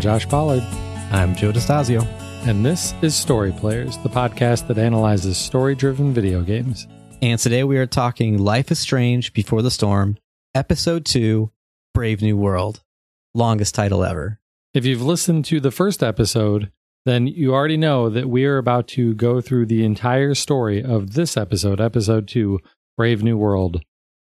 [0.00, 0.62] I'm Josh Pollard,
[1.12, 2.06] I'm Joe DeStasio.
[2.48, 6.88] and this is Story Players, the podcast that analyzes story driven video games.
[7.20, 10.16] And today we are talking Life is Strange Before the Storm,
[10.54, 11.50] Episode 2,
[11.92, 12.82] Brave New World.
[13.34, 14.40] Longest title ever.
[14.72, 16.72] If you've listened to the first episode,
[17.04, 21.12] then you already know that we are about to go through the entire story of
[21.12, 22.58] this episode, episode two,
[22.96, 23.82] Brave New World,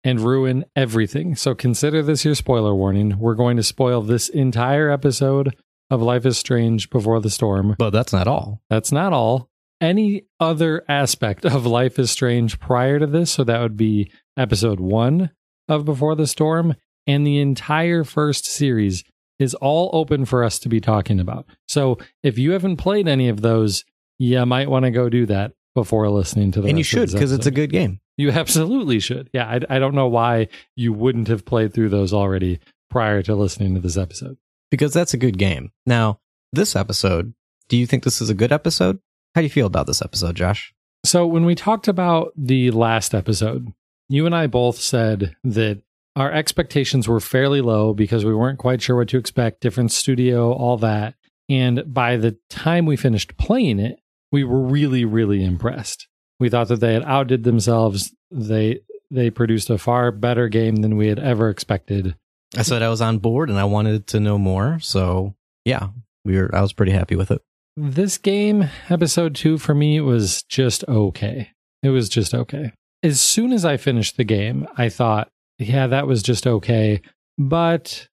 [0.06, 1.34] and ruin everything.
[1.34, 3.18] So consider this your spoiler warning.
[3.18, 5.56] We're going to spoil this entire episode
[5.90, 7.74] of Life is Strange Before the Storm.
[7.76, 8.62] But that's not all.
[8.70, 9.50] That's not all.
[9.80, 14.78] Any other aspect of Life is Strange prior to this, so that would be episode
[14.78, 15.32] one
[15.68, 16.76] of Before the Storm,
[17.08, 19.02] and the entire first series
[19.40, 21.46] is all open for us to be talking about.
[21.66, 23.84] So if you haven't played any of those,
[24.18, 27.32] you might want to go do that before listening to the and you should because
[27.32, 27.98] it's a good game.
[28.16, 29.30] You absolutely should.
[29.32, 33.34] Yeah, I, I don't know why you wouldn't have played through those already prior to
[33.34, 34.38] listening to this episode.
[34.70, 35.70] Because that's a good game.
[35.84, 36.20] Now,
[36.52, 37.34] this episode,
[37.68, 38.98] do you think this is a good episode?
[39.34, 40.72] How do you feel about this episode, Josh?
[41.04, 43.72] So, when we talked about the last episode,
[44.08, 45.82] you and I both said that
[46.16, 50.52] our expectations were fairly low because we weren't quite sure what to expect, different studio,
[50.52, 51.14] all that.
[51.48, 54.00] And by the time we finished playing it,
[54.32, 56.08] we were really, really impressed.
[56.38, 58.12] We thought that they had outdid themselves.
[58.30, 62.16] They they produced a far better game than we had ever expected.
[62.56, 64.78] I said I was on board and I wanted to know more.
[64.80, 65.88] So, yeah,
[66.24, 67.42] we were, I was pretty happy with it.
[67.76, 71.50] This game, episode two, for me was just okay.
[71.82, 72.72] It was just okay.
[73.02, 77.02] As soon as I finished the game, I thought, yeah, that was just okay.
[77.38, 78.08] But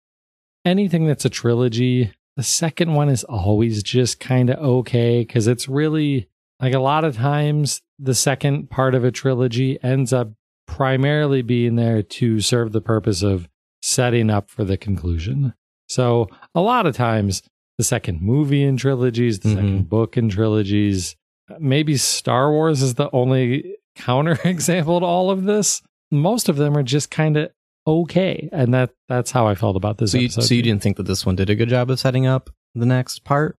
[0.66, 5.70] anything that's a trilogy, the second one is always just kind of okay because it's
[5.70, 6.28] really
[6.60, 10.32] like a lot of times the second part of a trilogy ends up
[10.68, 13.48] primarily being there to serve the purpose of
[13.82, 15.54] setting up for the conclusion.
[15.90, 17.44] So a lot of times
[17.78, 19.56] the second movie in trilogies, the Mhm.
[19.56, 21.16] second book in trilogies,
[21.60, 25.82] maybe Star Wars is the only counter example to all of this.
[26.12, 27.50] Most of them are just kind of
[27.86, 30.42] okay, and that that's how I felt about this So you, episode.
[30.44, 32.86] so you didn't think that this one did a good job of setting up the
[32.86, 33.58] next part,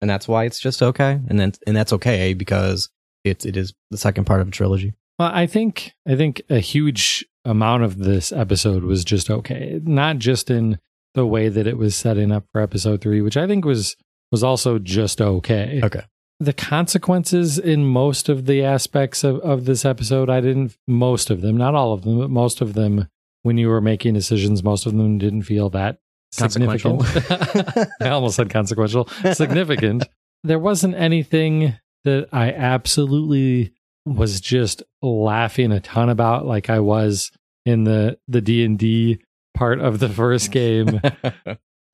[0.00, 2.90] and that's why it's just okay, and then and that's okay because
[3.24, 4.94] it it is the second part of a trilogy.
[5.18, 9.80] Well, I think I think a huge amount of this episode was just okay.
[9.82, 10.78] Not just in
[11.14, 13.96] the way that it was setting up for episode 3, which I think was
[14.32, 15.80] was also just okay.
[15.82, 16.02] Okay.
[16.38, 21.42] The consequences in most of the aspects of, of this episode, I didn't most of
[21.42, 23.08] them, not all of them, but most of them
[23.42, 25.98] when you were making decisions, most of them didn't feel that
[26.38, 27.02] Consequential.
[27.02, 27.88] significant.
[28.00, 29.06] I almost said consequential.
[29.32, 30.04] Significant.
[30.44, 33.72] there wasn't anything that I absolutely
[34.06, 37.30] was just laughing a ton about like I was
[37.66, 39.20] in the the D&D
[39.54, 41.00] part of the first game.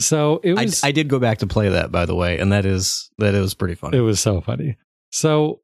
[0.00, 2.52] So it I, was I did go back to play that by the way, and
[2.52, 3.96] that is that is pretty funny.
[3.96, 4.76] it was so funny.
[5.12, 5.60] So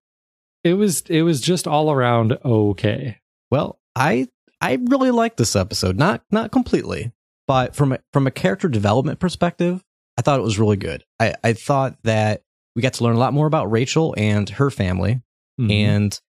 [0.64, 3.18] it was it was just all around okay.
[3.50, 4.28] Well, I
[4.60, 5.98] I really like this episode.
[5.98, 7.12] Not not completely,
[7.46, 9.82] but from a, from a character development perspective,
[10.18, 11.04] I thought it was really good.
[11.20, 12.42] I I thought that
[12.76, 15.20] we got to learn a lot more about Rachel and her family,
[15.60, 15.70] Mhm.
[15.70, 16.20] and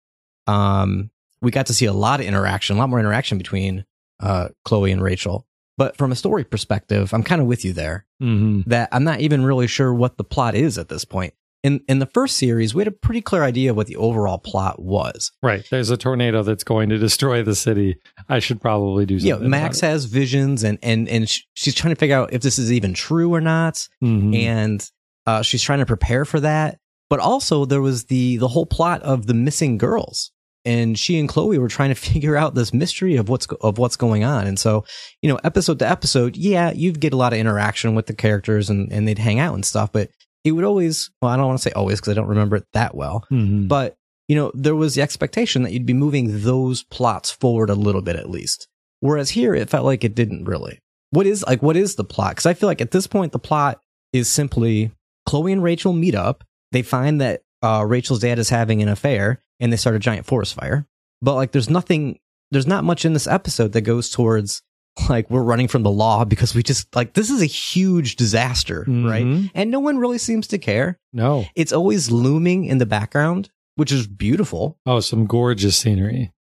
[0.46, 1.10] um
[1.40, 3.84] we got to see a lot of interaction, a lot more interaction between
[4.20, 5.46] uh Chloe and Rachel.
[5.78, 8.06] But from a story perspective, I'm kind of with you there.
[8.22, 8.64] Mhm.
[8.66, 11.34] That I'm not even really sure what the plot is at this point.
[11.64, 14.38] In in the first series, we had a pretty clear idea of what the overall
[14.38, 15.30] plot was.
[15.42, 15.64] Right.
[15.70, 17.96] There's a tornado that's going to destroy the city.
[18.28, 19.42] I should probably do something.
[19.42, 22.72] yeah, Max has visions and and and she's trying to figure out if this is
[22.72, 23.88] even true or not.
[24.02, 24.36] Mhm.
[24.36, 24.90] and
[25.26, 26.78] uh, she's trying to prepare for that.
[27.10, 30.30] But also there was the the whole plot of the missing girls,
[30.64, 33.96] and she and Chloe were trying to figure out this mystery of what's of what's
[33.96, 34.46] going on.
[34.46, 34.84] And so,
[35.20, 38.70] you know, episode to episode, yeah, you'd get a lot of interaction with the characters,
[38.70, 39.92] and and they'd hang out and stuff.
[39.92, 40.08] But
[40.44, 42.64] it would always, well, I don't want to say always because I don't remember it
[42.72, 43.24] that well.
[43.30, 43.68] Mhm.
[43.68, 43.94] But
[44.28, 48.00] you know, there was the expectation that you'd be moving those plots forward a little
[48.00, 48.68] bit at least.
[49.00, 50.78] Whereas here, it felt like it didn't really.
[51.10, 52.30] What is like what is the plot?
[52.32, 53.80] Because I feel like at this point, the plot
[54.14, 54.92] is simply
[55.26, 56.44] Chloe and Rachel meet up.
[56.72, 60.26] They find that uh, Rachel's dad is having an affair, and they start a giant
[60.26, 60.86] forest fire.
[61.20, 62.18] But like, there's nothing.
[62.50, 64.62] There's not much in this episode that goes towards
[65.08, 68.80] like we're running from the law because we just like this is a huge disaster,
[68.86, 69.24] right?
[69.24, 69.50] Mhm.
[69.54, 71.46] And no one really seems to care No.
[71.56, 74.76] it's always looming in the background, which is beautiful.
[74.84, 76.32] Oh, some gorgeous scenery.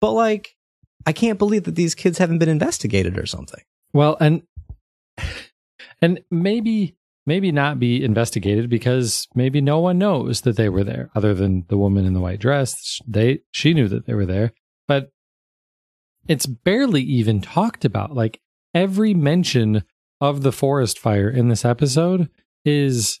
[0.00, 0.56] But like,
[1.06, 3.62] I can't believe that these kids haven't been investigated or something.
[3.92, 4.42] Well, and
[6.00, 6.96] and maybe
[7.26, 11.64] maybe not be investigated because maybe no one knows that they were there other than
[11.68, 13.00] the woman in the white dress.
[13.06, 14.52] They she knew that they were there,
[14.88, 15.10] but
[16.26, 18.14] it's barely even talked about.
[18.14, 18.40] Like
[18.74, 19.84] every mention
[20.20, 22.28] of the forest fire in this episode
[22.64, 23.20] is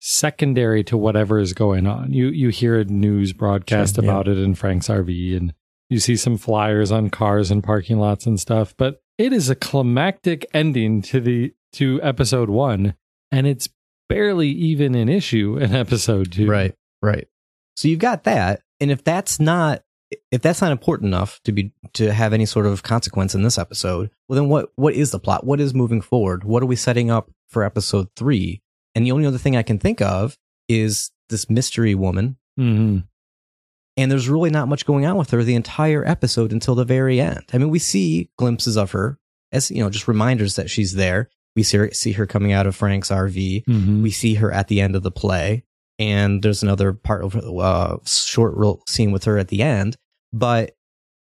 [0.00, 2.12] secondary to whatever is going on.
[2.12, 4.10] You you hear a news broadcast Sure, yeah.
[4.10, 5.54] about it in Frank's RV and
[5.88, 9.54] you see some flyers on cars and parking lots and stuff, but it is a
[9.54, 12.94] climactic ending to the to episode 1
[13.32, 13.68] and it's
[14.08, 16.46] barely even an issue in episode 2.
[16.48, 17.26] Right, right.
[17.76, 19.82] So you've got that, and if that's not
[20.30, 23.58] if that's not important enough to be to have any sort of consequence in this
[23.58, 25.44] episode, well then what what is the plot?
[25.44, 26.44] What is moving forward?
[26.44, 28.62] What are we setting up for episode 3?
[28.94, 30.38] And the only other thing I can think of
[30.68, 33.04] is this mystery woman, Mhm.
[33.96, 37.20] and there's really not much going on with her the entire episode until the very
[37.20, 37.44] end.
[37.52, 39.18] I mean, we see glimpses of her
[39.52, 41.28] as you know, just reminders that she's there.
[41.56, 44.02] We see her, see her coming out of Frank's RV Mhm.
[44.02, 45.64] we see her at the end of the play
[45.98, 49.96] and there's another part of uh, short scene with her at the end
[50.32, 50.72] but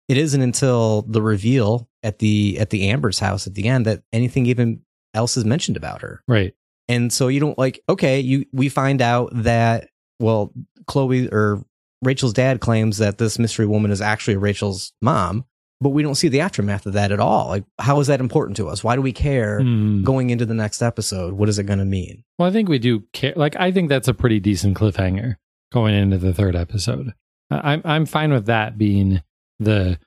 [0.09, 4.03] it isn't until the reveal at the at the amber's house at the end that
[4.13, 4.81] anything even
[5.13, 6.55] else is mentioned about her Right.
[6.89, 9.89] and so you don't like okay you we find out that
[10.21, 10.53] well
[10.87, 11.63] chloe or
[12.03, 15.45] rachel's dad claims that this mystery woman is actually rachel's mom
[15.85, 18.57] but we don't see the aftermath of that at all like how is that important
[18.57, 20.03] to us why do we care Mhm.
[20.03, 22.79] going into the next episode what is it going to mean Well, I think we
[22.81, 23.35] do care.
[23.37, 25.37] Like, I think that's a pretty decent cliffhanger
[25.73, 27.13] going into the third episode.
[27.51, 29.23] I'm I'm fine with that being
[29.61, 29.99] the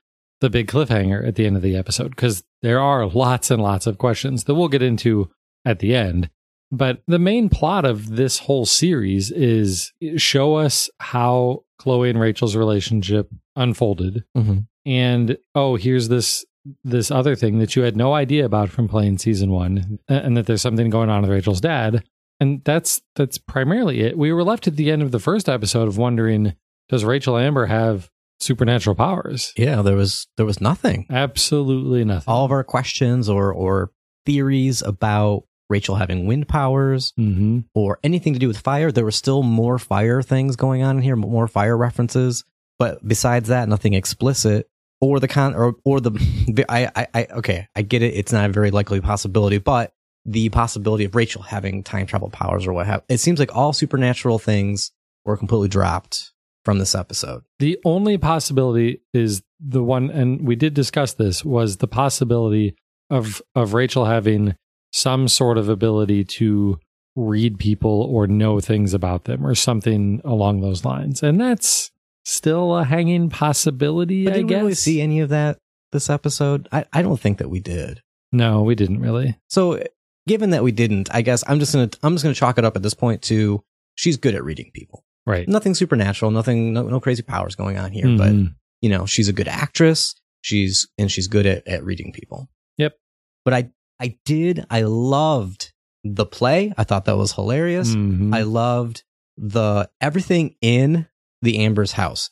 [0.42, 3.86] the big cliffhanger at the end of the episode because there are lots and lots
[3.86, 5.30] of questions that we'll get into
[5.64, 6.28] at the end.
[6.70, 12.54] But the main plot of this whole series is show us how Chloe and Rachel's
[12.56, 14.66] relationship unfolded, Mhm.
[14.88, 16.44] And oh, here's this
[16.82, 20.46] this other thing that you had no idea about from playing season one, and that
[20.46, 22.04] there's something going on with Rachel's dad,
[22.40, 24.16] and that's that's primarily it.
[24.16, 26.54] We were left at the end of the first episode of wondering,
[26.88, 28.08] does Rachel Amber have
[28.40, 29.52] supernatural powers?
[29.56, 31.06] Yeah, there was there was nothing.
[31.10, 32.32] Absolutely nothing.
[32.32, 33.90] All of our questions or or
[34.24, 39.10] theories about Rachel having wind powers hmm or anything to do with fire, there were
[39.10, 42.42] still more fire things going on in here, more fire references.
[42.78, 44.70] But besides that, nothing explicit
[45.00, 48.14] or the con or or the I I, I okay, I get it.
[48.14, 49.92] It's not a very likely possibility, but
[50.24, 53.72] the possibility of Rachel having time travel powers or what have it seems like all
[53.72, 54.92] supernatural things
[55.24, 56.32] were completely dropped
[56.64, 57.42] from this episode.
[57.60, 62.76] The only possibility is the one, and we did discuss this, was the possibility
[63.10, 64.54] of of Rachel having
[64.92, 66.78] some sort of ability to
[67.16, 71.90] read people or know things about them or something along those lines, and that's
[72.28, 74.24] still a hanging possibility.
[74.24, 74.60] But I did we guess.
[74.60, 75.58] really see any of that
[75.92, 76.68] this episode?
[76.70, 78.02] I, I don't think that we did.
[78.32, 79.38] no, we didn't really.
[79.48, 79.82] So
[80.26, 82.76] given that we didn't, I guess I'm just gonna I'm just gonna chalk it up
[82.76, 83.62] at this point to
[83.94, 85.04] she's good at reading people.
[85.26, 85.48] Right.
[85.48, 88.54] Nothing supernatural, nothing no, no crazy powers going on here, but Mhm.
[88.82, 90.14] you know, she's a good actress.
[90.42, 92.48] She's and she's good at, at reading people.
[92.76, 92.96] Yep.
[93.44, 93.70] But I
[94.00, 95.72] I did I loved
[96.04, 96.72] the play.
[96.78, 97.94] I thought that was hilarious.
[97.94, 98.34] Mhm.
[98.34, 99.02] I loved
[99.36, 101.06] the everything in
[101.42, 102.30] the Amber's house,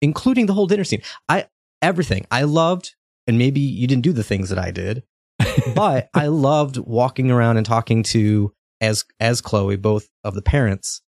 [0.00, 1.02] including the whole dinner scene.
[1.28, 1.46] I
[1.82, 2.26] everything.
[2.30, 2.94] I loved,
[3.26, 5.02] and maybe you didn't do the things that I did,
[5.74, 11.02] but I loved walking around and talking to as as Chloe, both of the parents,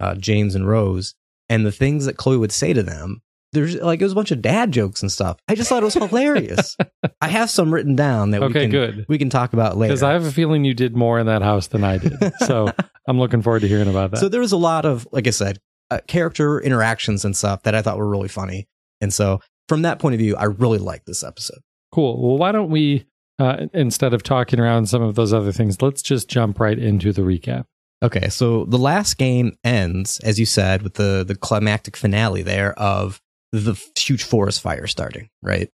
[0.00, 1.14] uh, James and Rose,
[1.48, 3.20] and the things that Chloe would say to them.
[3.52, 5.38] There's like it was a bunch of dad jokes and stuff.
[5.46, 6.76] I just thought it was hilarious.
[7.20, 9.06] I have some written down that we okay, can good.
[9.08, 9.92] we can talk about later.
[9.92, 12.18] Because I have a feeling you did more in that house than I did.
[12.40, 12.66] So
[13.08, 14.18] I'm looking forward to hearing about that.
[14.18, 15.60] So there was a lot of, like I said,
[15.90, 18.66] uh, character interactions and stuff that I thought were really funny.
[19.00, 21.58] And so from that point of view, I really liked this episode.
[21.92, 22.20] Cool.
[22.20, 23.06] Well, why don't we,
[23.38, 27.12] uh, instead of talking around some of those other things, let's just jump right into
[27.12, 27.64] the recap.
[28.02, 32.78] Okay, so the last game ends, as you said, with the the climactic finale there
[32.78, 33.18] of
[33.52, 35.70] the huge forest fire starting, right?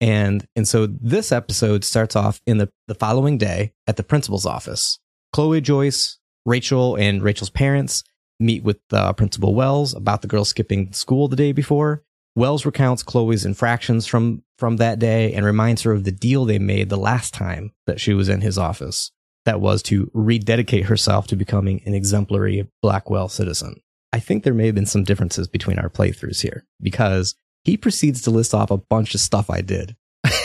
[0.00, 4.44] And and so this episode starts off in the, the following day at the principal's
[4.44, 4.98] office.
[5.32, 8.04] Chloe Joyce, Rachel, and Rachel's parents
[8.38, 12.02] meet with uh, Principal Wells about the girl skipping school the day before.
[12.34, 16.58] Wells recounts Chloe's infractions from from that day and reminds her of the deal they
[16.58, 19.10] made the last time that she was in his office.
[19.44, 23.80] That was to rededicate herself to becoming an exemplary Blackwell citizen.
[24.12, 28.22] I think there may have been some differences between our playthroughs here because he proceeds
[28.22, 29.96] to list off a bunch of stuff I did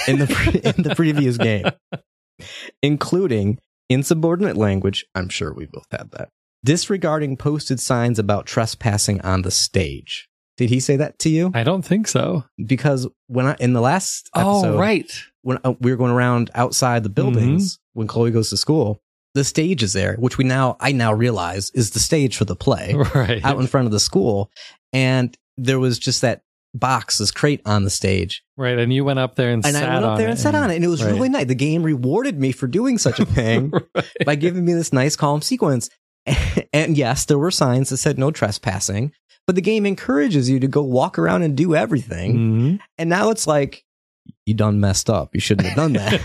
[0.08, 1.66] in the pre- in the previous game,
[2.84, 5.06] including insubordinate language.
[5.16, 6.30] I'm sure we both had that.
[6.64, 10.28] Disregarding posted signs about trespassing on the stage.
[10.58, 11.52] Did he say that to you?
[11.56, 12.44] I don't think so.
[12.64, 15.12] Because when I in the last episode, oh, right.
[15.42, 19.02] when uh, we were going around outside the buildings when Chloe goes to school,
[19.34, 22.56] the stage is there, which we now I now realize is the stage for the
[22.56, 23.44] play Right.
[23.44, 24.52] out in front of the school,
[24.94, 26.42] and there was just that
[26.74, 28.44] box, this crate on the stage.
[28.56, 28.78] Right.
[28.78, 30.40] And you went up there and, And sat I went up on there it and
[30.40, 30.76] sat on it.
[30.76, 31.12] And it was right.
[31.14, 31.48] really nice.
[31.48, 34.06] The game rewarded me for doing such a thing Right.
[34.26, 35.90] by giving me this nice, calm sequence.
[36.74, 39.12] And yes, there were signs that said no trespassing,
[39.48, 42.36] but the game encourages you to go walk around and do everything.
[42.38, 42.80] Mhm.
[42.98, 43.84] And now it's like,
[44.46, 45.34] you done messed up.
[45.34, 46.22] You shouldn't have done that.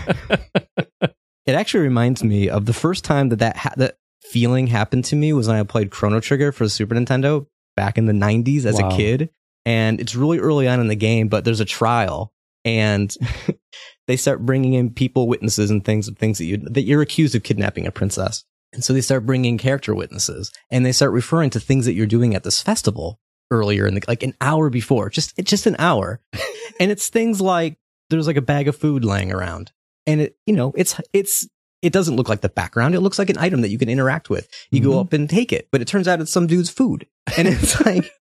[1.45, 5.15] it actually reminds me of the first time that that, ha- that feeling happened to
[5.15, 8.65] me was when I played Chrono Trigger for the Super Nintendo back in the 90s
[8.65, 8.89] as Wow.
[8.89, 9.29] a kid.
[9.65, 12.31] And it's really early on in the game, but there's a trial
[12.63, 13.13] and
[14.07, 17.35] they start bringing in people, witnesses and things of things that you, that you're accused
[17.35, 18.45] of kidnapping a princess.
[18.73, 22.05] And so they start bringing character witnesses and they start referring to things that you're
[22.05, 23.19] doing at this festival
[23.49, 26.19] earlier in the, like an hour before, just, it's just an hour.
[26.79, 27.77] and it's things like
[28.09, 29.71] there's like a bag of food laying around
[30.05, 31.47] and it, you know, it's, it's,
[31.81, 32.95] it doesn't look like the background.
[32.95, 34.49] It looks like an item that you can interact with.
[34.71, 35.01] You go Mhm.
[35.01, 37.07] up and take it, but it turns out it's some dude's food.
[37.37, 38.11] And it's like,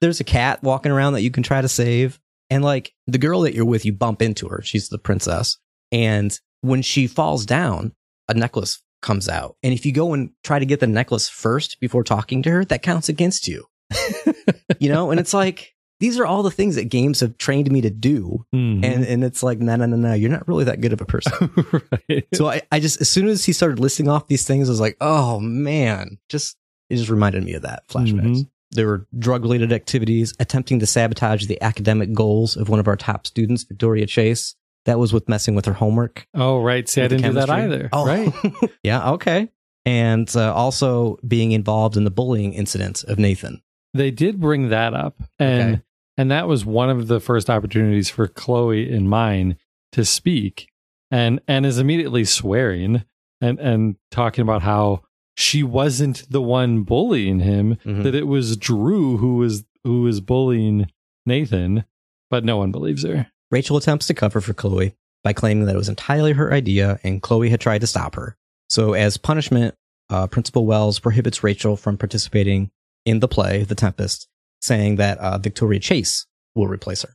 [0.00, 2.20] there's a cat walking around that you can try to save.
[2.50, 4.62] And like the girl that you're with, you bump into her.
[4.62, 5.58] She's the princess.
[5.90, 7.92] And when she falls down,
[8.28, 9.56] a necklace comes out.
[9.62, 12.64] And if you go and try to get the necklace first before talking to her,
[12.66, 13.64] that counts against you.
[14.78, 17.80] you know, and it's like, these are all the things that games have trained me
[17.80, 18.44] to do.
[18.54, 18.84] Mhm.
[18.84, 21.04] And and it's like, no, no, no, no, you're not really that good of a
[21.04, 21.32] person.
[22.08, 22.26] right.
[22.34, 24.80] so I, I just as soon as he started listing off these things, I was
[24.80, 26.56] like, oh man, just
[26.88, 28.42] it just reminded me of that flashbacks.
[28.42, 28.50] Mhm.
[28.70, 32.96] There were drug related activities, attempting to sabotage the academic goals of one of our
[32.96, 34.54] top students, Victoria Chase.
[34.88, 36.26] That was with messing with her homework.
[36.34, 36.88] Oh, right.
[36.88, 37.90] See, I didn't do that either.
[37.92, 38.32] Oh, Right.
[38.82, 39.50] yeah, okay.
[39.84, 43.62] And uh, also being involved in the bullying incident of Nathan.
[43.94, 45.22] They did bring that up.
[45.38, 45.82] And Okay.
[46.16, 49.56] and that was one of the first opportunities for Chloe and mine
[49.92, 50.68] to speak
[51.10, 53.04] and and is immediately swearing
[53.40, 55.02] and and talking about how
[55.36, 58.02] she wasn't the one bullying him, Mhm.
[58.04, 60.86] that it was Drew who was who was bullying
[61.26, 61.84] Nathan,
[62.30, 63.28] but no one believes her.
[63.50, 67.22] Rachel attempts to cover for Chloe by claiming that it was entirely her idea and
[67.22, 68.36] Chloe had tried to stop her.
[68.68, 69.74] So, as punishment,
[70.10, 72.70] uh, Principal Wells prohibits Rachel from participating
[73.04, 74.28] in the play, The Tempest,
[74.60, 77.14] saying that uh, Victoria Chase will replace her.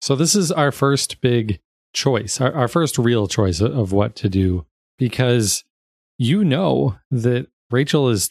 [0.00, 1.60] So this is our first big
[1.92, 4.66] choice, our, our first real choice of, what to do,
[4.98, 5.64] because
[6.18, 8.28] you know that Rachel is,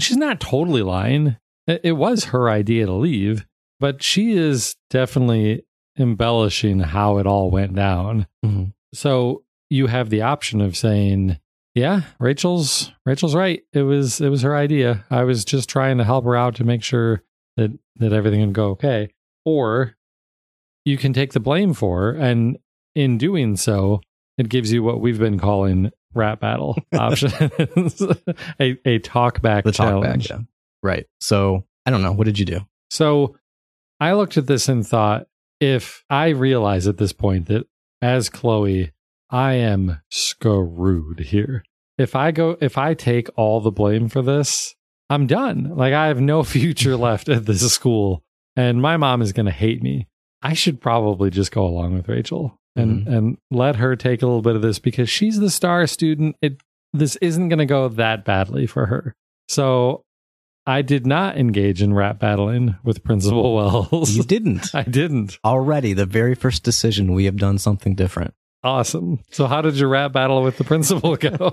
[0.00, 1.36] she's not totally lying.
[1.66, 3.46] It was her idea to leave,
[3.80, 5.64] but she is definitely
[5.98, 8.26] embellishing how it all went down.
[8.44, 8.72] Mhm.
[8.94, 11.38] So you have the option of saying,
[11.74, 13.62] yeah, Rachel's Rachel's right.
[13.72, 15.04] It was it was her idea.
[15.10, 17.22] I was just trying to help her out to make sure
[17.56, 19.10] that that everything would go okay.
[19.44, 19.96] Or
[20.84, 22.58] you can take the blame for her, and
[22.94, 24.00] in doing so,
[24.38, 28.02] it gives you what we've been calling rap battle options,
[28.60, 30.40] a a talk back The talk back, yeah.
[30.82, 31.06] Right.
[31.20, 32.12] So, I don't know.
[32.12, 32.60] What did you do?
[32.90, 33.36] So
[34.00, 35.26] I looked at this and thought,
[35.62, 37.68] if I realize at this point that
[38.02, 38.90] as Chloe,
[39.30, 41.62] I am screwed here.
[41.96, 44.74] If I go, if I take all the blame for this,
[45.08, 45.76] I'm done.
[45.76, 48.24] Like I have no future left at this school
[48.56, 50.08] and my mom is going to hate me.
[50.42, 53.14] I should probably just go along with Rachel and, mm-hmm.
[53.14, 56.34] and let her take a little bit of this because she's the star student.
[56.42, 56.60] It,
[56.92, 59.14] this isn't going to go that badly for her.
[59.48, 60.02] So
[60.66, 63.54] I did not engage in rap battling with Principal
[63.90, 64.10] Wells.
[64.12, 64.66] You didn't.
[64.74, 65.38] I didn't.
[65.44, 68.34] Already, the very first decision, we have done something different.
[68.64, 69.18] Awesome.
[69.32, 71.50] So how did your rap battle with the principal go?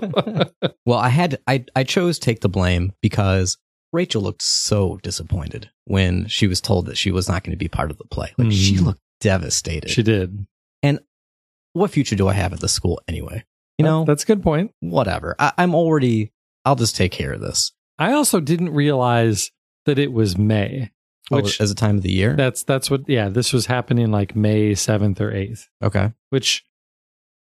[0.86, 3.58] Well, I had I I chose take the blame because
[3.92, 7.68] Rachel looked so disappointed when she was told that she was not going to be
[7.68, 8.32] part of the play.
[8.38, 8.84] Like she Mhm.
[8.86, 9.90] looked devastated.
[9.90, 10.46] she did.
[10.84, 11.00] And
[11.72, 13.44] what future do I have at the school anyway?
[13.78, 14.72] You know, that's a good point.
[14.80, 15.34] whatever.
[15.38, 16.30] I, I'm already.
[16.64, 17.72] I'll just take care of this.
[18.00, 19.52] I also didn't realize
[19.86, 20.90] that it was May,
[21.30, 22.34] Oh, which as a time of the year.
[22.34, 23.08] that's that's what.
[23.08, 25.68] Yeah, this was happening like May seventh or eighth.
[25.82, 26.12] okay.
[26.30, 26.64] Which,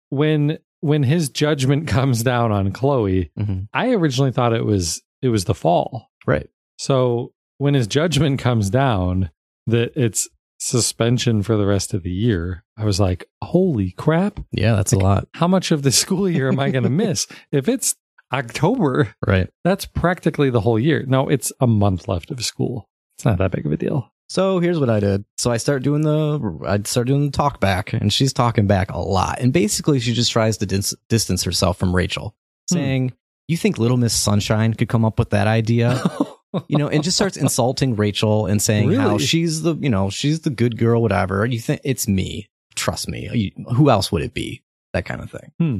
[0.08, 3.68] when when his judgment comes down on Chloe, Mhm.
[3.72, 6.10] I originally thought it was it was the fall.
[6.26, 6.48] Right.
[6.78, 9.30] So when his judgment comes down
[9.66, 10.28] that it's
[10.58, 14.40] suspension for the rest of the year, I was like, holy crap.
[14.52, 15.28] Yeah, that's a lot.
[15.34, 17.26] How much of the school year am I going to miss?
[17.52, 17.96] If it's
[18.32, 19.48] October, Right.
[19.64, 21.04] that's practically the whole year.
[21.06, 22.88] No, it's a month left of school.
[23.18, 24.10] It's not that big of a deal.
[24.28, 25.24] So here's what I did.
[25.38, 28.90] So I start doing the I start doing the talk back, and she's talking back
[28.92, 29.40] a lot.
[29.40, 32.36] And basically, she just tries to dis- distance herself from Rachel,
[32.70, 32.76] Hmm.
[32.76, 33.12] saying,
[33.48, 36.00] "You think Little Miss Sunshine could come up with that idea?"
[36.68, 39.26] you know, and just starts insulting Rachel and saying how Really?
[39.26, 41.44] she's the, you know, she's the good girl, whatever.
[41.44, 42.48] You think it's me?
[42.76, 43.28] Trust me.
[43.32, 44.62] You- who else would it be?
[44.92, 45.50] That kind of thing.
[45.58, 45.78] Hmm.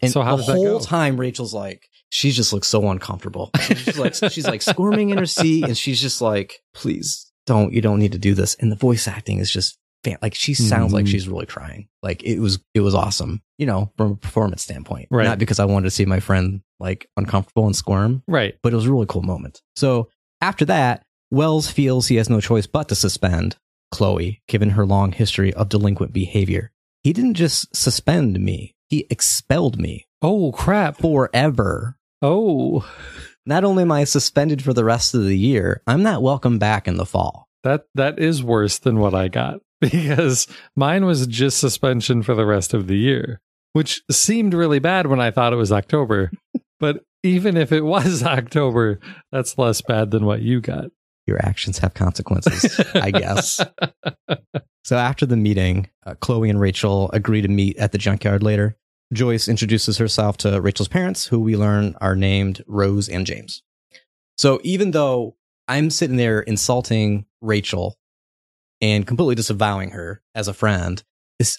[0.00, 3.50] And So how the whole time, Rachel's like, she just looks so uncomfortable.
[3.60, 7.80] She's like, she's like squirming in her seat, and she's just like, please don't you
[7.80, 8.54] don't need to do this.
[8.56, 11.08] And the voice acting is just fan- like she sounds like Mhm.
[11.08, 11.88] she's really crying.
[12.02, 13.42] Like it was it was awesome.
[13.58, 15.24] You know, from a performance standpoint, Right.
[15.24, 18.54] not because I wanted to see my friend like uncomfortable and squirm, Right.
[18.62, 19.60] but it was a really cool moment.
[19.76, 20.08] So
[20.40, 23.56] after that, Wells feels he has no choice but to suspend
[23.90, 26.70] Chloe, given her long history of delinquent behavior.
[27.02, 30.98] He didn't just suspend me; he expelled me Oh crap.
[30.98, 31.96] forever.
[32.22, 32.88] Oh,
[33.46, 36.88] Not only am I suspended for the rest of the year, I'm not welcome back
[36.88, 37.46] in the fall.
[37.64, 42.44] that that is worse than what I got because mine was just suspension for the
[42.46, 43.40] rest of the year,
[43.74, 46.30] which seemed really bad when I thought it was October.
[46.80, 48.98] but even if it was October,
[49.32, 50.86] that's less bad than what you got.
[51.28, 53.60] Your actions have consequences, I guess.
[54.88, 58.74] So after the meeting, uh, Chloe and Rachel agree to meet at the junkyard later.
[59.12, 63.62] Joyce introduces herself to Rachel's parents, who we learn are named Rose and James.
[64.38, 65.36] So even though
[65.68, 67.98] I'm sitting there insulting Rachel
[68.80, 71.02] and completely disavowing her as a friend,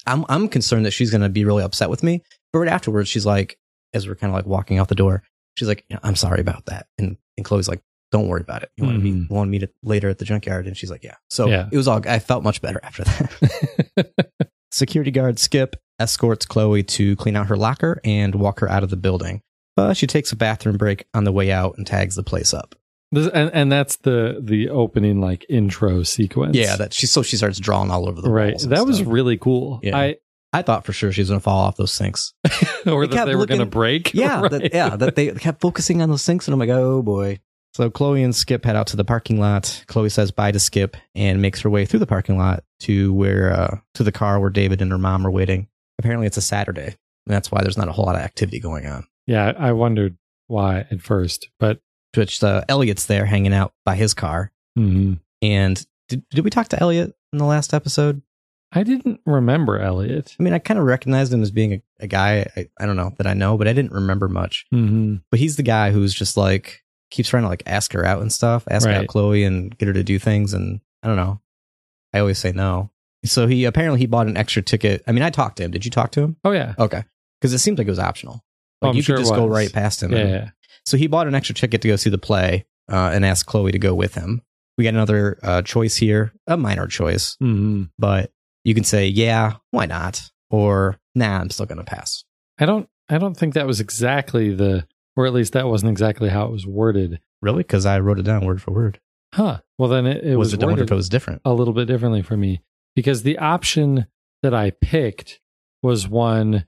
[0.08, 2.24] I'm I'm concerned that she's going to be really upset with me.
[2.52, 3.60] But right afterwards, she's like,
[3.94, 5.22] as we're kind of like walking out the door,
[5.56, 8.72] she's like, "Yeah, "I'm sorry about that," and and Chloe's like, "Don't worry about it.
[8.78, 9.30] You want to meet Mhm.
[9.30, 11.68] want to meet it later at the junkyard?" And she's like, "Yeah." So Yeah.
[11.72, 12.02] it was all.
[12.08, 14.30] I felt much better after that.
[14.72, 18.90] Security guard Skip escorts Chloe to clean out her locker and walk her out of
[18.90, 19.42] the building.
[19.76, 22.76] But she takes a bathroom break on the way out and tags the place up.
[23.12, 26.56] This, and and that's the the opening like intro sequence.
[26.56, 28.60] Yeah, that she so she starts drawing all over the right.
[28.68, 29.80] That was really cool.
[29.82, 29.98] Yeah.
[29.98, 30.16] I
[30.54, 32.34] I thought for sure she was gonna fall off those sinks.
[32.86, 34.14] or It that they were going to break.
[34.14, 34.52] Yeah, Right.
[34.52, 37.40] that, yeah, that they kept focusing on those sinks, and I'm like, oh boy.
[37.74, 39.84] So Chloe and Skip head out to the parking lot.
[39.88, 43.52] Chloe says bye to Skip and makes her way through the parking lot to where
[43.54, 45.68] uh, to the car where David and her mom are waiting.
[46.00, 46.96] Apparently, it's a Saturday, and
[47.28, 49.06] that's why there's not a whole lot of activity going on.
[49.28, 51.80] Yeah, I wondered why at first, but
[52.16, 54.52] Which uh, Elliot's there hanging out by his car.
[54.78, 55.20] mhm.
[55.42, 58.22] And did, did we talk to Elliot in the last episode?
[58.72, 60.36] I didn't remember Elliot.
[60.40, 62.98] I mean, I kind of recognized him as being a, a guy I, I don't
[62.98, 64.66] know that I know, but I didn't remember much.
[64.72, 68.22] hmm But he's the guy who's just like keeps trying to like ask her out
[68.22, 68.98] and stuff, ask Right.
[68.98, 70.54] out Chloe and get her to do things.
[70.54, 71.40] And I don't know.
[72.14, 72.92] I always say no.
[73.26, 75.04] So he apparently he bought an extra ticket.
[75.08, 75.72] I mean, I talked to him.
[75.72, 76.38] Did you talk to him?
[76.44, 77.04] Oh yeah, Okay,
[77.40, 78.44] because it seemed like it was optional.
[78.82, 80.12] Oh, Like you sure could just go right past him.
[80.12, 80.50] yeah, and- yeah.
[80.86, 83.72] So he bought an extra ticket to go see the play uh, and asked Chloe
[83.74, 84.42] to go with him.
[84.78, 88.32] We got another uh, choice here, a minor choice, hmm but
[88.64, 90.30] you can say, yeah, why not?
[90.50, 92.24] Or, nah, I'm still going to pass.
[92.60, 92.88] I don't.
[93.10, 94.86] I don't think that was exactly the,
[95.20, 97.20] or at least that wasn't exactly how it was worded.
[97.42, 97.58] Really?
[97.64, 99.02] Because I wrote it down word for word.
[99.34, 99.60] Huh.
[99.78, 100.64] Well, then it, it was, was, it?
[100.64, 101.42] I wonder worded if it was different.
[101.44, 102.62] a little bit differently for me
[102.96, 104.08] because the option
[104.44, 105.42] that I picked
[105.84, 106.66] was one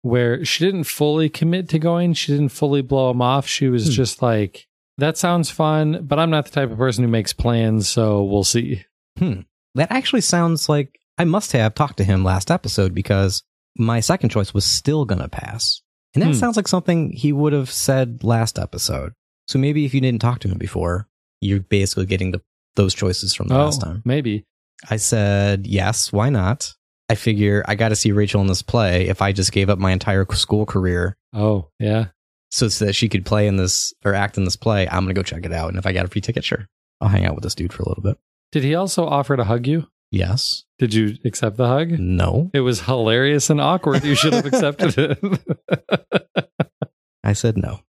[0.00, 2.14] where she didn't fully commit to going.
[2.14, 3.46] She didn't fully blow him off.
[3.46, 3.92] She was Hmm.
[3.92, 7.86] just like, that sounds fun, but I'm not the type of person who makes plans,
[7.86, 8.84] so we'll see.
[9.18, 9.40] Hmm.
[9.74, 13.42] That actually sounds like I must have talked to him last episode because
[13.76, 15.82] my second choice was still going to pass.
[16.14, 16.32] And that Hmm.
[16.34, 19.12] sounds like something he would have said last episode.
[19.48, 21.08] So maybe if you didn't talk to him before,
[21.40, 22.40] you're basically getting the,
[22.76, 24.02] those choices from the oh, last time.
[24.04, 24.44] maybe.
[24.90, 26.72] I said, yes, why not?
[27.08, 29.78] I figure I got to see Rachel in this play if I just gave up
[29.78, 32.06] my entire school career Oh, yeah.
[32.50, 34.86] so it's that she could play in this or act in this play.
[34.88, 35.68] I'm going to go check it out.
[35.70, 36.66] And if I got a free ticket, sure.
[37.00, 38.18] I'll hang out with this dude for a little bit.
[38.52, 39.86] Did he also offer to hug you?
[40.10, 40.64] Yes.
[40.78, 41.90] Did you accept the hug?
[41.90, 42.50] No.
[42.52, 44.04] It was hilarious and awkward.
[44.04, 46.48] You should have accepted it.
[47.24, 47.80] I said no.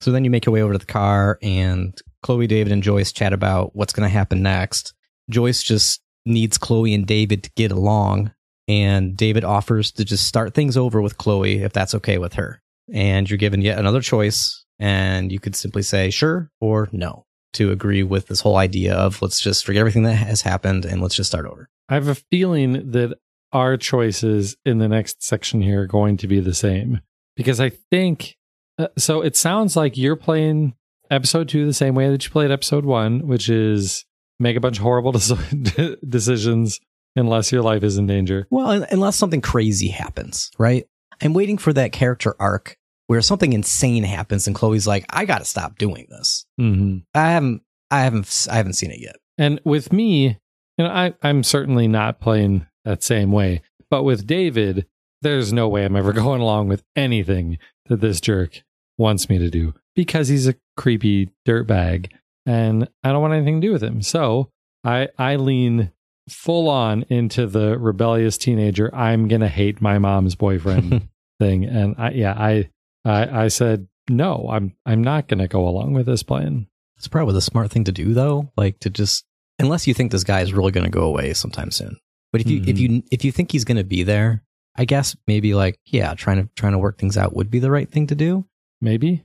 [0.00, 3.12] So then you make your way over to the car, and Chloe, David, and Joyce
[3.12, 4.94] chat about what's going to happen next.
[5.30, 8.32] Joyce just needs Chloe and David to get along,
[8.68, 12.62] and David offers to just start things over with Chloe if that's okay with her.
[12.92, 17.70] And you're given yet another choice, and you could simply say sure or no to
[17.70, 21.14] agree with this whole idea of let's just forget everything that has happened and let's
[21.14, 21.68] just start over.
[21.88, 23.18] I have a feeling that
[23.52, 27.00] our choices in the next section here are going to be the same
[27.36, 28.36] because I think
[28.78, 29.22] uh, so.
[29.22, 30.74] It sounds like you're playing
[31.10, 34.04] episode two the same way that you played episode one, which is
[34.38, 35.12] make a bunch of horrible
[35.62, 36.78] des- decisions
[37.16, 38.46] unless your life is in danger.
[38.50, 40.86] Well, unless something crazy happens, right?
[41.20, 42.76] I'm waiting for that character arc
[43.08, 46.46] where something insane happens and Chloe's like, I got to stop doing this.
[46.60, 46.98] Mm-hmm.
[47.14, 49.16] I haven't, I haven't, I haven't seen it yet.
[49.36, 50.38] And with me,
[50.76, 53.62] you know, I, I'm certainly not playing that same way.
[53.90, 54.86] But with David,
[55.22, 58.62] there's no way I'm ever going along with anything that this jerk
[58.96, 62.12] wants me to do because he's a creepy dirtbag
[62.46, 64.02] and I don't want anything to do with him.
[64.02, 64.50] So
[64.84, 65.92] I I lean
[66.28, 68.94] full on into the rebellious teenager.
[68.94, 71.08] I'm gonna hate my mom's boyfriend
[71.40, 71.64] thing.
[71.64, 72.70] And I yeah, I
[73.04, 76.66] I, I said no, I'm I'm not gonna go along with this plan.
[76.96, 79.24] It's probably the smart thing to do though, like to just
[79.58, 81.96] unless you think this guy is really going to go away sometime soon.
[82.32, 82.94] But if you if mm-hmm.
[82.94, 84.42] you if you think he's going to be there,
[84.76, 87.70] I guess maybe like yeah, trying to trying to work things out would be the
[87.70, 88.46] right thing to do.
[88.80, 89.24] Maybe.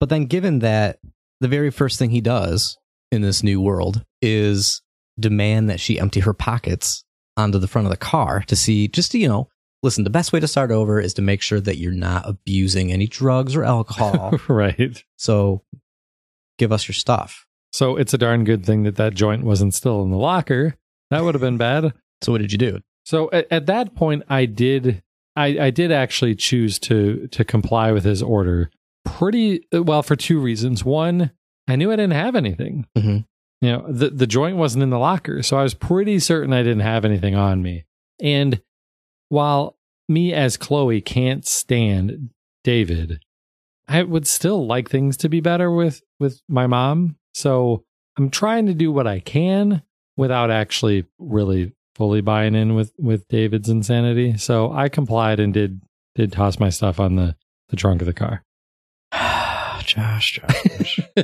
[0.00, 0.98] But then, given that
[1.40, 2.76] the very first thing he does
[3.12, 4.82] in this new world is
[5.18, 7.04] demand that she empty her pockets
[7.36, 9.48] onto the front of the car to see, just to, you know,
[9.86, 12.92] listen, the best way to start over is to make sure that you're not abusing
[12.92, 14.38] any drugs or alcohol.
[14.48, 15.02] right.
[15.16, 15.62] so
[16.58, 17.46] give us your stuff.
[17.72, 20.74] So it's a darn good thing that that joint wasn't still in the locker.
[21.10, 21.94] That would have been bad.
[22.22, 22.80] So, what did you do?
[23.04, 25.02] So at, at that point, I did,
[25.36, 28.70] I, I did actually choose to to comply with his order.
[29.04, 30.84] Pretty well for two reasons.
[30.84, 31.30] One,
[31.68, 32.86] I knew I didn't have anything.
[32.96, 33.24] Mhm.
[33.60, 36.62] You know, the the joint wasn't in the locker, so I was pretty certain I
[36.62, 37.84] didn't have anything on me.
[38.20, 38.60] And
[39.28, 39.75] while
[40.08, 42.30] me as Chloe can't stand
[42.64, 43.20] David,
[43.88, 47.16] I would still like things to be better with with my mom.
[47.34, 47.84] So
[48.16, 49.82] I'm trying to do what I can
[50.16, 54.36] without actually really fully buying in with with David's insanity.
[54.36, 55.80] So I complied and did
[56.14, 57.36] did toss my stuff on the
[57.68, 58.42] the trunk of the car.
[59.84, 61.00] Josh, Josh.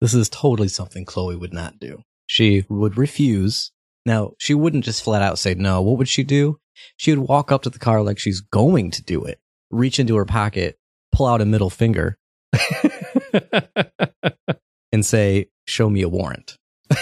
[0.00, 2.02] this is totally something Chloe would not do.
[2.26, 3.70] She would refuse.
[4.06, 5.80] Now, she wouldn't just flat out say no.
[5.80, 6.58] What would she do?
[6.96, 9.38] She would walk up to the car like she's going to do it,
[9.70, 10.76] reach into her pocket,
[11.12, 12.16] pull out a middle finger,
[14.92, 16.58] and say, Show me a warrant.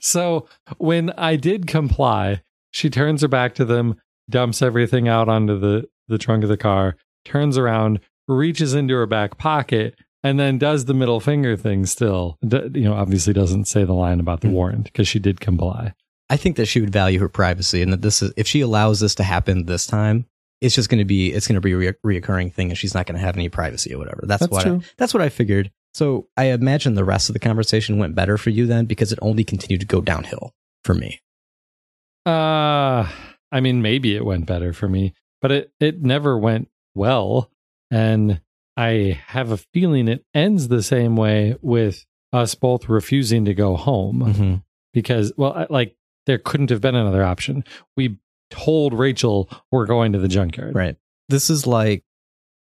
[0.00, 2.42] so when I did comply,
[2.72, 3.96] she turns her back to them,
[4.28, 9.06] dumps everything out onto the, the trunk of the car, turns around, reaches into her
[9.06, 9.94] back pocket,
[10.24, 12.38] and then does the middle finger thing still.
[12.46, 14.52] D- you know, obviously doesn't say the line about the Mhm.
[14.52, 15.92] warrant because she did comply.
[16.30, 19.00] I think that she would value her privacy and that this is, if she allows
[19.00, 20.26] this to happen this time,
[20.60, 22.94] it's just going to be, it's going to be a re- reoccurring thing and she's
[22.94, 24.22] not going to have any privacy or whatever.
[24.24, 25.70] That's, That's what, I, that's what I figured.
[25.92, 29.18] So I imagine the rest of the conversation went better for you then because it
[29.22, 31.20] only continued to go downhill for me.
[32.26, 33.08] Uh,
[33.52, 37.50] I mean, maybe it went better for me, but it, it never went well.
[37.90, 38.40] And
[38.76, 43.76] I have a feeling it ends the same way with us both refusing to go
[43.76, 44.54] home Mm-hmm.
[44.92, 45.94] because, well, I- like
[46.26, 47.64] there couldn't have been another option.
[47.96, 48.18] We
[48.50, 50.74] told Rachel we're going to the junkyard.
[50.74, 50.96] Right.
[51.28, 52.04] This is like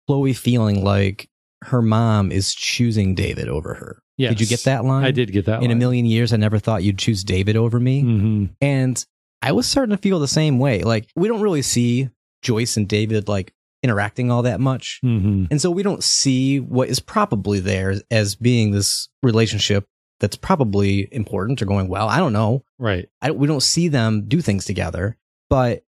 [0.08, 1.30] Chloe feeling like
[1.66, 4.00] her mom is choosing David over her.
[4.18, 4.32] Yes.
[4.34, 5.06] Did you get that line?
[5.06, 7.80] I did get that In a million years, I never thought you'd choose David over
[7.80, 8.04] me.
[8.04, 8.50] Mhm.
[8.62, 9.06] And
[9.42, 10.84] I was starting to feel the same way.
[10.84, 12.10] Like, we don't really see
[12.42, 15.00] Joyce and David like interacting all that much.
[15.04, 15.48] Mhm.
[15.52, 19.86] And so we don't see what is probably there as being this relationship
[20.20, 22.08] that's probably important or going well.
[22.08, 22.64] I don't know.
[22.80, 23.10] Right.
[23.22, 25.18] I, we don't see them do things together.
[25.50, 25.84] But,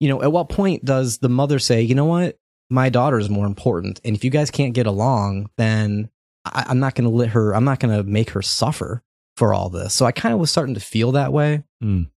[0.00, 2.38] you know, at what point does the mother say, you know what?
[2.70, 4.00] My daughter is more important.
[4.04, 6.10] And if you guys can't get along, then
[6.44, 9.02] I, I'm not going to let her, I'm not going to make her suffer
[9.36, 9.94] for all this.
[9.94, 11.64] So I kind of was starting to feel that way.
[11.82, 12.10] Mm.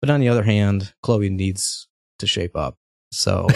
[0.00, 1.88] But on the other hand, Chloe needs
[2.18, 2.76] to shape up.
[3.10, 3.48] So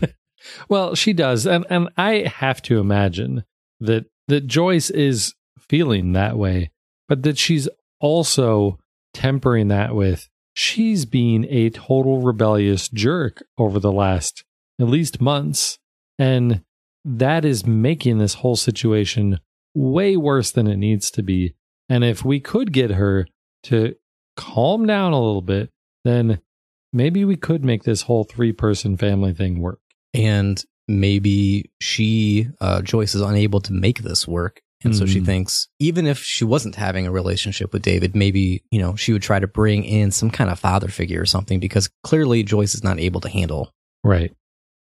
[0.68, 3.44] well, she does, and and I have to imagine
[3.80, 5.34] that that Joyce is
[5.68, 6.70] feeling that way,
[7.08, 7.68] but that she's
[8.00, 8.78] also
[9.14, 14.44] tempering that with she's being a total rebellious jerk over the last
[14.80, 15.78] at least months,
[16.18, 16.62] and
[17.04, 19.38] that is making this whole situation
[19.74, 21.54] way worse than it needs to be.
[21.88, 23.26] And if we could get her
[23.64, 23.94] to
[24.36, 25.70] calm down a little bit,
[26.04, 26.40] then
[26.92, 29.80] maybe we could make this whole three person family thing work.
[30.14, 35.26] and maybe she uh, Joyce is unable to make this work and so she Mhm.
[35.26, 39.22] thinks even if she wasn't having a relationship with David maybe you know she would
[39.22, 42.84] try to bring in some kind of father figure or something because clearly Joyce is
[42.84, 43.72] not able to handle
[44.04, 44.32] Right.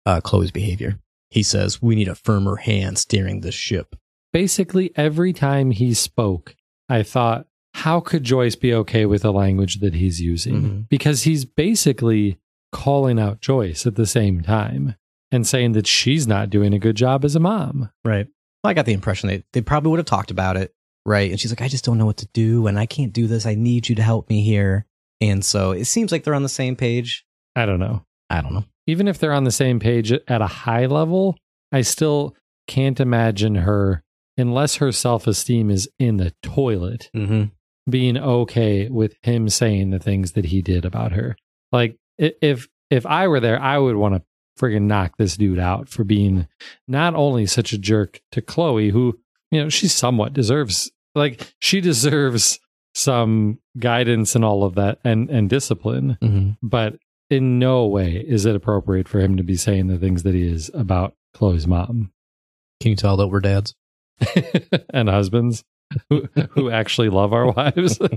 [0.07, 0.99] uh, Chloe's behavior
[1.31, 3.97] he says we need a firmer hand steering this ship
[4.33, 6.55] Basically, every time he spoke,
[6.89, 10.63] I thought, how could Joyce be okay with the language that he's using?
[10.63, 10.89] Mhm.
[10.89, 12.39] Because he's basically
[12.73, 14.95] calling out Joyce at the same time
[15.31, 17.91] and saying that she's not doing a good job as a mom.
[18.07, 18.27] right
[18.65, 20.73] I got the impression they, they probably would have talked about it
[21.05, 23.27] right and she's like I just don't know what to do and I can't do
[23.27, 24.87] this I need you to help me here
[25.21, 28.05] and so it seems like they're on the same page I don't know.
[28.31, 31.37] I don't know Even if they're on the same page at a high level,
[31.71, 32.35] I still
[32.67, 34.03] can't imagine her,
[34.39, 37.45] unless her self esteem is in the toilet, mm-hmm.
[37.91, 41.37] being okay with him saying the things that he did about her.
[41.71, 44.23] Like if if I were there, I would want to
[44.59, 46.49] friggin' knock this dude out for being
[46.89, 49.19] not only such a jerk to Chloe, who
[49.51, 52.59] you know she somewhat deserves, like she deserves
[52.95, 56.51] some guidance and all of that and and discipline, Mm-hmm.
[56.67, 56.97] but
[57.31, 60.47] in no way is it appropriate for him to be saying the things that he
[60.47, 62.13] is about Chloe's mom
[62.81, 63.75] can you tell that we're dads
[64.91, 65.65] and husbands.
[66.11, 67.99] who, who actually love our wives.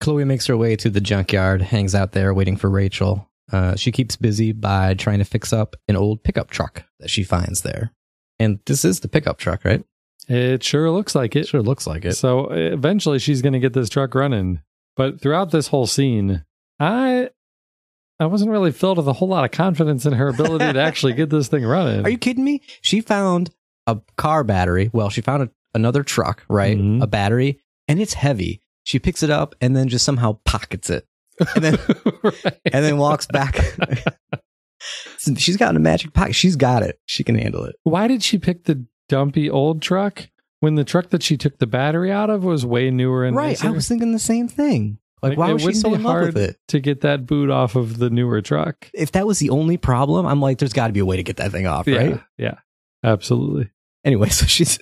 [0.00, 3.29] Chloe makes her way to the junkyard, hangs out there waiting for Rachel.
[3.52, 7.22] Uh, she keeps busy by trying to fix up an old pickup truck that she
[7.24, 7.92] finds there.
[8.38, 9.84] And this is the pickup truck, right?
[10.28, 12.12] it sure looks like It sure looks like it.
[12.14, 14.60] So eventually she's going to get this truck running.
[14.96, 16.44] But throughout this whole scene,
[16.78, 17.30] I
[18.20, 21.14] I wasn't really filled with a whole lot of confidence in her ability to actually
[21.14, 22.04] get this thing running.
[22.06, 22.60] Are you kidding me?
[22.82, 23.50] She found
[23.86, 24.90] a car battery.
[24.92, 26.76] Well, she found a, another truck, right?
[26.78, 27.02] Mhm.
[27.02, 27.58] A battery,
[27.88, 28.60] and it's heavy.
[28.84, 31.06] She picks it up and then just somehow pockets it,
[31.54, 31.78] and then
[32.22, 32.60] Right.
[32.72, 33.58] and then walks back.
[35.36, 36.34] She's got a magic pocket.
[36.34, 36.98] She's got it.
[37.06, 37.76] She can handle it.
[37.82, 40.28] Why did she pick the dumpy old truck
[40.60, 43.62] when the truck that she took the battery out of was way newer and right.
[43.64, 44.98] I was thinking the same thing.
[45.22, 46.56] Like, Like, why was she wouldn't so be in love hard- with it?
[46.68, 48.88] to get that boot off of the newer truck.
[48.94, 51.22] If that was the only problem, I'm like, there's got to be a way to
[51.22, 52.10] get that thing off, right?
[52.10, 52.54] Yeah, yeah,
[53.04, 53.70] absolutely.
[54.04, 54.78] Anyway, so she's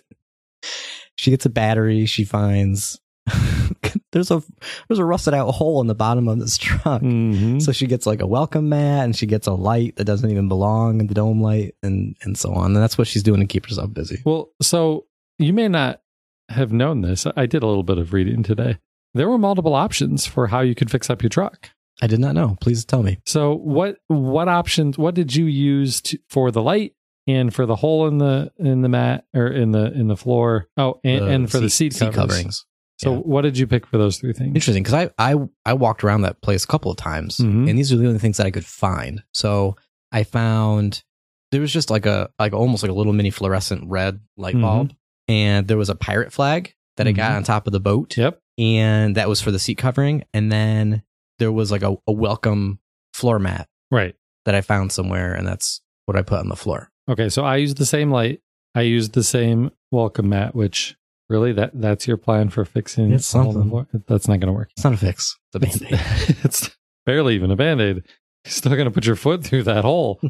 [1.16, 2.07] she gets a battery.
[2.07, 3.01] She finds
[4.12, 4.43] there's a
[4.88, 7.03] there's a rusted out hole in the bottom of this truck.
[7.03, 7.61] Mhm.
[7.62, 10.49] So she gets like a welcome mat and she gets a light that doesn't even
[10.49, 12.67] belong, in the dome light, and and so on.
[12.67, 14.19] And that's what she's doing to keep herself busy.
[14.25, 15.07] Well, so
[15.38, 16.01] you may not
[16.49, 17.27] have known this.
[17.37, 18.79] I did a little bit of reading today.
[19.14, 21.71] There were multiple options for how you could fix up your truck.
[22.01, 22.57] I did not know.
[22.61, 23.19] Please tell me.
[23.27, 26.93] So what what options what did you use to, for the light
[27.27, 30.69] and for the hole in the in the mat or in the in the floor?
[30.77, 32.14] Oh, and, The and for the seat, covers.
[32.14, 32.67] coverings.
[32.98, 33.18] So yeah.
[33.20, 34.54] what did you pick for those three things?
[34.54, 37.68] Interesting, because I, I I walked around that place a couple of times, Mhm.
[37.68, 39.22] and these are the only things that I could find.
[39.32, 39.76] So
[40.12, 41.02] I found
[41.52, 44.62] there was just like a like almost like a little mini fluorescent red light Mhm.
[44.62, 44.92] bulb,
[45.28, 47.37] and there was a pirate flag that I got Mhm.
[47.37, 48.40] on top of the boat, Yep.
[48.58, 50.24] and that was for the seat covering.
[50.34, 51.02] And then
[51.38, 52.80] there was like a, a welcome
[53.14, 54.16] floor mat Right.
[54.44, 56.90] that I found somewhere, and that's what I put on the floor.
[57.08, 58.40] Okay, so I used the same light.
[58.74, 60.96] I used the same welcome mat, which
[61.29, 64.05] really that that's your plan for fixing It's a hole in the something.
[64.07, 64.71] That's not going to work.
[64.77, 65.37] It's not a fix.
[65.53, 66.37] It's a band aid.
[66.45, 66.71] it's
[67.07, 67.97] barely even a band-aid
[68.45, 70.21] you're still going to put your foot through that hole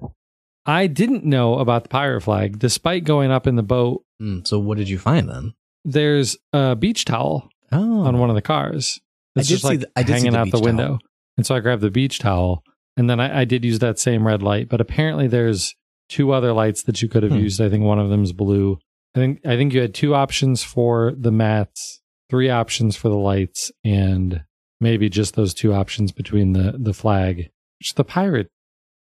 [0.66, 4.58] i didn't know about the pirate flag despite going up in the boat Mm, so
[4.58, 5.52] what did you find then?
[5.84, 8.98] there's a beach towel Oh, on one of the cars
[9.34, 10.98] it's just like the- hanging the out the window towel.
[11.36, 12.62] and so i grabbed the beach towel
[12.96, 15.74] and then I, I did use that same red light but apparently there's
[16.08, 17.38] two other lights that you could have Hmm.
[17.38, 18.78] used i think one of them is blue
[19.16, 22.00] i think i think you had two options for the mats
[22.30, 24.44] three options for the lights and
[24.80, 27.48] maybe just those two options between the the flag
[27.80, 28.48] which the pirate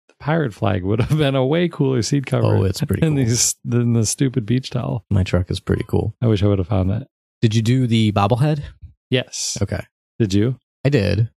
[0.09, 3.17] the pirate flag would have been a way cooler seat cover Oh, it's pretty than
[3.17, 3.25] cool.
[3.25, 6.15] these than the stupid beach towel My truck is pretty cool.
[6.23, 7.09] i wish i would have found that
[7.43, 8.63] Did you do the bobblehead?
[9.11, 9.85] yes Okay.
[10.19, 11.31] did you I did.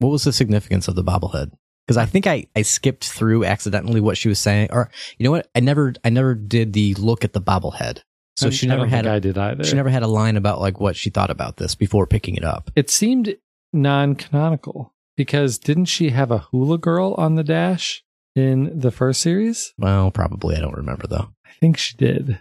[0.00, 1.52] What was the significance of the bobblehead?
[1.90, 5.32] Because I think I, I skipped through accidentally what she was saying, or you know
[5.32, 5.50] what?
[5.56, 8.02] I never I never did the look at the bobblehead.
[8.36, 10.36] So um, I- she never had a, i did either she never had a line
[10.36, 12.70] about like what she thought about this before picking it up.
[12.76, 13.34] it seemed
[13.72, 18.02] non-canonical because didn't she have a hula girl on the dash
[18.36, 21.30] in the first series Well, probably I don't remember though.
[21.44, 22.40] i think she did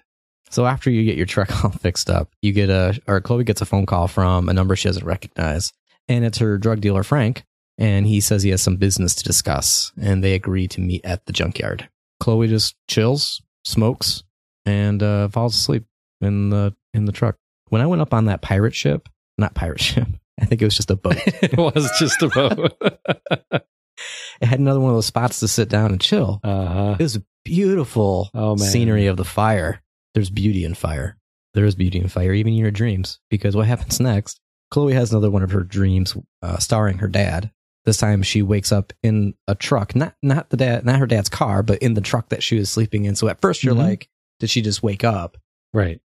[0.51, 3.62] So after you get your truck all fixed up, you get a or Chloe gets
[3.62, 5.73] a phone call from a number she doesn't recognize,
[6.07, 7.43] and it's her drug dealer Frank,
[7.79, 11.25] and he says he has some business to discuss, and they agree to meet at
[11.25, 11.89] the junkyard.
[12.19, 14.23] Chloe just chills, smokes,
[14.65, 15.85] and uh, falls asleep
[16.21, 17.37] in the in the truck.
[17.69, 20.07] When I went up on that pirate ship, not pirate ship,
[20.39, 21.15] I think it was just a boat.
[21.25, 22.77] it was just a boat.
[24.41, 26.39] it had another one of those spots to sit down and chill.
[26.43, 28.67] uh-huh It was beautiful Oh, man.
[28.67, 29.81] scenery of the fire.
[30.13, 31.17] There's beauty in fire.
[31.53, 33.19] There is beauty in fire, even in your dreams.
[33.29, 34.39] Because what happens next?
[34.71, 37.51] Chloe has another one of her dreams, uh, starring her dad.
[37.89, 41.28] This time she wakes up in a truck, not not the dad, not her dad's
[41.28, 43.15] car, but in the truck that she was sleeping in.
[43.15, 43.80] So at first you're Mhm.
[43.80, 45.38] like, did she just wake up?
[45.73, 45.99] right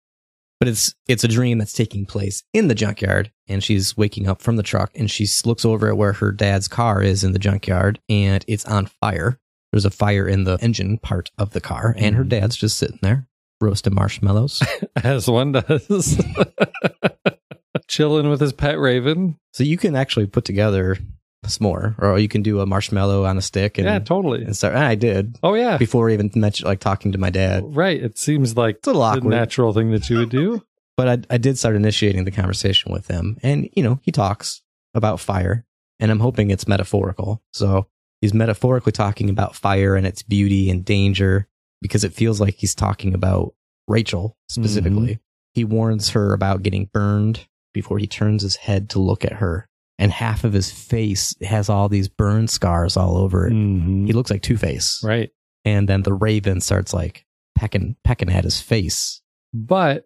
[0.60, 4.44] But it's it's a dream that's taking place in the junkyard, and she's waking up
[4.44, 7.39] from the truck, and she looks over at where her dad's car is in the
[7.39, 9.39] junkyard, and it's on fire.
[9.72, 12.30] There's a fire in the engine part of the car, and her Mhm.
[12.30, 13.28] dad's just sitting there
[13.60, 14.62] roasting marshmallows.
[15.04, 16.15] as one does
[17.88, 21.00] chilling with his pet raven so you can actually put together
[21.45, 24.43] s'more, or you can do a marshmallow on a stick, and, yeah totally.
[24.43, 24.75] and start.
[24.75, 25.38] and I did.
[25.41, 25.77] Oh yeah.
[25.77, 27.63] Before even mention like talking to my dad.
[27.75, 28.01] right.
[28.01, 30.63] It seems like It's a little the awkward, natural thing that you would do.
[30.97, 34.62] But I, I did start initiating the conversation with him and you know he talks
[34.93, 35.65] about fire
[35.99, 37.41] and i'm hoping it's metaphorical.
[37.54, 37.88] So
[38.19, 41.47] he's metaphorically talking about fire and its beauty and danger
[41.82, 43.56] because it feels like he's talking about
[43.88, 45.13] rachel specifically.
[45.13, 45.21] Mm-hmm.
[45.54, 49.67] He warns her about getting burned before he turns his head to look at her
[50.01, 54.05] and half of his face has all these burn scars all over it Mhm.
[54.07, 55.29] he looks like two-face right
[55.63, 59.21] and then the raven starts like pecking pecking at his face
[59.53, 60.05] but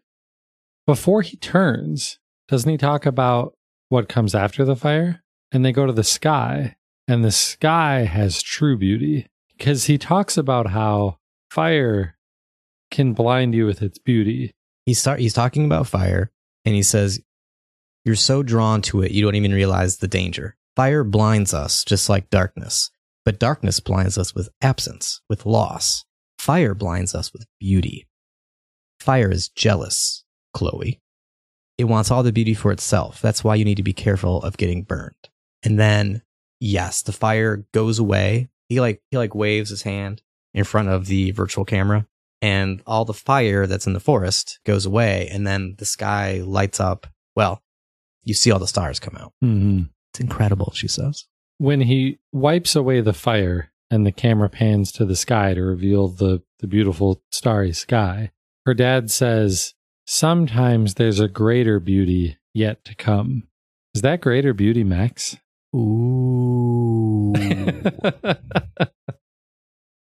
[0.88, 3.56] before he turns, doesn't he talk about
[3.90, 5.24] what comes after the fire?
[5.52, 6.76] And they go to the sky,
[7.08, 9.26] and the sky has true beauty
[9.58, 11.18] because he talks about how
[11.50, 12.18] fire
[12.92, 14.52] can blind you with its beauty.
[14.86, 16.30] He's start, he's talking about fire,
[16.66, 17.20] and he says,
[18.06, 20.56] "You're so drawn to it, you don't even realize the danger.
[20.76, 22.92] Fire blinds us, just like darkness,
[23.24, 26.06] but darkness blinds us with absence, with loss.
[26.38, 28.08] Fire blinds us with beauty.
[29.00, 31.02] Fire is jealous, Chloe.
[31.78, 33.22] It wants all the beauty for itself.
[33.22, 35.30] That's why you need to be careful of getting burned."
[35.64, 36.22] And then,
[36.60, 38.50] yes, the fire goes away.
[38.70, 40.22] He like he like waves his hand
[40.54, 42.08] in front of the virtual camera
[42.42, 46.80] and all the fire that's in the forest goes away and then the sky lights
[46.80, 47.62] up well
[48.26, 49.84] you see all the stars come out Mm-hmm.
[50.12, 51.26] it's incredible she says
[51.58, 56.08] When he wipes away the fire and the camera pans to the sky to reveal
[56.10, 58.32] the, the beautiful starry sky,
[58.66, 59.74] her dad says,
[60.08, 63.44] Sometimes there's a greater beauty yet to come.
[63.94, 65.38] Is that greater beauty, Max?
[65.76, 67.34] ooh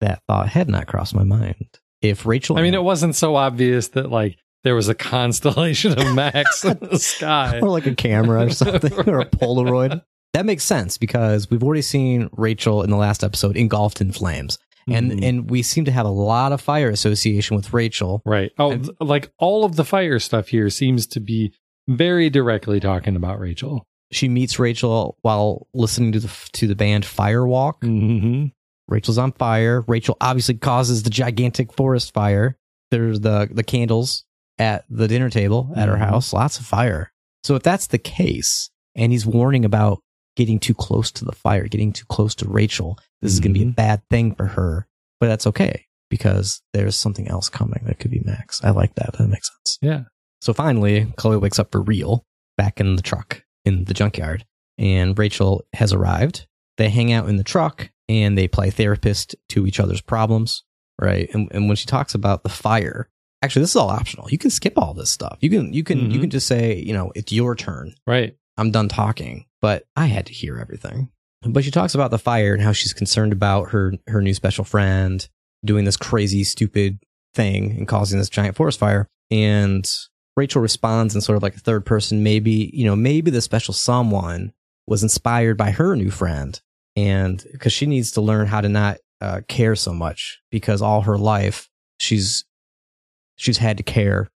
[0.02, 1.67] that thought had not crossed my mind
[2.02, 6.13] if rachel I mean, it wasn't so obvious that like there was a constellation of
[6.13, 7.60] Max in the sky.
[7.62, 10.01] or like a camera or something or a polaroid
[10.34, 14.60] that makes sense because we've already seen rachel in the last episode engulfed in flames
[14.89, 15.23] and Mhm.
[15.27, 18.51] and we seem to have a lot of fire association with rachel right.
[18.60, 21.53] Oh, I've- like all of the fire stuff here seems to be
[21.88, 23.86] very directly talking about Rachel.
[24.12, 27.80] she meets Rachel while listening to the to the band Firewalk.
[27.82, 28.47] Mm-hmm.
[28.89, 29.84] Rachel's on fire.
[29.88, 32.58] Rachel obviously causes the gigantic forest fire.
[32.91, 34.23] There's the the candles
[34.60, 36.00] at the dinner table at her Mhm.
[36.00, 36.34] house.
[36.34, 37.12] Lots of fire.
[37.43, 40.00] So if that's the case, and he's warning about
[40.36, 43.60] getting too close to the fire, getting too close to Rachel, this is going to
[43.60, 43.76] be a Mhm.
[43.76, 44.88] bad thing for her.
[45.20, 48.63] But that's okay because there's something else coming that could be Max.
[48.63, 49.13] I like that.
[49.17, 49.78] That makes sense.
[49.82, 50.04] Yeah.
[50.41, 52.26] So finally, Chloe wakes up for real
[52.58, 54.46] back in the truck in the junkyard,
[54.78, 56.48] and Rachel has arrived.
[56.78, 60.63] They hang out in the truck and they play therapist to each other's problems,
[61.02, 61.28] right?
[61.34, 63.10] And, and when she talks about the fire,
[63.41, 64.28] actually, this is all optional.
[64.30, 65.38] You can skip all this stuff.
[65.41, 66.21] You can you can you Mhm.
[66.21, 67.93] can just say, you know, it's your turn.
[68.06, 68.36] Right.
[68.58, 71.10] I'm done talking, but I had to hear everything.
[71.43, 74.63] But she talks about the fire and how she's concerned about her her new special
[74.63, 75.28] friend
[75.65, 77.00] doing this crazy, stupid
[77.36, 79.08] thing and causing this giant forest fire.
[79.32, 79.88] And
[80.36, 83.73] Rachel responds in sort of like a third person, maybe, you know, maybe the special
[83.73, 84.54] someone
[84.88, 86.60] was inspired by her new friend.
[86.95, 91.02] And because she needs to learn how to not uh, care so much because all
[91.02, 91.69] her life
[92.00, 92.45] she's
[93.38, 94.30] she's had to care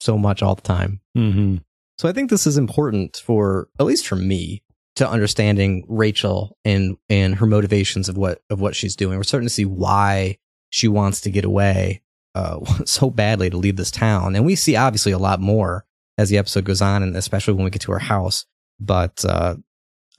[0.00, 1.00] so much all the time.
[1.16, 1.56] Mm-hmm.
[1.96, 4.62] So I think this is important for at least for me
[4.96, 9.16] to understanding Rachel and and her motivations of what of what she's doing.
[9.16, 10.38] We're starting to see why
[10.70, 12.02] she wants to get away
[12.34, 15.84] uh, so badly to leave this town, and we see obviously a lot more
[16.18, 18.44] as the episode goes on, and especially when we get to her house.
[18.80, 19.56] But uh,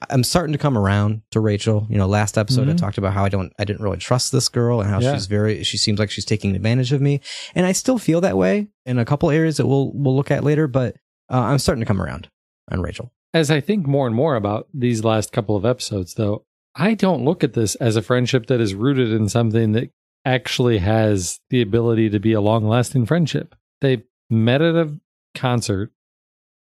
[0.09, 1.85] I'm starting to come around to Rachel.
[1.89, 2.77] You know, last episode I Mhm.
[2.77, 5.13] talked about how I don't I didn't really trust this girl and how Yeah.
[5.13, 7.19] she's very she seems like she's taking advantage of me,
[7.55, 10.43] and I still feel that way in a couple areas that we'll we'll look at
[10.43, 10.67] later.
[10.67, 10.95] But
[11.29, 12.29] uh, I'm starting to come around
[12.71, 13.11] on Rachel.
[13.33, 17.25] As I think more and more about these last couple of episodes, though, I don't
[17.25, 19.91] look at this as a friendship that is rooted in something that
[20.25, 23.53] actually has the ability to be a long lasting friendship.
[23.81, 24.97] They met at a
[25.35, 25.91] concert.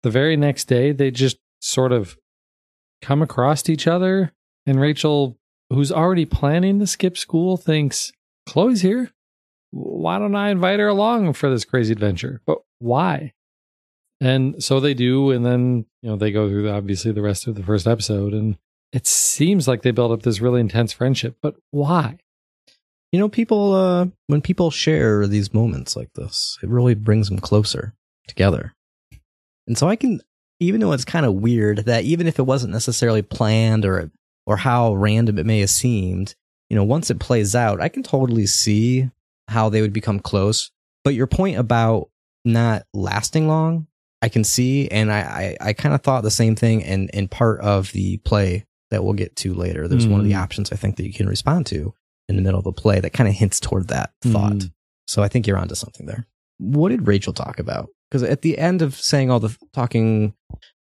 [0.02, 2.16] The very next day, they just sort of
[3.02, 4.32] come across each other.
[4.66, 5.36] And Rachel,
[5.70, 8.12] who's already planning to skip school, thinks,
[8.46, 9.12] Chloe's here.
[9.70, 12.40] Why don't I invite her along for this crazy adventure?
[12.46, 13.34] But why?
[14.20, 17.54] And so they do, and then you know they go through obviously the rest of
[17.54, 18.56] the first episode, and
[18.92, 21.36] it seems like they build up this really intense friendship.
[21.40, 22.18] But why?
[23.12, 27.38] You know, people uh, when people share these moments like this, it really brings them
[27.38, 27.94] closer
[28.26, 28.74] together.
[29.66, 30.20] And so I can,
[30.60, 34.10] even though it's kind of weird that even if it wasn't necessarily planned or
[34.46, 36.34] or how random it may have seemed,
[36.70, 39.10] you know, once it plays out, I can totally see
[39.48, 40.70] how they would become close.
[41.04, 42.08] But your point about
[42.44, 43.86] not lasting long,
[44.22, 47.28] I can see, and I I, I kind of thought the same thing in in
[47.28, 49.86] part of the play that we'll get to later.
[49.86, 50.42] There's one of the Mm.
[50.42, 51.92] options I think that you can respond to
[52.26, 54.52] in the middle of the play that kind of hints toward that thought.
[54.54, 54.72] Mm.
[55.06, 56.26] So I think you're onto something there.
[56.58, 57.90] What did Rachel talk about?
[58.10, 60.34] Because at the end of saying all the talking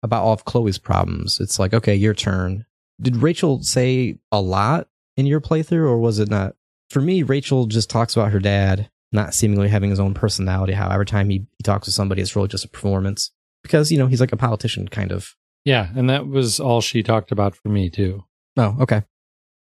[0.02, 2.66] about all of Chloe's problems, it's like, okay, your turn.
[3.00, 6.54] Did Rachel say a lot in your playthrough, or was it not?
[6.90, 10.72] For me, Rachel just talks about her dad not seemingly having his own personality.
[10.72, 13.30] How every time he, he talks to somebody, it's really just a performance.
[13.62, 15.34] Because, you know, he's like a politician, kind of.
[15.64, 18.24] Yeah, and that was all she talked about for me too.
[18.56, 19.02] Oh, okay.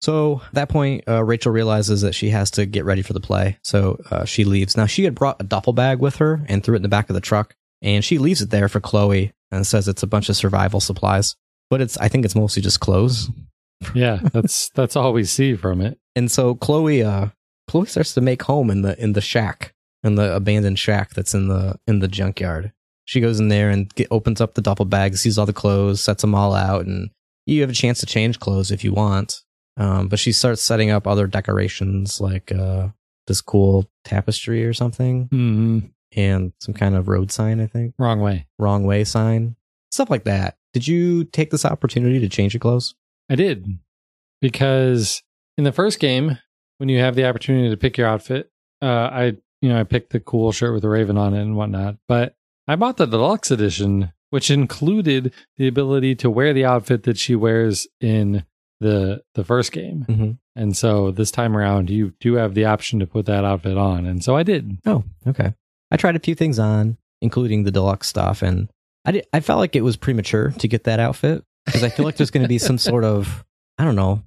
[0.00, 3.20] So at that point, uh, Rachel realizes that she has to get ready for the
[3.20, 3.58] play.
[3.62, 4.76] So uh, she leaves.
[4.76, 7.08] Now she had brought a duffel bag with her and threw it in the back
[7.08, 7.54] of the truck.
[7.82, 11.34] and she leaves it there for Chloe and says it's a bunch of survival supplies.
[11.70, 13.30] But it's I think it's mostly just clothes.
[13.94, 15.98] Yeah, that's that's all we see from it.
[16.14, 17.28] And so Chloe uh
[17.68, 19.74] Chloe starts to make home in the in the shack,
[20.04, 22.72] in the abandoned shack that's in the in the junkyard.
[23.06, 26.02] She goes in there and get, opens up the duffel bag, sees all the clothes,
[26.02, 27.10] sets them all out, and
[27.46, 29.42] you have a chance to change clothes if you want.
[29.76, 32.88] Um, but she starts setting up other decorations like uh,
[33.26, 35.78] this cool tapestry or something, hmm
[36.14, 38.46] and some kind of road sign, I think, Wrong way.
[38.58, 39.56] wrong way sign,
[39.90, 40.56] stuff like that.
[40.72, 42.94] Did you take this opportunity to change your clothes?
[43.28, 43.66] I did
[44.40, 45.22] because
[45.58, 46.38] in the first game,
[46.78, 48.50] when you have the opportunity to pick your outfit,
[48.82, 49.24] uh, I
[49.60, 51.96] you know I picked the cool shirt with the raven on it and whatnot.
[52.08, 52.36] But
[52.68, 57.34] I bought the deluxe edition, which included the ability to wear the outfit that she
[57.34, 58.44] wears in
[58.80, 60.04] the the first game.
[60.08, 60.30] Mm-hmm.
[60.54, 64.06] And so this time around, you do have the option to put that outfit on,
[64.06, 64.78] and so I did.
[64.86, 65.54] Oh, okay.
[65.90, 68.68] I tried a few things on, including the deluxe stuff, and
[69.04, 72.04] I did, I felt like it was premature to get that outfit because I feel
[72.04, 73.44] like there's going to be some sort of
[73.78, 74.22] I don't know.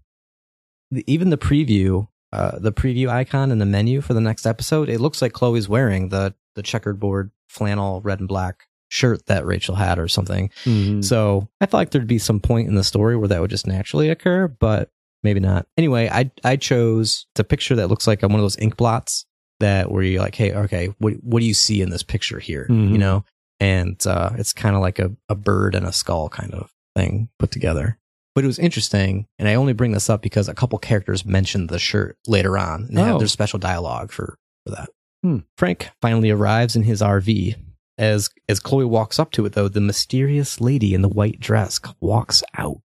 [1.05, 4.99] Even the preview, uh, the preview icon in the menu for the next episode, it
[4.99, 9.75] looks like Chloe's wearing the the checkered board flannel red and black shirt that Rachel
[9.75, 10.49] had or something.
[10.65, 11.03] Mhm.
[11.03, 13.67] So I felt like there'd be some point in the story where that would just
[13.67, 14.89] naturally occur, but
[15.23, 15.67] maybe not.
[15.77, 19.25] Anyway, I I chose the picture that looks like one of those ink blots
[19.59, 22.65] that where you're like, hey, okay, what what do you see in this picture here?
[22.69, 22.91] Mhm.
[22.91, 23.25] You know,
[23.59, 27.29] and uh, it's kind of like a a bird and a skull kind of thing
[27.39, 27.97] put together.
[28.35, 31.67] But it was interesting, and I only bring this up because a couple characters mentioned
[31.69, 33.05] the shirt later on and they Oh.
[33.05, 34.89] have their special dialogue for for that.
[35.23, 35.39] Hmm.
[35.57, 37.55] Frank finally arrives in his RV.
[37.99, 41.79] As as Chloe walks up to it, though, the mysterious lady in the white dress
[41.99, 42.81] walks out.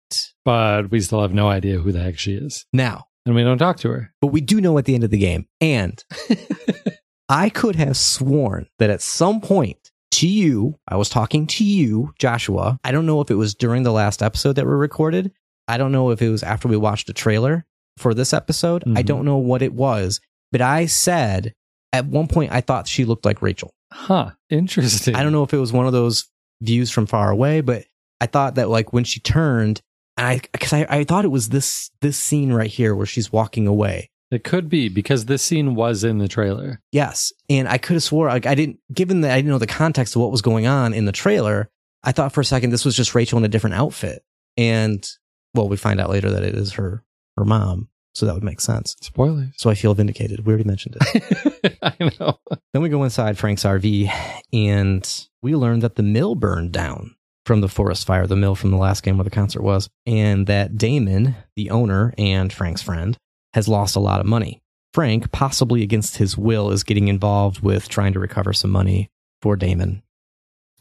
[0.45, 3.59] but we still have no idea who the heck she is, Now, and we don't
[3.59, 4.13] talk to her.
[4.21, 6.03] but we do know at the end of the game, and
[7.29, 12.13] I could have sworn that at some point to you, I was talking to you,
[12.19, 12.79] Joshua.
[12.85, 15.33] I don't know if it was during the last episode that we recorded.
[15.69, 17.65] I don't know if it was after we watched the trailer
[17.99, 18.83] for this episode.
[18.87, 19.07] I Mhm.
[19.07, 21.55] don't know what it was, but I said
[21.93, 23.73] at one point I thought she looked like Rachel.
[23.93, 24.31] Huh?
[24.51, 25.15] Interesting.
[25.15, 26.27] I don't know if it was one of those
[26.61, 27.85] views from far away, but
[28.21, 29.81] I thought that like when she turned,
[30.17, 33.33] and I because I, I thought it was this this scene right here where she's
[33.33, 34.11] walking away.
[34.31, 36.81] It could be because this scene was in the trailer.
[36.91, 39.67] Yes, and I could have swore like I didn't, given that I didn't know the
[39.67, 41.69] context of what was going on in the trailer.
[42.03, 44.25] I thought for a second this was just Rachel in a different outfit,
[44.57, 45.07] and
[45.55, 47.05] well, we find out later that it is her
[47.37, 48.97] her mom, so that would make sense.
[49.01, 49.53] Spoilers.
[49.57, 50.45] So I feel vindicated.
[50.45, 51.79] We already mentioned it.
[51.83, 52.39] I know.
[52.73, 54.13] then we go inside Frank's RV,
[54.53, 58.71] and we learn that the mill burned down from the forest fire, the mill from
[58.71, 63.17] the last game where the concert was, and that Damon, the owner and Frank's friend,
[63.55, 64.61] has lost a lot of money.
[64.95, 69.09] Frank, possibly against his will, is getting involved with trying to recover some money
[69.41, 70.03] for Damon.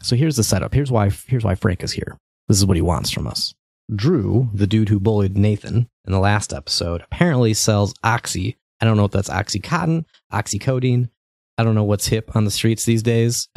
[0.03, 0.73] So here's the setup.
[0.73, 2.17] Here's why here's why Frank is here.
[2.47, 3.53] This is what he wants from us.
[3.93, 8.57] Drew, the dude who bullied Nathan in the last episode, apparently sells oxy.
[8.79, 11.09] I don't know if that's oxycontin, oxycodone.
[11.57, 13.49] I don't know what's hip on the streets these days.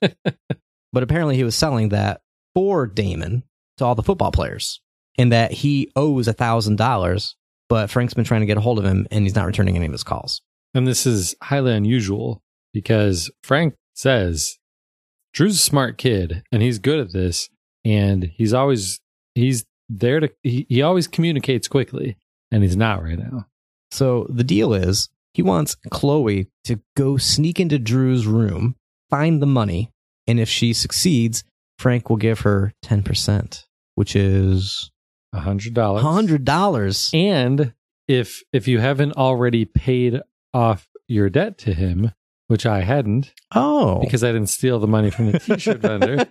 [0.92, 2.20] but apparently he was selling that
[2.54, 3.44] for Damon
[3.78, 4.80] to all the football players
[5.16, 7.36] and that he owes a thousand dollars,
[7.68, 9.86] but Frank's been trying to get a hold of him and he's not returning any
[9.86, 10.42] of his calls.
[10.74, 12.42] And this is highly unusual
[12.72, 14.58] because Frank says
[15.32, 17.48] Drew's a smart kid and he's good at this
[17.84, 19.00] and he's always
[19.34, 22.16] he's there to he, he always communicates quickly
[22.50, 23.46] and he's not right now.
[23.90, 28.76] So the deal is he wants Chloe to go sneak into Drew's room,
[29.10, 29.90] find the money,
[30.26, 31.44] and if she succeeds,
[31.78, 33.64] Frank will give her 10%,
[33.96, 34.90] which is
[35.32, 36.02] A hundred dollars.
[36.04, 37.14] $100.
[37.14, 37.72] And
[38.08, 40.20] if if you haven't already paid
[40.54, 42.12] off your debt to him,
[42.48, 44.00] which I hadn't Oh.
[44.00, 46.26] because I didn't steal the money from the t-shirt vendor,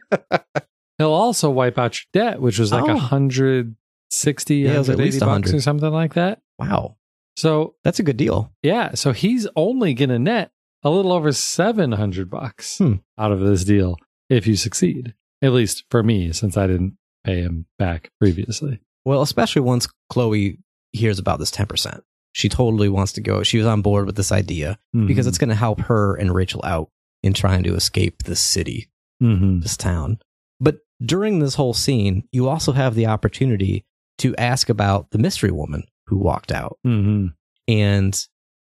[1.02, 2.96] he'll also wipe out your debt, which was like Oh.
[2.96, 3.76] a hundred
[4.10, 5.56] sixty, Yeah, it was at 180 least bucks 100.
[5.58, 6.42] or something like that.
[6.60, 6.98] wow.
[7.38, 8.52] So That's a good deal.
[8.62, 10.52] yeah, so he's only gonna net
[10.84, 12.96] a little over seven hundred bucks Hmm.
[13.18, 13.96] out of this deal
[14.30, 15.14] if you succeed.
[15.42, 18.80] At least for me, since I didn't pay him back previously.
[19.06, 20.60] Well, especially once Chloe
[20.94, 22.02] hears about this 10%.
[22.34, 23.44] She totally wants to go.
[23.44, 25.30] She was on board with this idea because Mhm.
[25.30, 26.90] it's going to help her and Rachel out
[27.24, 28.90] in trying to escape this city,
[29.22, 29.62] Mhm.
[29.64, 30.20] this town.
[30.60, 33.86] But during this whole scene, you also have the opportunity
[34.20, 36.78] to ask about the mystery woman who walked out.
[36.86, 37.34] Mhm.
[37.68, 38.28] And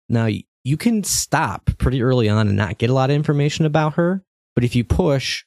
[0.09, 0.27] now
[0.63, 4.23] you can stop pretty early on and not get a lot of information about her.
[4.55, 5.43] But if you push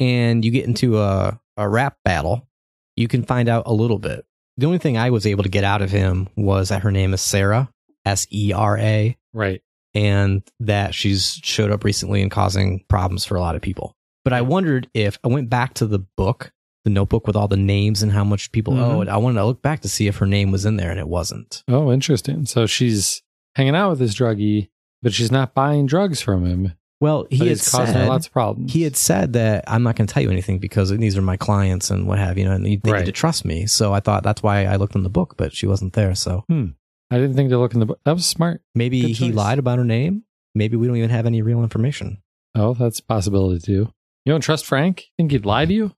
[0.00, 2.48] and you get into a, a rap battle,
[2.96, 4.24] you can find out a little bit.
[4.56, 7.12] The only thing I was able to get out of him was that her name
[7.12, 7.68] is Sera,
[8.06, 9.60] S E R A, right.
[9.94, 13.96] and that she's showed up recently and causing problems for a lot of people.
[14.24, 16.52] But I wondered if I went back to the book,
[16.84, 18.80] the notebook with all the names and how much people Mhm.
[18.80, 19.08] owed.
[19.08, 21.08] I wanted to look back to see if her name was in there, and it
[21.08, 21.62] wasn't.
[21.68, 22.46] Oh, interesting.
[22.46, 23.22] So she's
[23.54, 24.68] hanging out with this druggie,
[25.02, 26.72] but she's not buying drugs from him.
[27.00, 28.72] Well, he had said lots of problems.
[28.72, 31.36] he had said that I'm not going to tell you anything because these are my
[31.36, 33.00] clients and what have you, and they Right.
[33.00, 33.66] need to trust me.
[33.66, 36.14] So I thought that's why I looked in the book, but she wasn't there.
[36.14, 38.00] So I didn't think to look in the book.
[38.04, 38.62] That was smart.
[38.74, 40.22] maybe he lied about her name.
[40.54, 42.18] Maybe we don't even have any real information.
[42.54, 43.88] Oh, that's a possibility too.
[44.24, 45.10] You don't trust Frank?
[45.16, 45.92] Think he'd lie to you?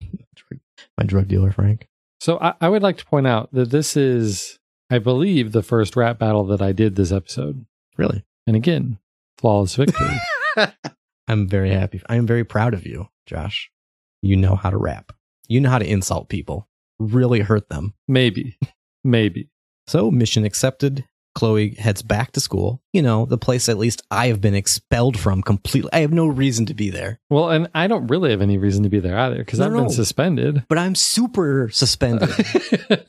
[0.99, 1.87] My drug dealer, Frank.
[2.21, 4.59] So I, I would like to point out that this is,
[4.91, 7.67] I believe, the first rap battle that I did this episode.
[7.97, 8.99] Really, And again,
[9.39, 10.17] flawless victory.
[11.29, 12.03] I'm very happy.
[12.09, 13.71] I am very proud of you, Josh.
[14.23, 15.13] You know how to rap.
[15.49, 16.69] You know how to insult people.
[16.99, 17.95] Really hurt them.
[18.09, 18.59] Maybe.
[19.05, 19.51] Maybe.
[19.87, 21.05] So mission accepted.
[21.37, 22.83] Chloe heads back to school.
[22.93, 25.91] You know, the place at least I have been expelled from completely.
[25.93, 27.21] I have no reason to be there.
[27.31, 29.73] Well, and I don't really have any reason to be there either because No, I've
[29.73, 29.81] no.
[29.83, 30.65] been suspended.
[30.69, 32.31] But I'm super suspended.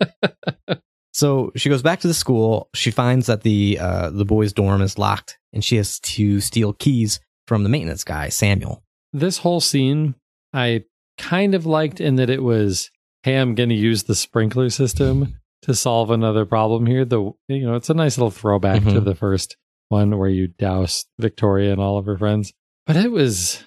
[1.13, 2.69] So she goes back to the school.
[2.75, 6.73] She finds that the uh, the boys' dorm is locked, and she has to steal
[6.73, 8.83] keys from the maintenance guy, Samuel.
[9.13, 10.13] this whole scene
[10.53, 10.83] I
[11.17, 12.91] kind of liked in that it was,
[13.23, 17.05] hey, I'm going to use the sprinkler system to solve another problem here.
[17.05, 19.05] The you know, it's a nice little throwback to Mhm.
[19.05, 19.57] the first
[19.89, 22.53] one where you douse Victoria and all of her friends.
[22.85, 23.63] But it was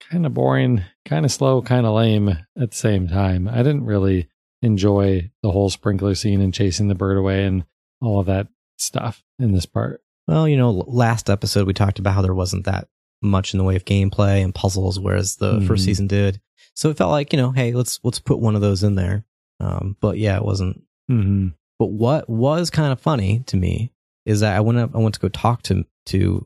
[0.00, 3.46] kind of boring, kind of slow, kind of lame at the same time.
[3.48, 4.28] I didn't really
[4.62, 7.64] enjoy the whole sprinkler scene and chasing the bird away and
[8.02, 10.02] all of that stuff in this part.
[10.26, 12.88] Well, you know, last episode we talked about how there wasn't that
[13.22, 15.86] much in the way of gameplay and puzzles, whereas the first Mhm.
[15.86, 16.40] season did.
[16.74, 19.24] So it felt like you know, hey, let's let's put one of those in there.
[19.60, 20.82] Um, but yeah, it wasn't.
[21.10, 21.48] Hmm
[21.78, 23.92] But what was kind of funny to me
[24.26, 26.44] is that I went up, I went to go talk to to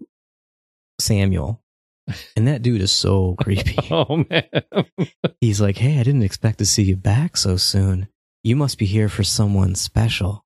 [1.01, 1.61] Samuel,
[2.37, 3.77] and that dude is so creepy.
[3.91, 4.45] Oh man.
[5.41, 8.09] He's like, "Hey, I didn't expect to see you back so soon.
[8.43, 10.45] You must be here for someone special."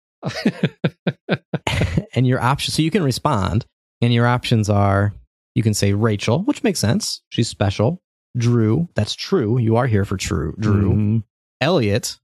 [2.13, 3.65] and your options, so you can respond,
[4.01, 5.15] and your options are
[5.55, 7.23] you can say Rachel, which makes sense.
[7.31, 8.01] She's special.
[8.37, 9.59] Drew, that's true.
[9.59, 10.55] You are here for true.
[10.59, 10.93] Drew.
[10.93, 11.23] Mhm.
[11.61, 12.19] Elliot,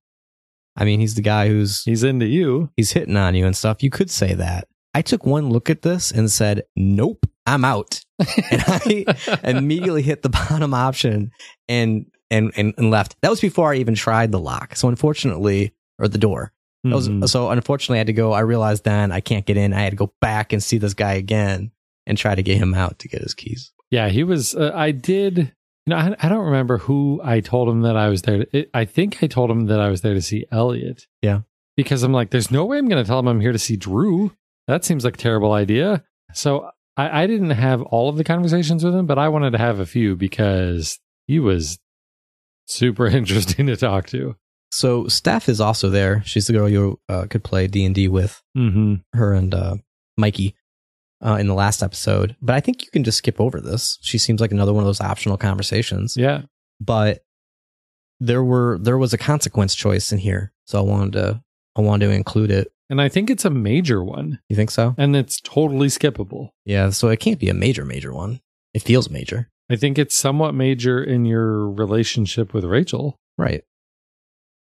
[0.76, 2.70] I mean, he's the guy who's He's into you.
[2.76, 3.82] he's hitting on you and stuff.
[3.82, 4.66] You could say that.
[4.94, 8.00] I took one look at this and said, "Nope, I'm out."
[8.50, 9.04] And I
[9.42, 11.30] immediately hit the bottom option
[11.68, 13.16] and and and, and left.
[13.22, 14.76] That was before I even tried the lock.
[14.76, 16.52] So unfortunately, or the door.
[16.84, 17.26] That was, Mhm.
[17.28, 18.32] so unfortunately, I had to go.
[18.32, 19.72] I realized then I can't get in.
[19.72, 21.70] I had to go back and see this guy again
[22.06, 23.72] and try to get him out to get his keys.
[23.90, 24.54] Yeah, he was.
[24.54, 25.52] Uh, I did.
[25.86, 28.38] You know, I, I don't remember who I told him that I was there.
[28.38, 31.06] To, it, I think I told him that I was there to see Elliot.
[31.20, 31.40] Yeah.
[31.76, 33.76] Because I'm like, there's no way I'm going to tell him I'm here to see
[33.76, 34.32] Drew.
[34.66, 36.04] That seems like a terrible idea.
[36.32, 39.58] So I, I didn't have all of the conversations with him, but I wanted to
[39.58, 41.78] have a few because he was
[42.66, 44.36] super interesting to talk to.
[44.70, 46.22] So Steph is also there.
[46.24, 48.42] She's the girl you uh, could play D and D with.
[48.56, 48.94] Mm-hmm.
[49.16, 49.76] her and uh,
[50.16, 50.54] Mikey
[51.24, 52.36] uh, in the last episode.
[52.42, 53.98] But I think you can just skip over this.
[54.02, 56.16] She seems like another one of those optional conversations.
[56.16, 56.42] Yeah.
[56.80, 57.24] But
[58.20, 61.42] there were there was a consequence choice in here, so I wanted to
[61.76, 62.72] I wanted to include it.
[62.90, 64.94] And I think it's a major one You think so?
[64.98, 66.50] and it's totally skippable.
[66.64, 66.90] Yeah.
[66.90, 68.40] So it can't be a major major one.
[68.74, 73.18] It feels major, I think it's somewhat major in your relationship with Rachel.
[73.38, 73.62] right?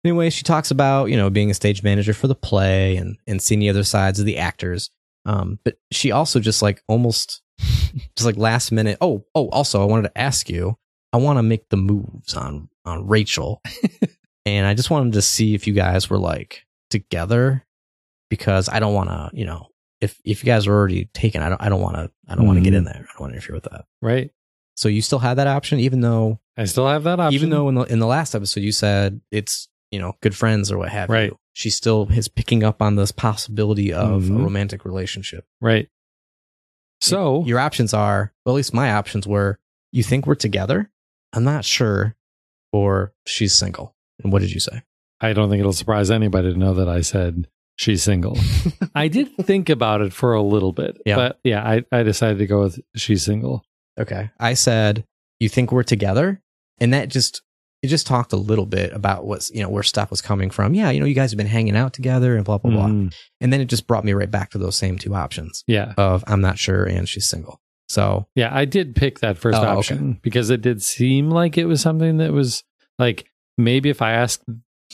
[0.05, 3.40] Anyway, she talks about you know being a stage manager for the play and and
[3.42, 4.90] seeing the other sides of the actors.
[5.26, 7.42] Um, but she also just like almost
[8.16, 8.98] just like last minute.
[9.00, 10.76] Oh, oh, also I wanted to ask you.
[11.12, 13.60] I want to make the moves on on Rachel,
[14.46, 17.66] and I just wanted to see if you guys were like together
[18.28, 19.66] because I don't want to, you know,
[20.00, 22.46] if if you guys are already taken, I don't I don't want to I don't
[22.46, 22.94] want to get in there.
[22.94, 23.86] I don't want to interfere with that.
[24.00, 24.30] Right.
[24.76, 27.34] So you still have that option, even though I still have that option.
[27.34, 30.70] even though in the in the last episode you said it's you know good friends
[30.72, 31.30] or what have Right.
[31.30, 34.43] you, she still is picking up on this possibility of a Mhm.
[34.45, 35.45] romantic relationship.
[35.61, 35.88] Right.
[37.01, 39.59] So Your options are, well, at least my options were,
[39.93, 40.91] you think we're together?
[41.32, 42.14] I'm not sure,
[42.72, 43.95] or she's single.
[44.22, 44.82] And what did you say?
[45.20, 48.36] I don't think it'll surprise anybody to know that I said she's single.
[48.95, 51.01] I did think about it for a little bit.
[51.07, 51.16] Yeah.
[51.16, 53.64] But yeah, I, I decided to go with she's single.
[53.99, 54.30] Okay.
[54.38, 55.05] I said,
[55.38, 56.43] you think we're together?
[56.78, 57.43] And that just,
[57.83, 60.74] it just talked a little bit about what's, you know, where stuff was coming from.
[60.74, 62.87] Yeah, you know, you guys have been hanging out together and blah, blah, blah.
[62.89, 63.14] Mhm.
[63.41, 65.95] And then it just brought me right back to those same two options Yeah.
[65.97, 67.61] of I'm not sure and she's single.
[67.89, 68.51] So, Yeah.
[68.55, 69.70] I did pick that first Oh, okay.
[69.70, 72.62] option because it did seem like it was something that was
[72.99, 73.26] like
[73.57, 74.41] maybe if I ask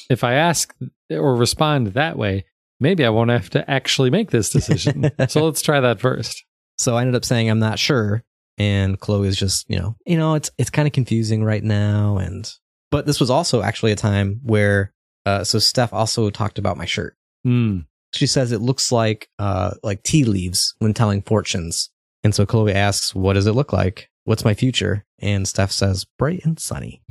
[0.08, 0.74] if I ask
[1.10, 2.44] or respond that way,
[2.78, 5.10] maybe I won't have to actually make this decision.
[5.28, 6.44] so let's try that first.
[6.78, 8.22] so I ended up saying I'm not sure.
[8.58, 12.16] and Chloe is just, you know, you know, it's it's kind of confusing right now
[12.18, 12.50] and
[12.96, 14.90] but this was also actually a time where
[15.26, 17.14] uh so Steph also talked about my shirt.
[17.44, 17.80] Hmm.
[18.14, 21.90] She says it looks like uh like tea leaves when telling fortunes.
[22.24, 24.08] And so Chloe asks, "What does it look like?
[24.24, 27.02] What's my future?" And Steph says, "Bright and sunny."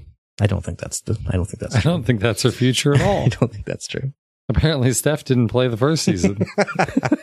[0.42, 1.92] I don't think that's the I don't think that's I true.
[1.92, 3.26] don't think that's her future at all.
[3.26, 4.12] I don't think that's true.
[4.50, 6.40] Apparently, Steph didn't play the first season.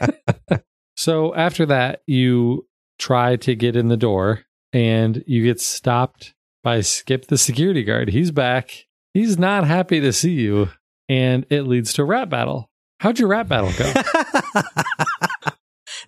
[0.97, 2.69] so after that, you
[3.01, 4.43] try to get in the door
[4.73, 8.09] and you get stopped by Skip the security guard.
[8.09, 8.87] He's back.
[9.15, 10.71] He's not happy to see you.
[11.09, 12.71] And it leads to a rap battle.
[13.01, 13.93] How'd your rap battle go?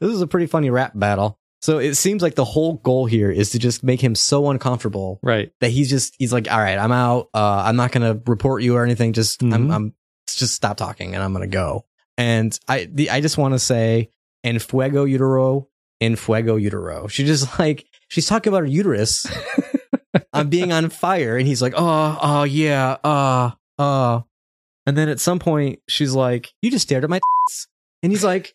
[0.00, 1.38] this is a pretty funny rap battle.
[1.60, 5.18] So it seems like the whole goal here is to just make him so uncomfortable
[5.22, 5.50] right.
[5.60, 7.28] that he's just he's like, all right, I'm out.
[7.34, 9.14] Uh, I'm not gonna report you or anything.
[9.14, 9.74] Just I'm Mhm.
[9.74, 9.94] I'm
[10.28, 11.86] just stop talking and I'm gonna go.
[12.18, 14.10] And I the, I just want to say,
[14.44, 15.68] en fuego utero,
[16.02, 17.08] en fuego utero.
[17.08, 19.26] She just like she's talking about her uterus.
[20.32, 24.20] I'm being on fire, and he's like, oh, oh yeah, uh, uh.
[24.86, 27.68] And then at some point, she's like, "You just stared at my," tits."
[28.02, 28.54] and he's like,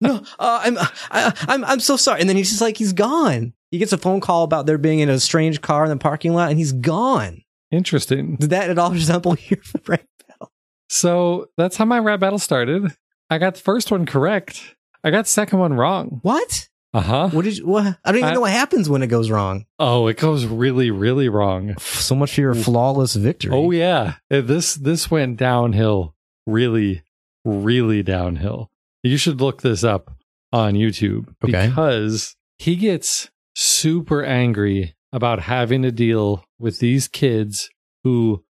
[0.00, 0.78] "No, uh, I'm,
[1.10, 3.52] I, I'm, I'm so sorry." And then he's just like, he's gone.
[3.70, 6.34] He gets a phone call about there being in a strange car in the parking
[6.34, 7.42] lot, and he's gone.
[7.70, 8.36] Interesting.
[8.36, 10.52] Did that at all resemble your rap battle?
[10.88, 12.92] So that's how my rap battle started.
[13.30, 14.74] I got the first one correct.
[15.04, 16.18] I got the second one wrong.
[16.22, 16.68] What?
[16.92, 17.28] Uh huh.
[17.30, 17.66] What did you?
[17.66, 17.86] What?
[18.04, 19.64] I don't even I- know what happens when it goes wrong.
[19.78, 21.74] Oh, it goes really, really wrong.
[21.78, 23.52] So much for your flawless victory.
[23.54, 26.14] Oh yeah, Uh, this this went downhill,
[26.46, 27.02] really,
[27.44, 28.70] really downhill.
[29.02, 30.10] You should look this up
[30.52, 31.68] on YouTube Okay.
[31.68, 37.70] because he gets super angry about having to deal with these kids
[38.04, 38.44] who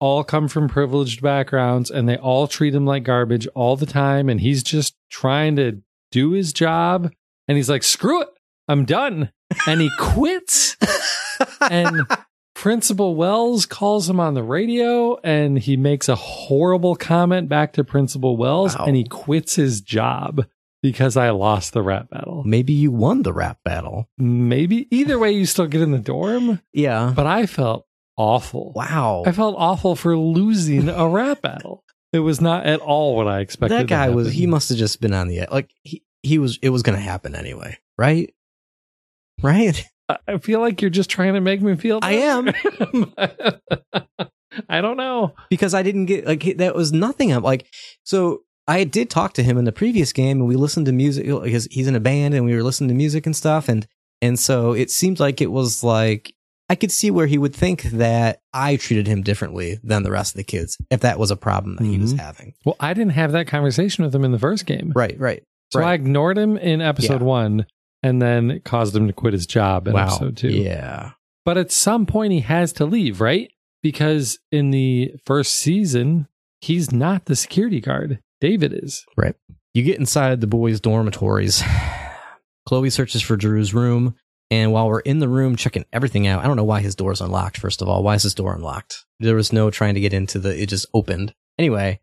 [0.00, 4.28] all come from privileged backgrounds and they all treat him like garbage all the time
[4.28, 5.80] and he's just trying to
[6.12, 7.10] do his job
[7.48, 8.28] and he's like screw it
[8.68, 9.32] i'm done
[9.66, 10.76] and he quits
[11.70, 12.02] and
[12.54, 17.84] Principal Wells calls him on the radio and he makes a horrible comment back to
[17.84, 18.86] Principal Wells Wow.
[18.86, 20.44] and he quits his job
[20.82, 22.42] because I lost the rap battle.
[22.44, 24.08] maybe you won the rap battle.
[24.18, 27.12] Maybe either way you still get in the dorm, Yeah.
[27.14, 27.86] but I felt
[28.16, 28.72] awful.
[28.74, 29.22] Wow.
[29.24, 31.84] I felt awful for losing a rap battle.
[32.12, 33.78] It was not at all what I expected.
[33.78, 34.32] that guy was.
[34.32, 37.02] He must have just been on the like he he was it was going to
[37.02, 38.32] happen anyway right
[39.42, 39.84] right
[40.26, 41.98] I- feel like you're just trying to make me feel.
[42.00, 42.48] I am.
[44.68, 45.34] I don't know.
[45.50, 47.66] because i didn't get like that was nothing i'm like
[48.04, 51.26] so i did talk to him in the previous game and we listened to music
[51.26, 53.86] because he's in a band and we were listening to music and stuff and
[54.22, 56.34] and so it seemed like it was like
[56.70, 60.32] i could see where he would think that i treated him differently than the rest
[60.34, 62.18] of the kids if that was a problem that he was Mhm.
[62.18, 64.92] having Well, I didn't have that conversation with him in the first game.
[64.96, 65.42] right right
[65.72, 67.26] So I ignored him in episode Yeah.
[67.26, 67.66] one
[68.02, 70.48] and then caused him to quit his job in wow episode two.
[70.50, 71.12] yeah
[71.44, 73.50] But at some point, he has to leave, right?
[73.82, 76.26] Because in the first season,
[76.60, 78.20] he's not the security guard.
[78.40, 79.04] David is.
[79.16, 79.34] Right.
[79.74, 81.62] You get inside the boys' dormitories.
[82.66, 84.14] Chloe searches for Drew's room,
[84.50, 87.20] and while we're in the room checking everything out, I don't know why his door's
[87.20, 88.02] unlocked, first of all.
[88.02, 89.04] Why is his door unlocked?
[89.20, 91.34] There was no trying to get into the, it just opened.
[91.58, 92.00] Anyway,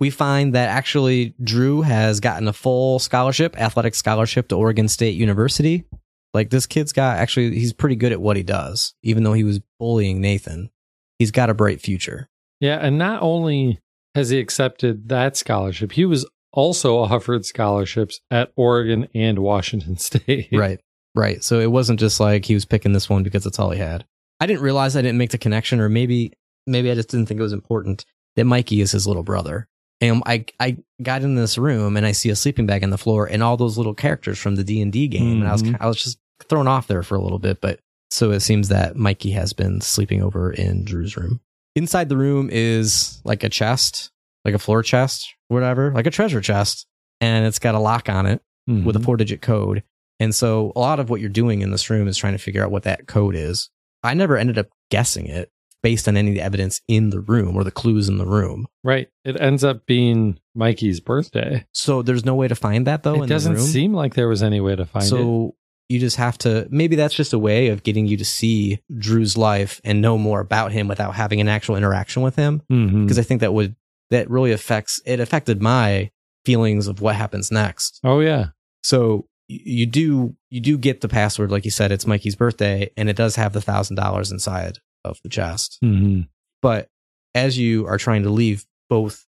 [0.00, 5.14] we find that actually Drew has gotten a full scholarship, athletic scholarship to Oregon State
[5.14, 5.84] University.
[6.32, 9.44] Like this kid's got actually, he's pretty good at what he does, even though he
[9.44, 10.70] was bullying Nathan.
[11.18, 12.28] He's got a bright future.
[12.60, 12.78] Yeah.
[12.80, 13.78] And not only
[14.14, 20.48] has he accepted that scholarship, he was also offered scholarships at Oregon and Washington State.
[20.50, 20.80] Right.
[21.14, 21.44] Right.
[21.44, 24.06] So it wasn't just like he was picking this one because that's all he had.
[24.38, 26.32] I didn't realize I didn't make the connection, or maybe
[26.66, 29.68] maybe I just didn't think it was important that Mikey is his little brother.
[30.00, 32.98] And I I got in this room and I see a sleeping bag on the
[32.98, 35.62] floor and all those little characters from the D and D game, and I was
[35.62, 35.76] Mhm.
[35.80, 37.60] I was just thrown off there for a little bit.
[37.60, 37.80] But
[38.10, 41.40] so it seems that Mikey has been sleeping over in Drew's room.
[41.76, 44.10] Inside the room is like a chest,
[44.44, 46.86] like a floor chest, whatever, like a treasure chest,
[47.20, 48.84] and it's got a lock on it Mhm.
[48.84, 49.82] with a four digit code.
[50.18, 52.64] And so a lot of what you're doing in this room is trying to figure
[52.64, 53.70] out what that code is.
[54.02, 55.50] I never ended up guessing it
[55.82, 58.66] based on any of the evidence in the room or the clues in the room.
[58.84, 59.08] right.
[59.24, 61.66] It ends up being Mikey's birthday.
[61.72, 63.68] So there's no way to find that though it in doesn't the room.
[63.68, 65.08] seem like there was any way to find it.
[65.08, 65.54] so
[65.88, 69.36] you just have to maybe that's just a way of getting you to see Drew's
[69.36, 73.04] life and know more about him without having an actual interaction with him mm-hmm.
[73.04, 73.74] because I think that would
[74.10, 76.10] that really affects it affected my
[76.44, 78.00] feelings of what happens next.
[78.04, 78.46] Oh, yeah.
[78.82, 83.08] So you do you do get the password, like you said, it's Mikey's birthday, and
[83.08, 85.78] it does have the thousand dollars inside of the chest.
[85.82, 86.22] hmm
[86.62, 86.88] But
[87.34, 89.26] as you are trying to leave, both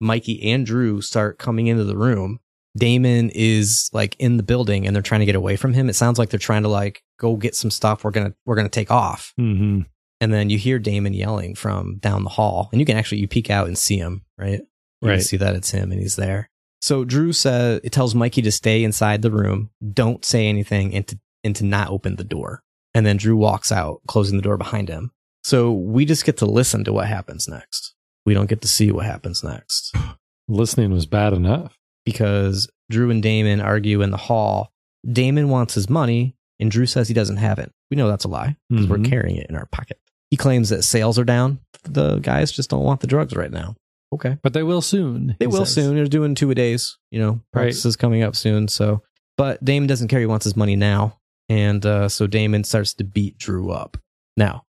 [0.00, 2.40] Mikey and Drew start coming into the room,
[2.76, 5.88] Damon is like in the building and they're trying to get away from him.
[5.88, 8.02] It sounds like they're trying to like go get some stuff.
[8.02, 9.32] We're gonna we're gonna take off.
[9.38, 9.82] Mm-hmm.
[10.20, 13.28] And then you hear Damon yelling from down the hall, and you can actually you
[13.28, 14.60] peek out and see him, right?
[15.02, 15.22] You Right.
[15.22, 16.48] see that it's him and he's there.
[16.80, 21.06] So Drew says it tells Mikey to stay inside the room, don't say anything, and
[21.08, 22.62] to and to not open the door.
[22.94, 25.10] And then Drew walks out, closing the door behind him.
[25.42, 27.94] So we just get to listen to what happens next.
[28.24, 29.92] We don't get to see what happens next
[30.48, 31.76] Listening was bad enough.
[32.06, 34.70] because Drew and Damon argue in the hall.
[35.10, 37.72] Damon wants his money, and Drew says he doesn't have it.
[37.90, 39.08] We know that's a lie because we're Mhm.
[39.10, 39.98] carrying it in our pocket.
[40.30, 41.60] He claims that sales are down.
[41.84, 43.74] The guys just don't want the drugs right now.
[44.12, 44.36] Okay.
[44.42, 45.34] But they will soon.
[45.40, 45.74] They will says.
[45.74, 45.94] soon.
[45.96, 47.42] They're doing two a days, you know, Right.
[47.52, 48.68] practices coming up soon.
[48.68, 49.02] So,
[49.36, 50.20] but Damon doesn't care.
[50.20, 51.18] He wants his money now.
[51.48, 53.96] And uh, so Damon starts to beat Drew up.
[54.36, 54.62] Now,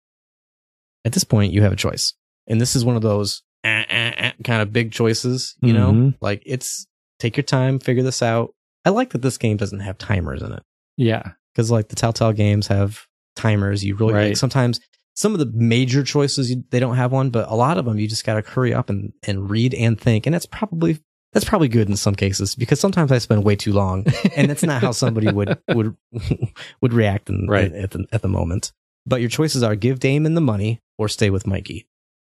[1.05, 2.14] at this point, you have a choice.
[2.47, 5.93] And this is one of those eh, eh, eh, kind of big choices, you know?
[5.93, 6.14] Mhm.
[6.20, 6.87] Like, it's
[7.18, 8.55] take your time, figure this out.
[8.85, 10.62] I like that this game doesn't have timers in it
[10.97, 11.33] Yeah.
[11.55, 13.07] because, like, the Telltale games have
[13.37, 13.85] timers.
[13.85, 14.81] You really, like, sometimes
[15.14, 17.99] some of the major choices, you, they don't have one, but a lot of them,
[17.99, 20.27] you just got to hurry up and, and read and think.
[20.27, 20.99] And that's probably.
[21.33, 24.05] That's probably good in some cases because sometimes I spend way too long,
[24.37, 25.97] and that's not how somebody would would
[26.83, 27.72] would react in, Right.
[27.72, 28.72] at the at the moment.
[29.07, 31.87] But your choices are give Damon the money or stay with Mikey.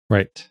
[0.09, 0.49] Right.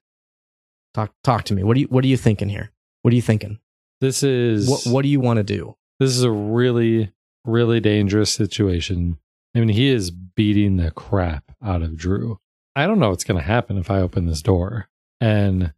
[0.94, 1.62] Talk talk to me.
[1.64, 2.70] What do you what are you thinking here?
[3.03, 3.59] What are you thinking?
[4.00, 5.76] This is What what do you want to do?
[6.00, 7.12] this is a really,
[7.44, 9.18] really dangerous situation.
[9.55, 12.38] I mean, he is beating the crap out of Drew.
[12.74, 14.88] I don't know what's going to happen if I open this door.
[15.20, 15.72] And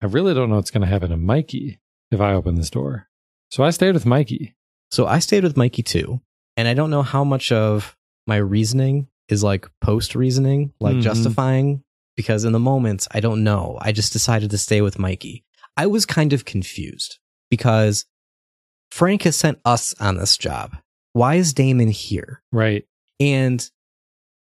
[0.00, 1.80] I really don't know what's going to happen to Mikey
[2.10, 3.08] if I open this door.
[3.50, 4.54] So I stayed with Mikey.
[4.90, 6.20] So I stayed with Mikey too,
[6.56, 7.96] and I don't know how much of
[8.26, 11.02] my reasoning is like post reasoning, like Mhm.
[11.02, 11.82] justifying,
[12.16, 13.78] because in the moments, I don't know.
[13.80, 15.44] I just decided to stay with Mikey.
[15.76, 17.18] I was kind of confused
[17.50, 18.06] because
[18.90, 20.76] Frank has sent us on this job.
[21.12, 22.42] Why is Damon here?
[22.52, 22.86] Right.
[23.20, 23.68] And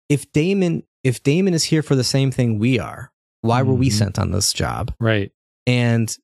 [0.08, 3.88] if Damon if Damon is here for the same thing we are, why were we
[3.88, 3.92] Mhm.
[3.92, 4.92] sent on this job?
[5.00, 5.30] Right.
[5.66, 6.14] And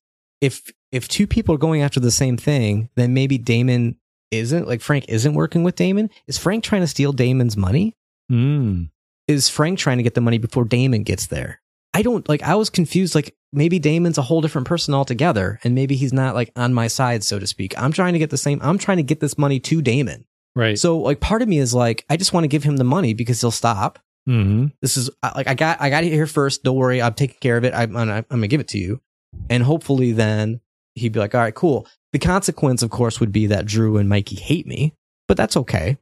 [0.41, 3.97] if if two people are going after the same thing, then maybe Damon
[4.31, 6.09] isn't like Frank isn't working with Damon.
[6.25, 7.95] Is Frank trying to steal Damon's money?
[8.31, 8.89] Mm.
[9.27, 11.61] Is Frank trying to get the money before Damon gets there?
[11.93, 15.75] I don't like I was confused like maybe Damon's a whole different person altogether and
[15.75, 17.77] maybe he's not like on my side so to speak.
[17.77, 20.25] I'm trying to get the same I'm trying to get this money to Damon.
[20.55, 20.79] Right.
[20.79, 23.13] So like part of me is like I just want to give him the money
[23.13, 23.99] because he'll stop.
[24.25, 26.63] hmm This is like I got I got it here first.
[26.63, 27.73] Don't worry, I'm taking care of it.
[27.73, 29.01] I'm I'm, I'm gonna give it to you,
[29.49, 30.61] and hopefully then
[30.95, 31.87] he'd be like, all right, cool.
[32.13, 34.93] The consequence, of course, would be that Drew and Mikey hate me,
[35.27, 35.97] but that's okay.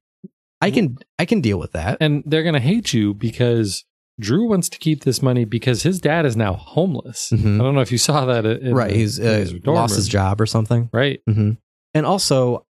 [0.62, 1.98] I can I can deal with that.
[2.00, 3.84] And they're going to hate you because
[4.20, 7.32] Drew wants to keep this money because his dad is now homeless.
[7.34, 7.56] Mhm.
[7.60, 8.46] I don't know if you saw that.
[8.46, 10.90] In right, the- he's uh, his lost his job or something.
[10.94, 11.22] Right.
[11.28, 11.52] hmm
[11.94, 12.66] And also,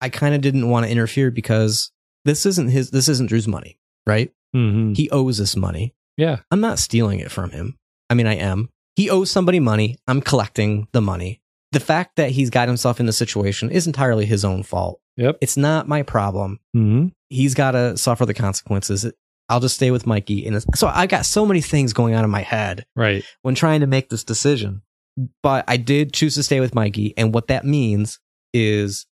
[0.00, 1.90] I kind of didn't want to interfere because
[2.24, 2.90] this isn't his.
[2.90, 4.30] This isn't Drew's money, right?
[4.52, 5.94] hmm He owes this money.
[6.16, 6.40] Yeah.
[6.50, 7.76] I'm not stealing it from him.
[8.10, 8.68] I mean, I am.
[8.96, 9.96] He owes somebody money.
[10.08, 11.40] I'm collecting the money.
[11.72, 15.00] The fact that he's got himself in the situation is entirely his own fault.
[15.16, 15.38] Yep.
[15.40, 16.60] It's not my problem.
[16.72, 19.10] hmm He's got to suffer the consequences.
[19.50, 20.46] I'll just stay with Mikey.
[20.46, 23.22] And so I got so many things going on in my head Right.
[23.42, 24.80] when trying to make this decision.
[25.42, 27.12] But I did choose to stay with Mikey.
[27.18, 28.18] And what that means
[28.54, 29.06] is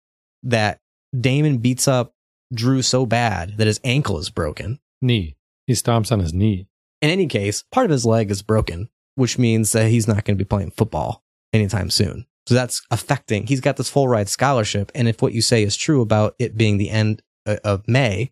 [0.44, 0.80] that
[1.20, 2.14] Damon beats up
[2.54, 4.80] Drew so bad that his ankle is broken.
[5.02, 5.36] Knee.
[5.66, 6.68] He stomps on his knee.
[7.02, 10.38] In any case, part of his leg is broken, which means that he's not going
[10.38, 12.26] to be playing football anytime soon.
[12.48, 13.48] So that's affecting.
[13.48, 16.58] He's got this full ride scholarship, and if what you say is true about it
[16.58, 18.32] being the end uh, of May,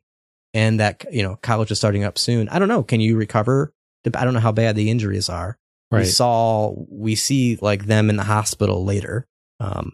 [0.54, 2.84] and that you know college is starting up soon, I don't know.
[2.84, 3.74] Can you recover?
[4.14, 5.58] I don't know how bad the injuries are.
[5.92, 9.28] We saw we see like them in the hospital later.
[9.60, 9.94] Um.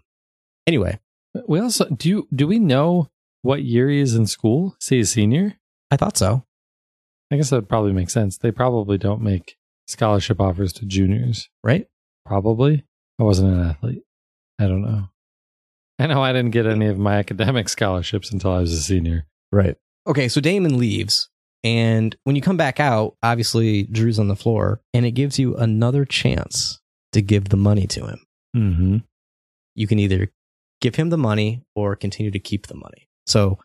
[0.66, 1.00] Anyway,
[1.48, 2.10] We also do.
[2.10, 3.10] You, do we know
[3.42, 4.76] what year he is in school?
[4.80, 5.56] Say he's senior.
[5.92, 6.44] I thought so.
[7.32, 8.38] I guess that probably makes sense.
[8.38, 9.58] They probably don't make
[9.88, 11.50] scholarship offers to juniors.
[11.64, 11.88] Right?
[12.26, 12.86] Probably.
[13.20, 14.04] I wasn't an athlete.
[14.60, 15.10] I don't know.
[16.00, 19.26] I know I didn't get any of my academic scholarships until I was a senior.
[19.52, 19.76] Right.
[20.06, 21.30] Okay, so Damon leaves,
[21.64, 25.56] and when you come back out, obviously Drew's on the floor, and it gives you
[25.56, 26.80] another chance
[27.14, 28.20] to give the money to him.
[28.56, 28.98] Mm-hmm.
[29.76, 30.32] You can either
[30.82, 33.10] give him the money or continue to keep the money.
[33.26, 33.60] So,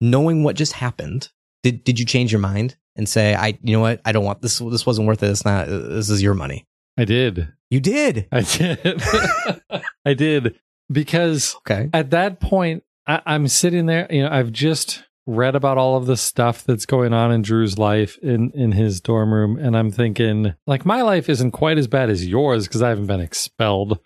[0.00, 1.30] knowing what just happened,
[1.62, 4.42] did did you change your mind and say, "I, you know what, I don't want
[4.42, 4.58] this.
[4.58, 5.30] This wasn't worth it.
[5.30, 5.66] It's not.
[5.66, 6.66] This is your money."
[6.96, 7.48] I did.
[7.70, 8.28] You did.
[8.30, 9.02] I did.
[10.06, 10.58] I did
[10.90, 11.88] because Okay.
[11.92, 14.06] at that point, I, I'm sitting there.
[14.10, 17.78] You know, I've just read about all of the stuff that's going on in Drew's
[17.78, 21.86] life in in his dorm room, and I'm thinking, like, my life isn't quite as
[21.88, 23.98] bad as yours because I haven't been expelled,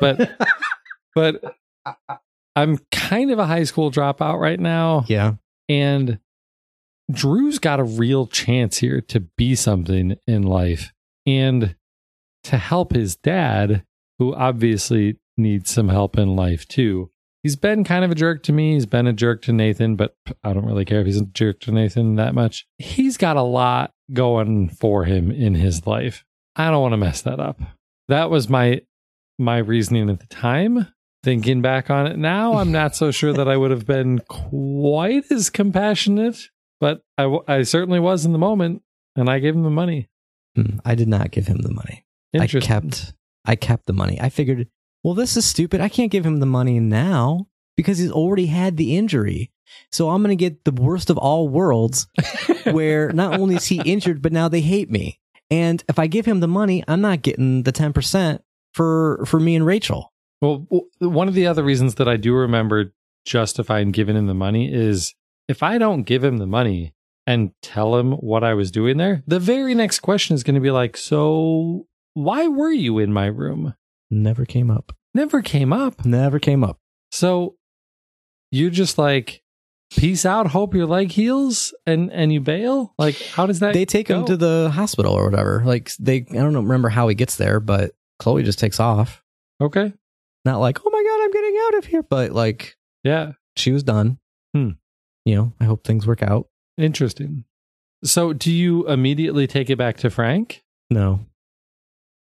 [0.00, 0.30] but
[1.14, 1.56] but
[2.56, 5.04] I'm kind of a high school dropout right now.
[5.08, 5.34] Yeah.
[5.68, 6.18] And
[7.10, 10.92] Drew's got a real chance here to be something in life
[11.26, 11.74] and
[12.44, 13.84] to help his dad,
[14.18, 17.10] who obviously needs some help in life too.
[17.42, 18.72] He's been kind of a jerk to me.
[18.72, 21.60] He's been a jerk to Nathan, but I don't really care if he's a jerk
[21.60, 22.66] to Nathan that much.
[22.78, 26.24] He's got a lot going for him in his life.
[26.56, 27.60] I don't want to mess that up.
[28.08, 28.80] That was my
[29.38, 30.88] my reasoning at the time.
[31.22, 35.24] Thinking back on it now, I'm not so sure that I would have been quite
[35.30, 38.82] as compassionate, but I, I certainly was in the moment,
[39.16, 40.10] and I gave him the money.
[40.54, 42.03] Hmm, I did not give him the money.
[42.40, 43.14] I kept
[43.44, 44.20] I kept the money.
[44.20, 44.68] I figured,
[45.02, 45.80] well, this is stupid.
[45.80, 49.50] I can't give him the money now because he's already had the injury.
[49.90, 52.06] So I'm going to get the worst of all worlds
[52.64, 55.20] where not only is he injured, but now they hate me.
[55.50, 58.40] And if I give him the money, I'm not getting the 10%
[58.72, 60.12] for for me and Rachel.
[60.40, 60.66] Well,
[60.98, 62.92] one of the other reasons that I do remember
[63.24, 65.14] justifying giving him the money is
[65.48, 66.94] if I don't give him the money
[67.26, 70.60] and tell him what I was doing there, the very next question is going to
[70.60, 73.74] be like, So, why were you in my room?
[74.10, 74.92] Never came up.
[75.14, 76.04] Never came up.
[76.04, 76.78] Never came up.
[77.12, 77.56] So,
[78.50, 79.42] you just like,
[79.90, 82.94] peace out, hope your leg heals, and and you bail?
[82.98, 85.62] Like, how does that They take him to the hospital or whatever.
[85.64, 89.22] Like they I don't know, remember how he gets there, but Chloe just takes off.
[89.60, 89.92] Okay.
[90.44, 93.32] Not like, "Oh my god, I'm getting out of here," but like Yeah.
[93.56, 94.18] she was done.
[94.54, 94.70] Hmm.
[95.24, 96.48] You know, I hope things work out.
[96.76, 97.44] Interesting.
[98.04, 100.62] So, do you immediately take it back to Frank?
[100.90, 101.20] No.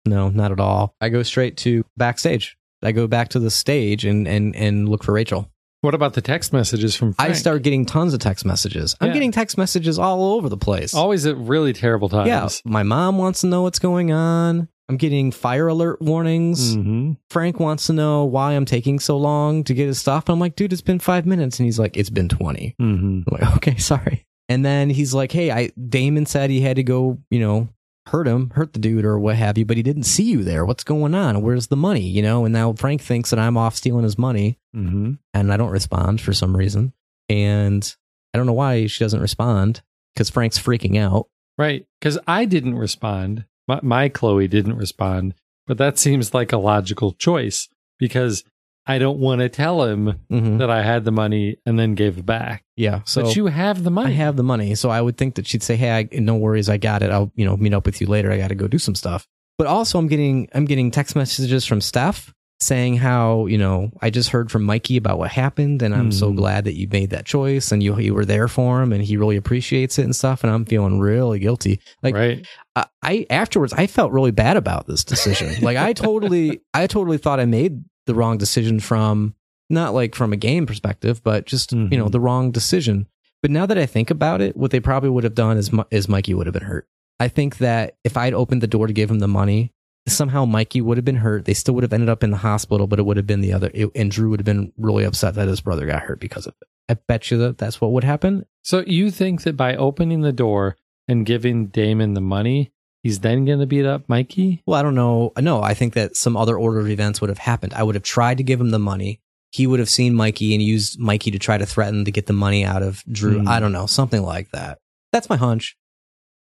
[0.05, 0.93] No, not at all.
[1.01, 2.57] I go straight to backstage.
[2.81, 5.49] I go back to the stage and and and look for Rachel.
[5.81, 7.31] What about the text messages from Frank?
[7.31, 8.95] I start getting tons of text messages.
[8.99, 10.93] I'm getting text messages all over the place.
[10.93, 12.27] Always at really terrible times.
[12.27, 14.67] yeah, my mom wants to know what's going on.
[14.89, 16.73] I'm getting fire alert warnings.
[16.75, 20.29] hmm Frank wants to know why I'm taking so long to get his stuff.
[20.29, 21.59] I'm like, dude, it's been five minutes.
[21.59, 22.75] And he's like, it's been 20.
[22.79, 24.25] hmm I'm like, okay, sorry.
[24.49, 27.69] And then he's like, hey, I Damon said he had to go, you know,
[28.09, 30.65] hurt him, hurt the dude or what have you, but he didn't see you there.
[30.65, 31.41] What's going on?
[31.41, 32.01] Where's the money?
[32.01, 35.57] You know, and now Frank thinks that I'm off stealing his money hmm and I
[35.57, 36.93] don't respond for some reason.
[37.27, 37.95] And
[38.33, 39.81] I don't know why she doesn't respond
[40.13, 41.27] because Frank's freaking out.
[41.57, 41.85] Right.
[41.99, 43.45] Because I didn't respond.
[43.67, 45.35] My, my Chloe didn't respond.
[45.67, 48.43] But that seems like a logical choice because
[48.89, 52.17] I don't want to tell him hmm that I had the money and then gave
[52.17, 52.63] it back.
[52.75, 53.01] Yeah.
[53.05, 54.09] So but you have the money.
[54.13, 56.67] I have the money, so I would think that she'd say, "Hey, I, no worries,
[56.69, 57.11] I got it.
[57.11, 58.31] I'll you know meet up with you later.
[58.31, 59.27] I got to go do some stuff."
[59.57, 64.09] But also, I'm getting I'm getting text messages from Steph saying how you know I
[64.09, 66.35] just heard from Mikey about what happened, and I'm so Hmm.
[66.35, 69.17] glad that you made that choice and you you were there for him, and he
[69.17, 70.43] really appreciates it and stuff.
[70.43, 71.79] And I'm feeling really guilty.
[72.01, 72.45] Like right.
[72.75, 75.55] I, I afterwards, I felt really bad about this decision.
[75.61, 79.35] like I totally I totally thought I made the wrong decision from
[79.69, 82.11] not like from a game perspective, but just you know Mhm.
[82.11, 83.07] the wrong decision.
[83.41, 86.09] But now that I think about it, what they probably would have done is is
[86.09, 86.87] Mikey would have been hurt.
[87.19, 89.71] I think that if I'd opened the door to give him the money,
[90.07, 91.45] somehow Mikey would have been hurt.
[91.45, 93.53] They still would have ended up in the hospital, but it would have been the
[93.53, 93.69] other.
[93.73, 96.53] It, and Drew would have been really upset that his brother got hurt because of
[96.61, 96.67] it.
[96.91, 98.45] I bet you that that's what would happen.
[98.63, 102.71] So you think that by opening the door and giving Damon the money,
[103.03, 104.61] he's then going to beat up Mikey?
[104.65, 105.31] Well, I don't know.
[105.39, 107.73] No, I think that some other order of events would have happened.
[107.73, 109.19] I would have tried to give him the money.
[109.51, 112.33] He would have seen Mikey and used Mikey to try to threaten to get the
[112.33, 113.39] money out of Drew.
[113.39, 113.47] Hmm.
[113.47, 114.77] I don't know, something like that.
[115.11, 115.75] That's my hunch.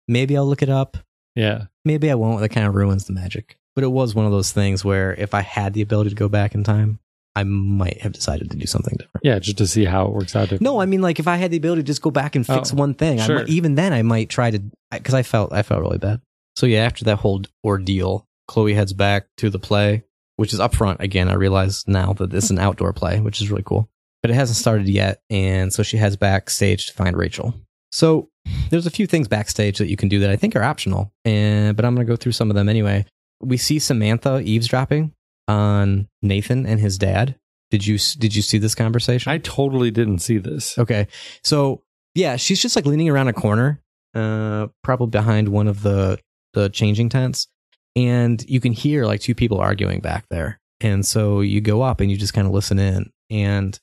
[0.09, 0.97] Maybe I'll look it up.
[1.35, 1.65] Yeah.
[1.85, 2.41] Maybe I won't.
[2.41, 3.59] That kind of ruins the magic.
[3.75, 6.29] But it was one of those things where if I had the ability to go
[6.29, 7.01] back in time,
[7.37, 9.25] I might have decided to do something different.
[9.25, 10.53] Yeah, just to see how it works out.
[10.61, 12.73] No, I mean like if I had the ability to just go back and fix
[12.73, 13.37] Oh, one thing, I sure.
[13.41, 16.21] might, even then I might try to because I felt I felt really bad.
[16.57, 20.05] So yeah, after that whole ordeal, Chloe heads back to the play,
[20.37, 21.29] which is up front again.
[21.29, 23.89] I realize now that it's an outdoor play, which is really cool,
[24.23, 27.55] but it hasn't started yet, and so she heads backstage to find Rachel.
[27.91, 28.29] So
[28.71, 31.77] there's a few things backstage that you can do that I think are optional, and
[31.77, 33.07] but I'm gonna go through some of them anyway.
[33.41, 35.13] We see Samantha eavesdropping
[35.49, 37.37] on Nathan and his dad.
[37.71, 39.33] Did you did you see this conversation?
[39.33, 40.79] I totally didn't see this.
[40.79, 41.09] Okay.
[41.43, 41.83] So
[42.15, 43.83] yeah, she's just like leaning around a corner,
[44.15, 46.19] uh, probably behind one of the
[46.55, 47.49] the changing tents,
[47.95, 50.61] and you can hear like two people arguing back there.
[50.81, 53.11] And so you go up and you just kind of listen in.
[53.31, 53.79] And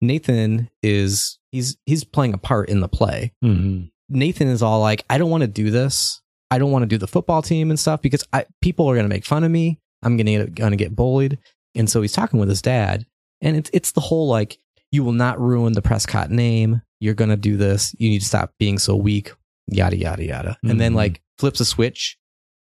[0.00, 3.32] Nathan is he's he's playing a part in the play.
[3.42, 6.20] hmm Nathan is all like, I don't want to do this.
[6.50, 9.04] I don't want to do the football team and stuff because I, people are going
[9.04, 9.78] to make fun of me.
[10.02, 11.38] I'm going to going to get bullied.
[11.76, 13.06] And so he's talking with his dad,
[13.40, 14.58] and it's it's the whole like,
[14.90, 16.82] you will not ruin the Prescott name.
[16.98, 17.94] You're going to do this.
[18.00, 19.32] You need to stop being so weak.
[19.70, 20.58] Yada yada yada.
[20.62, 20.96] And then Mhm.
[20.96, 22.18] like flips a switch,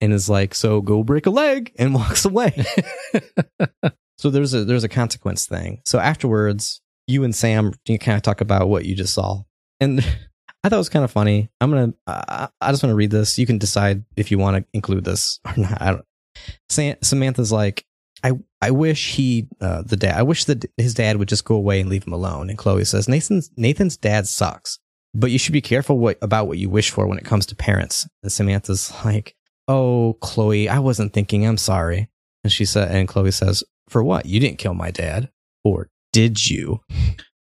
[0.00, 2.64] and is like, so go break a leg, and walks away.
[4.18, 5.80] So there's a there's a consequence thing.
[5.84, 9.42] So afterwards, you and Sam you kind of talk about what you just saw,
[9.80, 9.98] and
[10.64, 11.50] I thought it was kind of funny.
[11.60, 13.36] I'm gonna uh, I just want to read this.
[13.36, 15.82] You can decide if you want to include this or not.
[15.82, 16.04] I don't.
[16.68, 17.84] Sam, Samantha's like,
[18.22, 20.16] I I wish he uh, the dad.
[20.16, 22.48] I wish that his dad would just go away and leave him alone.
[22.48, 24.78] And Chloe says, Nathan's Nathan's dad sucks,
[25.14, 27.56] but you should be careful what about what you wish for when it comes to
[27.56, 28.08] parents.
[28.22, 29.34] And Samantha's like,
[29.68, 31.46] Oh, Chloe, I wasn't thinking.
[31.46, 32.08] I'm sorry.
[32.44, 34.26] And she said, and Chloe says, For what?
[34.26, 35.30] You didn't kill my dad,
[35.64, 36.80] or did you?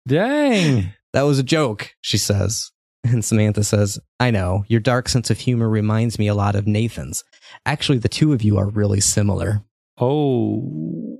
[0.07, 0.93] Dang.
[1.12, 2.70] That was a joke, she says.
[3.03, 6.68] And Samantha says, I know, your dark sense of humor reminds me a lot of
[6.68, 7.24] Nathan's.
[7.66, 9.64] Actually, the two of you are really similar.
[9.99, 11.18] Oh,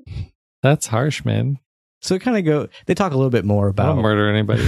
[0.62, 1.58] that's harsh, man.
[2.04, 4.30] So it kind of go, they talk a little bit more I about don't murder
[4.34, 4.64] anybody.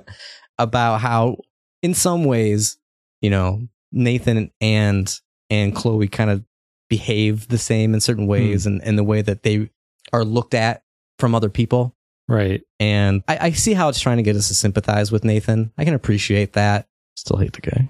[0.58, 1.38] about how
[1.82, 2.78] in some ways,
[3.20, 6.44] you know, Nathan and and Chloe kind of
[6.88, 8.30] behave the same in certain hmm.
[8.30, 9.70] ways and, and the way that they
[10.12, 10.82] are looked at
[11.18, 11.94] from other people.
[12.28, 12.62] right.
[12.80, 15.72] And I, I see how it's trying to get us to sympathize with Nathan.
[15.78, 16.88] I can appreciate that.
[17.16, 17.88] Still hate the guy.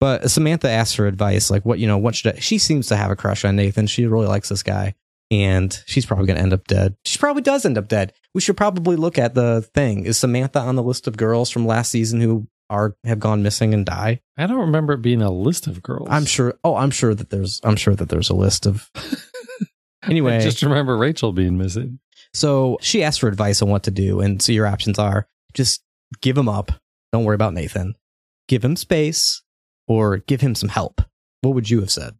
[0.00, 2.96] But Samantha asks for advice, like what you know, what should I, she seems to
[2.96, 3.86] have a crush on Nathan.
[3.86, 4.94] She really likes this guy,
[5.30, 6.96] and she's probably gonna end up dead.
[7.04, 8.12] She probably does end up dead.
[8.34, 10.04] We should probably look at the thing.
[10.06, 13.74] Is Samantha on the list of girls from last season who are have gone missing
[13.74, 14.20] and die?
[14.36, 16.08] I don't remember it being a list of girls.
[16.10, 16.54] I'm sure.
[16.64, 17.60] Oh, I'm sure that there's.
[17.64, 18.90] I'm sure that there's a list of.
[20.04, 21.98] anyway, I just remember Rachel being missing.
[22.34, 24.20] So she asked for advice on what to do.
[24.20, 25.82] And so your options are just
[26.20, 26.72] give him up.
[27.12, 27.94] Don't worry about Nathan.
[28.48, 29.42] Give him space
[29.86, 31.00] or give him some help.
[31.40, 32.16] What would you have said?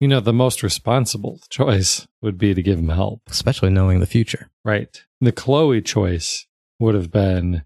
[0.00, 3.22] You know, the most responsible choice would be to give him help.
[3.28, 4.50] Especially knowing the future.
[4.64, 5.02] Right.
[5.20, 6.46] The Chloe choice
[6.80, 7.64] would have been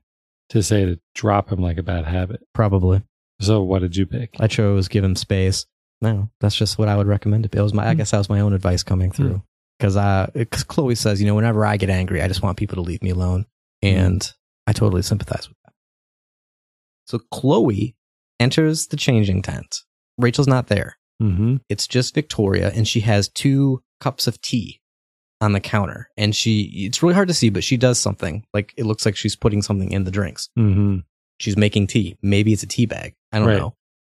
[0.51, 2.41] to say to drop him like a bad habit.
[2.55, 3.03] Probably.
[3.41, 4.37] So what did you pick?
[4.39, 5.67] I chose give him space.
[6.03, 7.47] No, that's just what I would recommend.
[7.47, 7.99] It was my, I Hmm.
[7.99, 9.43] guess that was my own advice coming through.
[9.79, 12.59] Because uh, it- 'cause Chloe says, you know, whenever I get angry, I just want
[12.59, 13.47] people to leave me alone.
[13.83, 14.31] And
[14.67, 15.73] I totally sympathize with that.
[17.07, 17.97] So Chloe
[18.39, 19.79] enters the changing tent.
[20.19, 20.97] Rachel's not there.
[21.21, 21.57] Mm-hmm.
[21.69, 24.81] it's just Victoria and she has two cups of tea
[25.43, 26.09] on the counter.
[26.17, 28.45] And she it's really hard to see but she does something.
[28.55, 30.49] Like it looks like she's putting something in the drinks.
[30.59, 30.99] Mm-hmm.
[31.39, 32.17] she's making tea.
[32.23, 33.15] Maybe it's a tea bag.
[33.33, 33.59] I don't Right.
[33.59, 33.75] know.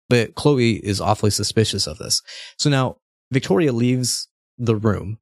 [0.10, 2.22] But chloe is awfully suspicious of this.
[2.58, 2.98] So now
[3.32, 4.28] victoria leaves
[4.58, 5.18] the room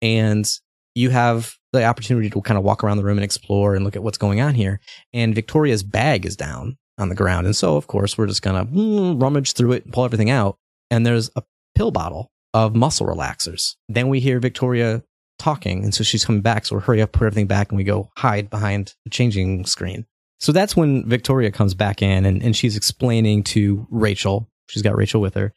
[0.00, 0.50] and
[0.94, 3.96] you have the opportunity to kind of walk around the room and explore and look
[3.96, 4.80] at what's going on here.
[5.14, 7.46] And victoria's bag is down on the ground.
[7.46, 10.58] And so of course we're just gonna mm, rummage through it and pull everything out
[10.92, 11.42] and there's a
[11.74, 15.02] pill bottle of muscle relaxers then we hear victoria
[15.38, 17.82] talking and so she's coming back so we hurry up put everything back and we
[17.82, 20.06] go hide behind the changing screen
[20.42, 24.96] so that's when Victoria comes back in and, and she's explaining to Rachel, she's got
[24.96, 25.54] Rachel with her,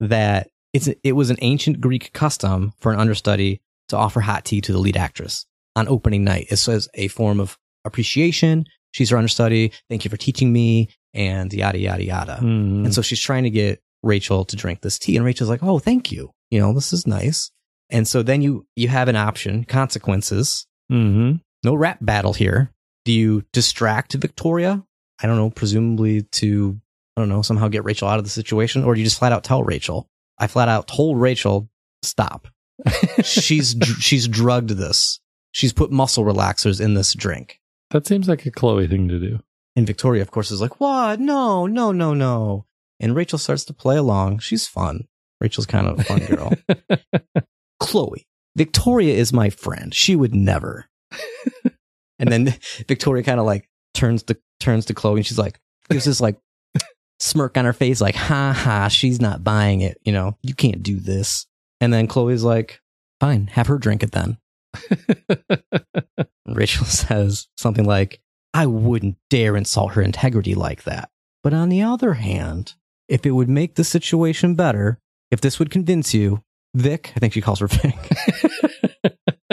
[0.00, 3.60] that it's it was an ancient Greek custom for an understudy
[3.90, 6.48] to offer hot tea to the lead actress on opening night.
[6.50, 8.64] It says a form of appreciation.
[8.90, 9.70] She's her understudy.
[9.88, 12.38] Thank you for teaching me, and yada yada yada.
[12.42, 12.86] Mm-hmm.
[12.86, 15.78] And so she's trying to get Rachel to drink this tea, and Rachel's like, "Oh,
[15.78, 16.30] thank you.
[16.50, 17.50] You know, this is nice."
[17.90, 21.36] And so then you you have an option, consequences mm-hmm.
[21.62, 22.72] no rap battle here.
[23.04, 24.82] Do you distract Victoria?
[25.22, 26.80] I don't know, presumably to,
[27.16, 28.84] I don't know, somehow get Rachel out of the situation?
[28.84, 30.08] Or do you just flat out tell Rachel?
[30.38, 31.68] I flat out told Rachel,
[32.02, 32.48] stop.
[33.24, 35.20] she's, she's drugged this.
[35.52, 37.60] She's put muscle relaxers in this drink.
[37.90, 39.40] that seems like a Chloe thing to do.
[39.76, 41.20] And Victoria, of course, is like, what?
[41.20, 42.66] No, no, no, no.
[43.00, 44.38] And Rachel starts to play along.
[44.38, 45.06] She's fun.
[45.40, 46.52] Rachel's kind of a fun girl.
[47.80, 48.26] Chloe.
[48.56, 49.92] Victoria is my friend.
[49.92, 50.86] She would never.
[52.18, 52.54] and then
[52.86, 56.38] Victoria kind of like turns to turns to Chloe and she's like gives this like
[57.20, 59.98] smirk on her face, like, ha ha, she's not buying it.
[60.04, 61.46] You know, you can't do this.
[61.80, 62.80] And then Chloe's like,
[63.20, 64.38] fine, have her drink it then.
[66.46, 68.20] Rachel says something like,
[68.52, 71.10] I wouldn't dare insult her integrity like that.
[71.42, 72.74] But on the other hand,
[73.08, 74.98] if it would make the situation better,
[75.30, 76.42] if this would convince you,
[76.74, 77.96] Vic, I think she calls her Vic,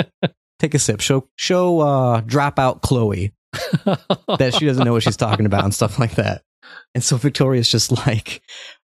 [0.59, 1.01] take a sip.
[1.01, 5.73] Show, show, uh, drop out Chloe that she doesn't know what she's talking about and
[5.73, 6.43] stuff like that.
[6.95, 8.41] And so Victoria's just like,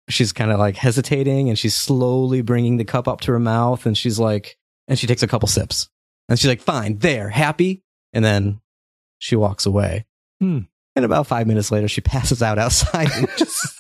[0.09, 3.85] she's kind of like hesitating and she's slowly bringing the cup up to her mouth
[3.85, 5.89] and she's like, and she takes a couple sips
[6.29, 7.83] and she's like, fine, there, happy.
[8.13, 8.59] And then
[9.19, 10.05] she walks away.
[10.39, 10.59] Hmm.
[10.95, 13.09] And about five minutes later, she passes out outside.
[13.37, 13.79] just-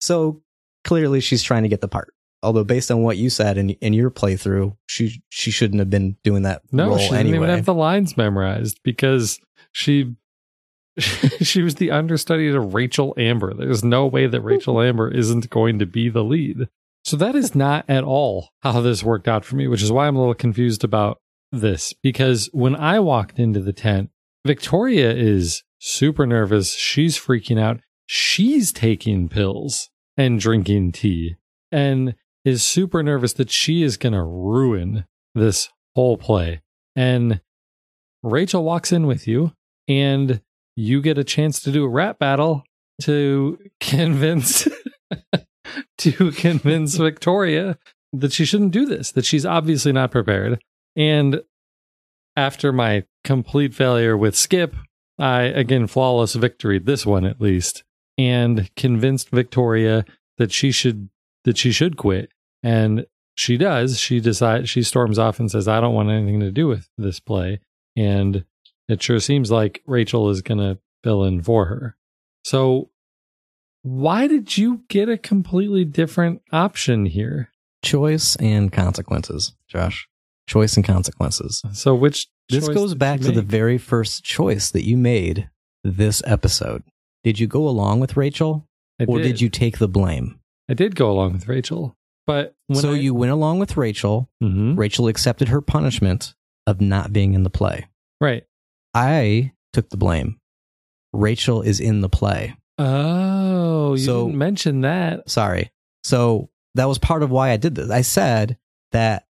[0.00, 0.42] so
[0.84, 2.12] clearly she's trying to get the part.
[2.42, 6.16] Although based on what you said in, in your playthrough, she she shouldn't have been
[6.22, 7.36] doing that no, she didn't anyway.
[7.38, 9.40] even have the lines memorized because
[9.72, 10.14] she
[10.98, 13.54] she was the understudy to Rachel Amber.
[13.54, 16.68] There's no way that Rachel Amber isn't going to be the lead.
[17.04, 20.06] So that is not at all how this worked out for me, which is why
[20.06, 21.20] I'm a little confused about
[21.50, 21.92] this.
[22.02, 24.10] Because when I walked into the tent,
[24.48, 26.74] Victoria is super nervous.
[26.74, 27.80] She's freaking out.
[28.06, 31.36] She's taking pills and drinking tea
[31.70, 32.14] and
[32.46, 36.62] is super nervous that she is going to ruin this whole play.
[36.96, 37.42] And
[38.22, 39.52] Rachel walks in with you
[39.86, 40.40] and
[40.76, 42.64] you get a chance to do a rap battle
[43.02, 44.66] to convince
[45.98, 47.76] to convince Victoria
[48.14, 50.58] that she shouldn't do this, that she's obviously not prepared.
[50.96, 51.42] And
[52.38, 54.76] after my complete failure with Skip,
[55.18, 57.82] I again flawless victory this one at least
[58.16, 60.04] and convinced Victoria
[60.38, 61.08] that she should
[61.44, 62.30] that she should quit.
[62.62, 63.98] And she does.
[63.98, 67.18] She decides she storms off and says, I don't want anything to do with this
[67.18, 67.60] play.
[67.96, 68.44] And
[68.88, 71.96] it sure seems like Rachel is gonna fill in for her.
[72.44, 72.90] So
[73.82, 77.50] why did you get a completely different option here?
[77.82, 80.08] Choice and consequences, Josh.
[80.48, 81.62] Choice and consequences.
[81.72, 85.48] So which This goes back to the very first choice that you made
[85.84, 86.82] this episode.
[87.22, 88.66] Did you go along with Rachel
[89.00, 90.40] I or did you take the blame?
[90.68, 91.96] I did go along with Rachel,
[92.26, 94.28] but when so I- you went along with Rachel.
[94.42, 94.76] Mhm.
[94.76, 96.34] Rachel accepted her punishment
[96.66, 97.86] of not being in the play.
[98.20, 98.44] right?
[98.94, 100.40] I took the blame.
[101.12, 102.56] Rachel is in the play.
[102.78, 105.28] Oh, you So- didn't mention that.
[105.30, 105.70] Sorry.
[106.04, 107.90] So that was part of why I did this.
[107.90, 108.56] I said
[108.92, 109.26] that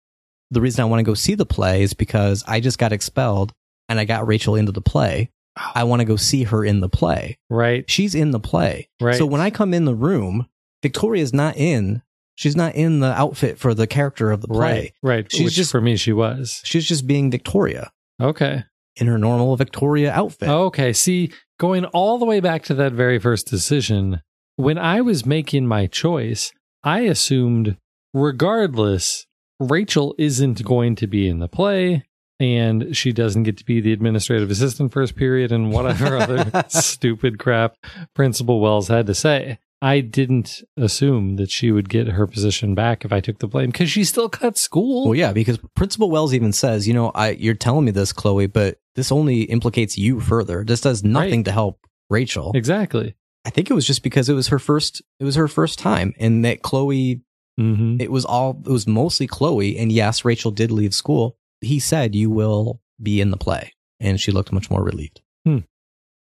[0.52, 3.52] the reason I want to go see the play is because I just got expelled
[3.90, 5.30] and I got Rachel into the play.
[5.76, 7.38] I want to go see her in the play.
[7.50, 8.90] Right, She's in the play.
[9.02, 9.16] right.
[9.16, 10.48] So when I come in the room,
[10.84, 12.02] Victoria's not in.
[12.36, 14.60] She's not in the outfit for the character of the play.
[14.60, 15.32] right, right.
[15.32, 17.92] She's Which just- for me, she was She's just being Victoria
[18.22, 18.64] okay.
[18.98, 20.48] in her normal Victoria outfit.
[20.48, 20.94] Okay.
[20.94, 24.22] See, going all the way back to that very first decision,
[24.58, 26.52] when I was making my choice,
[26.84, 27.78] I assumed,
[28.14, 29.27] regardless,
[29.60, 32.04] Rachel isn't going to be in the play
[32.40, 37.40] and she doesn't get to be the administrative assistant first period and whatever other stupid
[37.40, 37.76] crap
[38.14, 39.58] Principal Wells had to say.
[39.82, 43.68] I didn't assume that she would get her position back if I took the blame
[43.72, 45.06] because she still cut school.
[45.06, 48.48] Well, yeah, because Principal Wells even says, you know, I you're telling me this, Chloe,
[48.48, 50.64] but this only implicates you further.
[50.64, 51.46] This does nothing Right.
[51.46, 51.80] to help
[52.10, 52.52] Rachel.
[52.56, 53.16] Exactly.
[53.46, 56.14] I think it was just because it was her first it was her first time
[56.20, 57.22] and that Chloe
[57.58, 61.38] hmm it was all it was mostly Chloe and yes, Rachel did leave school.
[61.62, 65.22] He said you will be in the play and she looked much more relieved.
[65.46, 65.60] Hmm.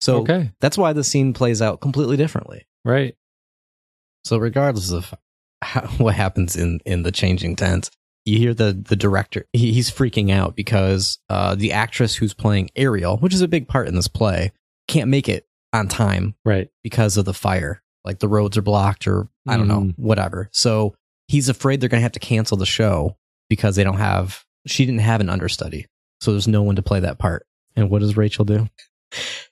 [0.02, 0.52] So okay.
[0.62, 2.68] that's why the scene plays out completely differently.
[2.84, 3.16] Right.
[4.24, 5.14] So regardless of
[5.62, 7.90] how, what happens in in the changing tent,
[8.26, 9.46] you hear the the director.
[9.54, 13.68] He, he's freaking out because uh, the actress who's playing Ariel, which is a big
[13.68, 14.52] part in this play,
[14.88, 16.70] can't make it on time Right.
[16.84, 17.82] because of the fire.
[18.06, 19.94] Like the roads are blocked, or I don't know, Mm.
[19.98, 20.50] whatever.
[20.54, 20.96] So
[21.28, 23.18] he's afraid they're going to have to cancel the show
[23.50, 24.44] because they don't have.
[24.68, 25.86] She didn't have an understudy,
[26.22, 27.46] so there's no one to play that part.
[27.76, 28.68] And what does Rachel do?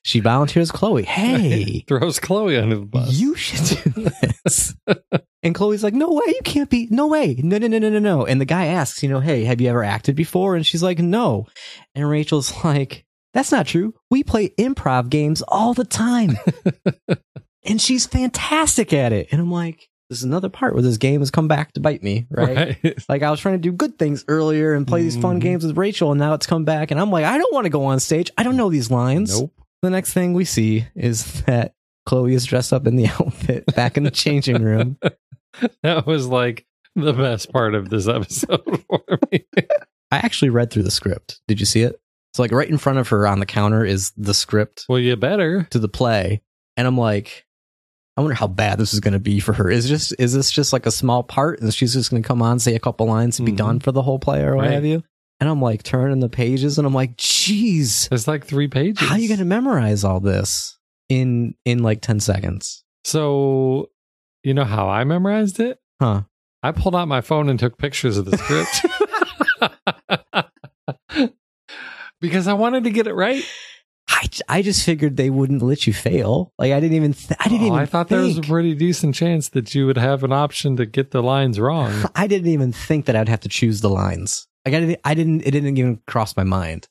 [0.02, 1.04] She volunteers Chloe.
[1.08, 3.14] Hey, Throws Chloe under the bus.
[3.14, 4.10] you should do
[4.44, 4.76] this.
[5.44, 8.00] and Chloe's like, no way, you can't be, no way, no, no, no, no, no,
[8.00, 8.26] no.
[8.26, 10.56] And the guy asks, you know, hey, have you ever acted before?
[10.56, 11.48] And she's like, no.
[11.96, 13.94] And Rachel's like, that's not true.
[14.10, 16.38] We play improv games all the time.
[17.66, 19.30] and she's fantastic at it.
[19.32, 22.04] And I'm like, this is another part where this game has come back to bite
[22.04, 22.78] me, right?
[22.84, 23.04] right.
[23.10, 25.42] Like I was trying to do good things earlier and play these fun Mhm.
[25.42, 27.70] games with Rachel, and now it's come back, and I'm like, I don't want to
[27.70, 28.30] go on stage.
[28.38, 29.40] I don't know these lines.
[29.40, 29.52] Nope.
[29.82, 31.74] The next thing we see is that
[32.06, 34.98] Chloe is dressed up in the outfit back in the changing room.
[35.84, 36.66] That was like
[36.96, 39.46] the best part of this episode for me.
[40.12, 41.42] I actually read through the script.
[41.48, 42.00] Did you see it?
[42.34, 45.16] So like right in front of her on the counter is the script well, you
[45.16, 45.68] better.
[45.70, 46.42] to the play,
[46.76, 47.46] and I'm like,
[48.16, 49.70] I wonder how bad this is going to be for her.
[49.72, 52.42] Is just is this just like a small part, and she's just going to come
[52.42, 53.58] on, say a couple lines, and be Mhm.
[53.58, 54.72] done for the whole play, or what Right.
[54.74, 55.04] have you?
[55.40, 59.08] And I'm like turning the pages, and I'm like, jeez, it's like three pages.
[59.08, 60.78] how are you going to memorize all this
[61.10, 62.84] in in like ten seconds?
[63.04, 63.90] So,
[64.44, 65.80] you know how I memorized it?
[66.00, 66.22] Huh?
[66.62, 68.86] I pulled out my phone and took pictures of the script.
[72.22, 73.44] because I wanted to get it right.
[74.16, 76.54] I, I just figured they wouldn't let you fail.
[76.60, 78.76] Like I didn't even th- I didn't Oh, even I thought there was a pretty
[78.76, 81.92] decent chance that you would have an option to get the lines wrong.
[82.16, 84.48] I didn't even think that I'd have to choose the lines.
[84.66, 86.88] Like I didn't, I didn't, it didn't even cross my mind.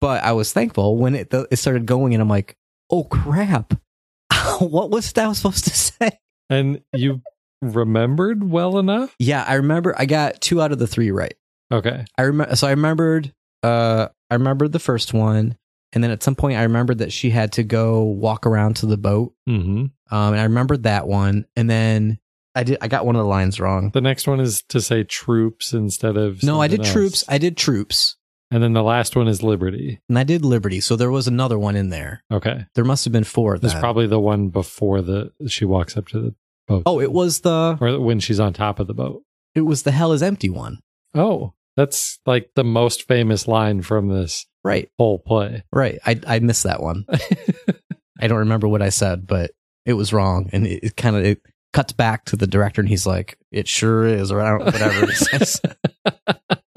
[0.00, 2.56] But I was thankful when it it started going, and I'm like,
[2.90, 3.72] oh crap,
[4.58, 6.18] what was that was supposed to say?
[6.50, 7.22] And you
[7.62, 9.14] remembered well enough?
[9.18, 9.94] Yeah, I remember.
[9.96, 11.34] I got two out of the three right.
[11.72, 12.04] Okay.
[12.18, 12.56] I remember.
[12.56, 13.32] So I remembered.
[13.62, 15.56] Uh, I remembered the first one,
[15.92, 18.86] and then at some point I remembered that she had to go walk around to
[18.86, 19.34] the boat.
[19.48, 19.86] Mm-hmm.
[20.14, 22.18] Um, and I remembered that one, and then
[22.54, 22.78] I did.
[22.82, 23.90] I got one of the lines wrong.
[23.94, 26.92] The next one is to say troops instead of No, I did else.
[26.92, 27.24] troops.
[27.28, 28.16] I did troops,
[28.50, 30.00] and then the last one is liberty.
[30.08, 30.80] and I did liberty.
[30.80, 32.22] So there was another one in there.
[32.30, 33.58] Okay, There must have been four.
[33.58, 36.34] that's probably the one before the she walks up to the
[36.68, 36.82] boat.
[36.84, 39.22] Oh, it was the or when she's on top of the boat.
[39.54, 40.80] it was the hell is empty one.
[41.14, 45.64] Oh, that's like the most famous line from this Right, whole play.
[45.72, 45.98] right.
[46.06, 47.04] I I missed that one.
[48.20, 49.50] I don't remember what I said, but
[49.84, 52.88] it was wrong, and it, it kind of it cuts back to the director, and
[52.88, 55.60] he's like, "It sure is," or I don't whatever he says.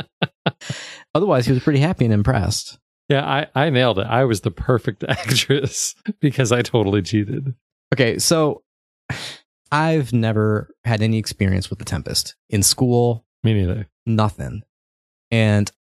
[1.13, 2.77] Otherwise, he was pretty happy and impressed.
[3.07, 4.07] yeah, I, I nailed it.
[4.07, 7.53] I was the perfect actress because I totally cheated.
[7.93, 8.63] Okay, so
[9.71, 13.25] I've never had any experience with the Tempest in school.
[13.43, 13.87] Me neither.
[14.05, 14.63] Nothing,
[15.31, 15.71] and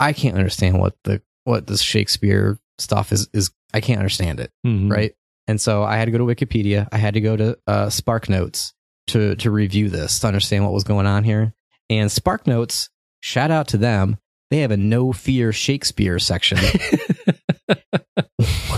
[0.00, 3.28] I can't understand what the what this Shakespeare stuff is.
[3.32, 4.50] Is I can't understand it.
[4.66, 4.90] Mhm.
[4.90, 5.12] right?
[5.46, 6.88] And so I had to go to Wikipedia.
[6.92, 8.74] I had to go to uh, Spark Notes
[9.08, 11.54] to to review this to understand what was going on here.
[11.90, 14.18] And Spark Notes, shout out to them.
[14.50, 16.58] They have a no fear Shakespeare section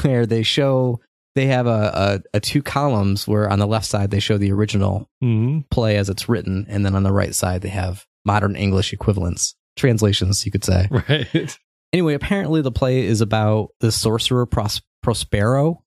[0.03, 1.01] where they show
[1.37, 4.53] they have a, a, a two columns where on the left side they show the
[4.53, 5.69] original Mhm.
[5.71, 9.55] play as it's written, and then on the right side they have modern English equivalents,
[9.77, 10.89] translations, you could say.
[10.91, 11.57] Right.
[11.93, 15.83] Anyway, apparently the play is about the sorcerer Pros- Prospero,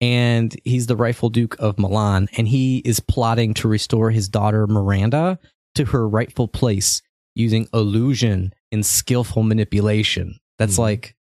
[0.00, 4.66] and he's the rightful Duke of Milan, and he is plotting to restore his daughter
[4.66, 5.38] Miranda
[5.74, 7.02] to her rightful place
[7.34, 10.38] using illusion and skillful manipulation.
[10.58, 10.78] That's Mhm.
[10.80, 11.14] like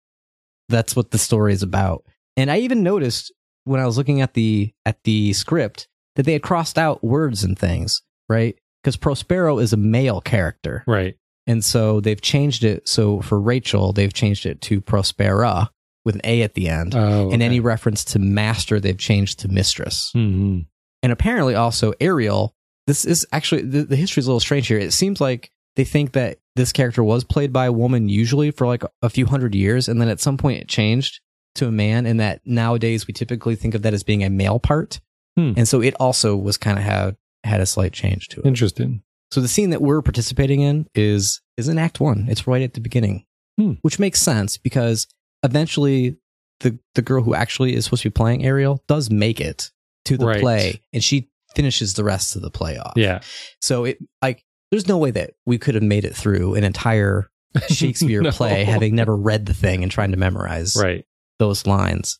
[0.69, 2.03] that's what the story is about.
[2.37, 3.31] And I even noticed
[3.65, 7.43] when I was looking at the at the script that they had crossed out words
[7.43, 8.57] and things, right?
[8.81, 10.83] Because Prospero is a male character.
[10.87, 11.15] Right.
[11.47, 12.87] And so they've changed it.
[12.87, 15.69] So for Rachel, they've changed it to Prospera
[16.03, 16.95] with an A at the end.
[16.95, 20.11] Oh, And any reference to master, they've changed to mistress.
[20.13, 20.59] hmm
[21.03, 22.55] And apparently also Ariel,
[22.87, 24.77] this is actually, the, the history is a little strange here.
[24.79, 28.65] It seems like they think that this character was played by a woman usually for
[28.67, 29.87] like a few hundred years.
[29.89, 31.19] And then at some point it changed
[31.55, 32.05] to a man.
[32.05, 34.99] And that nowadays we typically think of that as being a male part.
[35.35, 35.53] Hmm.
[35.57, 38.45] And so it also was kind of had, had a slight change to it.
[38.45, 39.01] Interesting.
[39.31, 42.27] So the scene that we're participating in is is in Act One.
[42.29, 43.25] It's right at the beginning,
[43.59, 43.73] Hmm.
[43.81, 45.07] which makes sense because
[45.43, 46.17] eventually
[46.61, 49.71] the the girl who actually is supposed to be playing Ariel does make it
[50.05, 50.41] to the Right.
[50.41, 52.93] play, and she finishes the rest of the play off.
[52.95, 53.21] Yeah.
[53.61, 57.29] So it like there's no way that we could have made it through an entire
[57.69, 58.31] Shakespeare No.
[58.31, 61.05] play having never read the thing and trying to memorize Right.
[61.39, 62.19] those lines.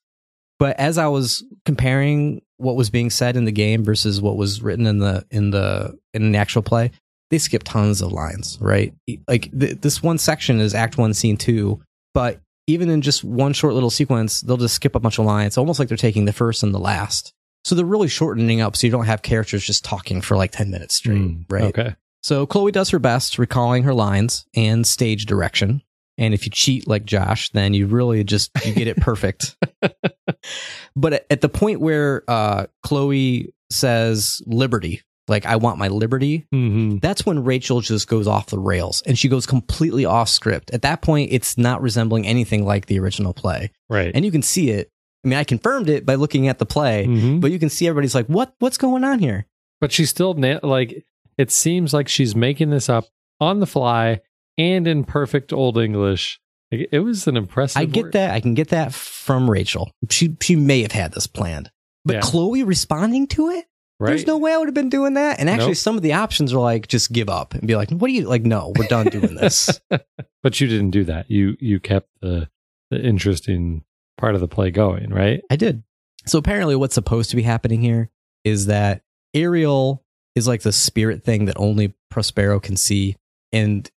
[0.60, 4.62] But as I was comparing what was being said in the game versus what was
[4.62, 6.92] written in the in the in the actual play,
[7.30, 8.94] they skip tons of lines, right?
[9.28, 11.82] Like th- this one section is Act One, Scene Two,
[12.14, 15.58] but even in just one short little sequence, they'll just skip a bunch of lines,
[15.58, 17.32] almost like they're taking the first and the last.
[17.64, 20.70] So they're really shortening up, so you don't have characters just talking for like ten
[20.72, 21.64] minutes straight, Mm, right?
[21.64, 21.96] Okay.
[22.24, 25.82] So Chloe does her best recalling her lines and stage direction.
[26.18, 29.58] And if you cheat like Josh, then you really just you get it perfect.
[30.96, 36.98] but at, the point where uh, Chloe says liberty, like I want my liberty, hmm
[36.98, 40.72] that's when Rachel just goes off the rails and she goes completely off script.
[40.72, 44.12] At that point, it's not resembling anything like the original play, Right.
[44.16, 44.90] and you can see it.
[45.24, 47.42] I mean, I confirmed it by looking at the play, Mhm.
[47.42, 48.54] but you can see everybody's like, "What?
[48.60, 49.48] What's going on here?"
[49.82, 51.04] But she's still na- like
[51.38, 53.08] it seems like she's making this up
[53.42, 54.22] on the fly
[54.58, 56.40] and in perfect old English.
[56.72, 57.80] It was an impressive.
[57.82, 58.14] I get work.
[58.14, 58.32] that.
[58.32, 59.92] I can get that from Rachel.
[60.10, 61.72] She she may have had this planned,
[62.04, 62.22] but Yeah.
[62.22, 63.66] Chloe responding to it,
[64.00, 64.10] Right.
[64.10, 65.40] there's no way I would have been doing that.
[65.40, 65.78] And actually, Nope.
[65.78, 68.28] some of the options are like just give up and be like, "What do you
[68.28, 68.44] like?
[68.44, 69.80] No, we're done doing this."
[70.44, 71.30] but you didn't do that.
[71.32, 72.50] You you kept the
[72.92, 73.84] the interesting
[74.18, 75.42] part of the play going, right?
[75.50, 75.84] I did.
[76.26, 78.10] So apparently, what's supposed to be happening here
[78.44, 79.04] is that
[79.34, 80.04] Ariel
[80.36, 83.16] is like the spirit thing that only Prospero can see,
[83.54, 83.90] and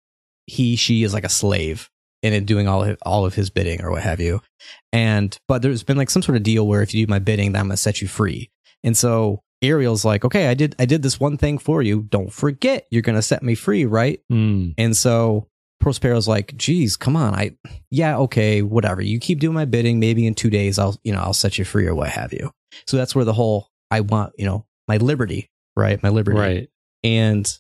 [0.48, 1.90] he she is like a slave
[2.24, 4.42] and in doing all of, all of his bidding or what have you.
[4.92, 7.52] And but there's been like some sort of deal where if you do my bidding,
[7.52, 8.50] then I'm gonna set you free.
[8.84, 12.02] And so Ariel's like, okay, I did I did this one thing for you.
[12.02, 14.20] Don't forget, you're gonna set me free, right?
[14.32, 14.74] Mm.
[14.78, 15.48] And so
[15.82, 17.36] Prospero's like, geez, come on.
[17.36, 17.56] I,
[17.92, 19.02] yeah, okay, whatever.
[19.02, 20.00] You keep doing my bidding.
[20.00, 22.52] Maybe in two days, I'll, you know, I'll set you free or what have you.
[22.88, 26.02] So that's where the whole, I want, you know, my liberty, right?
[26.02, 26.38] My liberty.
[26.38, 26.70] Right.
[27.04, 27.58] And,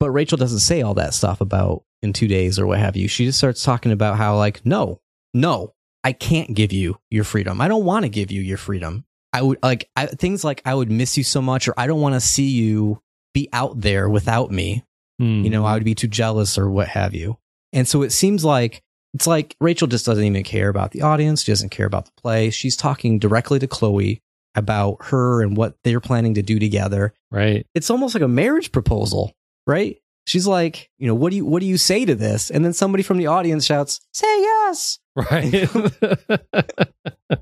[0.00, 3.08] but Rachel doesn't say all that stuff about in two days or what have you.
[3.08, 5.00] She just starts talking about how, like, no,
[5.32, 5.74] no,
[6.04, 7.60] I can't give you your freedom.
[7.60, 9.04] I don't want to give you your freedom.
[9.32, 12.00] I would like I, things like I would miss you so much, or I don't
[12.00, 13.02] want to see you
[13.32, 14.84] be out there without me
[15.20, 15.44] Mm.
[15.44, 17.38] you know i would be too jealous or what have you
[17.72, 18.82] and so it seems like
[19.12, 22.10] it's like rachel just doesn't even care about the audience she doesn't care about the
[22.20, 24.20] play she's talking directly to chloe
[24.56, 27.12] about her and what they're planning to do together.
[27.30, 27.64] Right.
[27.74, 29.32] It's almost like a marriage proposal,
[29.66, 29.98] right?
[30.26, 32.50] She's like, you know, what do you what do you say to this?
[32.50, 35.68] And then somebody from the audience shouts, "Say yes." Right.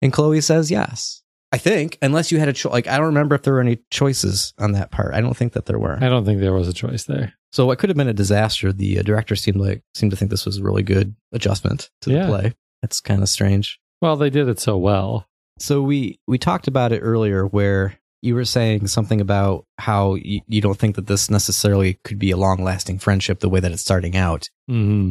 [0.00, 1.22] And Chloe says yes.
[1.52, 2.72] I think, unless you had a choice.
[2.72, 5.14] Like, I don't remember if there were any choices on that part.
[5.14, 5.96] I don't think that there were.
[6.00, 7.34] I don't think there was a choice there.
[7.52, 8.72] So it could have been a disaster.
[8.72, 12.10] The uh, director seemed like seemed to think this was a really good adjustment to
[12.10, 12.22] Yeah.
[12.22, 12.52] the play.
[12.80, 13.78] That's kind of strange.
[14.00, 15.26] Well, they did it so well.
[15.58, 20.40] So we we talked about it earlier, where you were saying something about how you,
[20.46, 23.72] you don't think that this necessarily could be a long lasting friendship the way that
[23.72, 24.48] it's starting out.
[24.68, 25.10] hmm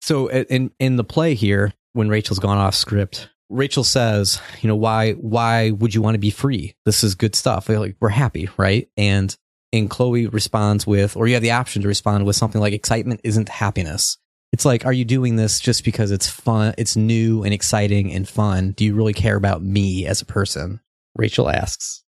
[0.00, 4.76] So in in the play here, when Rachel's gone off script, Rachel says, you know,
[4.76, 6.74] why why would you want to be free?
[6.84, 7.68] This is good stuff.
[7.68, 8.88] Like we're happy, right?
[8.96, 9.36] And
[9.72, 13.20] and Chloe responds with, or you have the option to respond with something like excitement
[13.24, 14.16] isn't happiness.
[14.50, 18.26] It's like, are you doing this just because it's fun, it's new and exciting and
[18.26, 18.72] fun?
[18.72, 20.80] Do you really care about me as a person?
[21.16, 22.02] Rachel asks,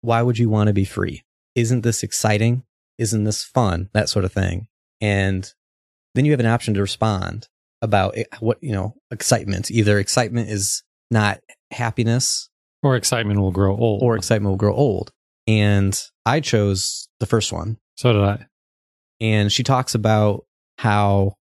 [0.00, 1.22] why would you want to be free?
[1.54, 2.62] Isn't this exciting?
[2.98, 3.88] Isn't this fun?
[3.94, 4.68] That sort of thing.
[5.00, 5.50] And
[6.14, 7.48] then you have an option to respond
[7.82, 9.70] about it- what, you know, excitement.
[9.70, 11.40] Either excitement is not
[11.72, 12.48] happiness
[12.82, 14.02] Or excitement will grow old.
[14.02, 15.12] or excitement will grow old.
[15.46, 17.78] And I chose the first one.
[17.96, 18.46] so did I.
[19.20, 20.44] And she talks about
[20.78, 21.34] how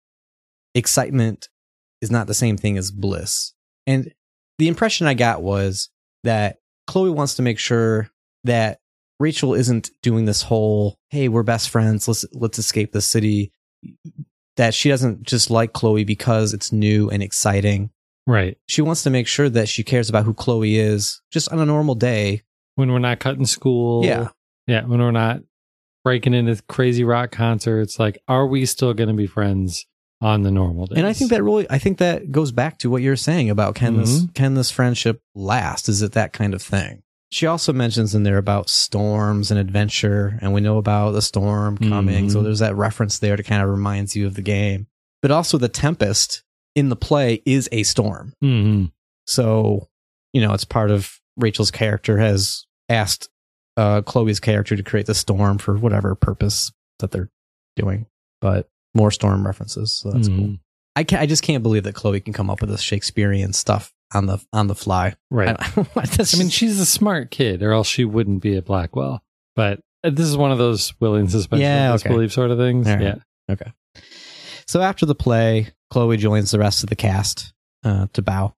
[0.75, 1.49] excitement
[2.01, 3.55] is not the same thing as bliss.
[3.87, 4.13] And
[4.59, 5.89] the impression I got was
[6.25, 8.11] that Chloe wants to make sure
[8.45, 8.79] that
[9.21, 13.53] Rachel isn't doing this whole, hey, we're best friends, let's let's escape the city.
[14.57, 17.91] That she doesn't just like Chloe because it's new and exciting.
[18.27, 18.59] Right.
[18.69, 21.65] She wants to make sure that she cares about who Chloe is just on a
[21.67, 22.43] normal day.
[22.75, 24.05] When we're not cutting school.
[24.05, 24.29] Yeah.
[24.67, 24.85] Yeah.
[24.85, 25.41] When we're not
[26.05, 29.87] breaking into crazy rock concerts, like, are we still going to be friends
[30.21, 30.99] on the normal days?
[30.99, 33.75] And I think that really, I think that goes back to what you're saying about
[33.75, 34.35] can this Mhm.
[34.35, 35.89] can this friendship last?
[35.89, 37.03] Is it that kind of thing?
[37.33, 41.79] She also mentions in there about storms and adventure, and we know about the storm
[41.79, 42.29] coming.
[42.29, 42.45] So Mhm.
[42.45, 44.87] there's that reference there to kind of reminds you of the game.
[45.23, 46.43] But also the tempest
[46.75, 48.35] in the play is a storm.
[48.43, 48.85] hmm
[49.27, 49.89] So,
[50.35, 53.29] you know, it's part of Rachel's character has asked
[53.79, 57.31] uh, Chloe's character to create the storm for whatever purpose that they're
[57.77, 58.05] doing.
[58.43, 60.57] But more storm references, so that's cool.
[60.97, 63.91] I can I just can't believe that Chloe can come up with this Shakespearean stuff
[64.15, 65.15] on the on the fly.
[65.31, 65.57] Right.
[65.59, 69.23] I, I mean, she's a smart kid, or else she wouldn't be at Blackwell.
[69.57, 72.09] But uh, this is one of those willing suspension Yeah, of okay.
[72.09, 72.87] disbelief sort of things.
[72.89, 73.01] Right.
[73.01, 73.15] Yeah.
[73.51, 73.73] Okay.
[74.67, 77.53] So after the play, Chloe joins the rest of the cast
[77.85, 78.55] uh, to bow.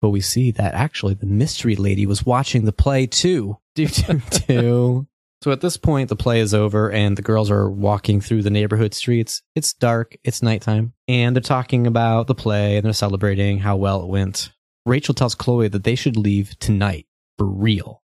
[0.00, 3.58] But we see that actually the mystery lady was watching the play too.
[3.74, 5.06] Do, do, do.
[5.42, 8.50] So at this point, the play is over and the girls are walking through the
[8.50, 9.42] neighborhood streets.
[9.54, 14.02] It's dark, it's nighttime, and they're talking about the play and they're celebrating how well
[14.02, 14.50] it went.
[14.86, 17.06] Rachel tells Chloe that they should leave tonight
[17.38, 18.02] for real.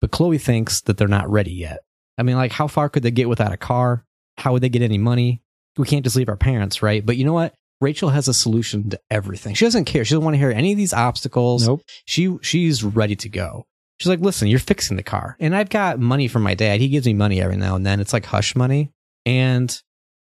[0.00, 1.80] But Chloe thinks that they're not ready yet.
[2.16, 4.04] I mean, like, how far could they get without a car?
[4.38, 5.42] How would they get any money?
[5.76, 7.04] We can't just leave our parents, right?
[7.04, 7.54] But you know what?
[7.80, 9.54] Rachel has a solution to everything.
[9.54, 10.04] She doesn't care.
[10.04, 11.66] She doesn't want to hear any of these obstacles.
[11.66, 11.82] Nope.
[12.06, 13.66] She she's ready to go.
[14.00, 15.36] She's like, listen, you're fixing the car.
[15.40, 16.80] And I've got money from my dad.
[16.80, 18.00] He gives me money every now and then.
[18.00, 18.92] It's like hush money.
[19.26, 19.80] And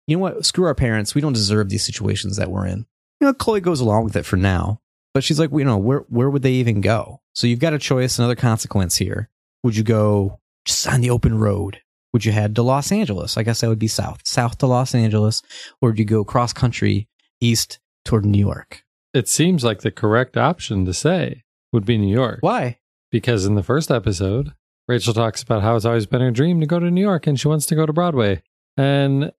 [0.07, 0.45] you know what?
[0.45, 1.15] Screw our parents.
[1.15, 2.85] We don't deserve these situations that we're in.
[3.19, 4.81] You know, Chloe goes along with it for now.
[5.15, 7.21] But she's like, well, you know, where where would they even go?
[7.33, 9.29] So you've got a choice, another consequence here.
[9.63, 11.79] Would you go just on the open road?
[12.11, 13.37] Would you head to Los Angeles?
[13.37, 14.27] I guess that would be south.
[14.27, 15.41] South to Los Angeles.
[15.81, 17.07] Or would you go cross country
[17.39, 18.83] east toward New York?
[19.13, 22.39] It seems like the correct option to say would be New York.
[22.41, 22.79] Why?
[23.09, 24.53] Because in the first episode,
[24.89, 27.39] Rachel talks about how it's always been her dream to go to New York and
[27.39, 28.43] she wants to go to Broadway.
[28.75, 29.31] And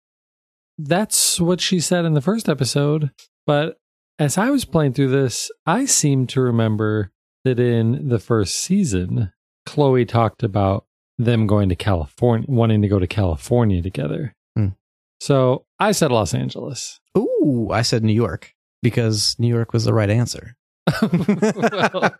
[0.79, 3.11] that's what she said in the first episode.
[3.47, 3.77] But
[4.19, 7.13] as I was playing through this, I seem to remember
[7.45, 9.33] that in the first season,
[9.67, 10.87] Chloe talked about
[11.19, 14.35] them going to California, wanting to go to California together.
[14.57, 14.69] Hmm.
[15.21, 17.01] So I said Los Angeles.
[17.17, 18.53] Ooh, I said New York
[18.83, 20.57] because New York was the right answer.
[21.03, 22.11] well,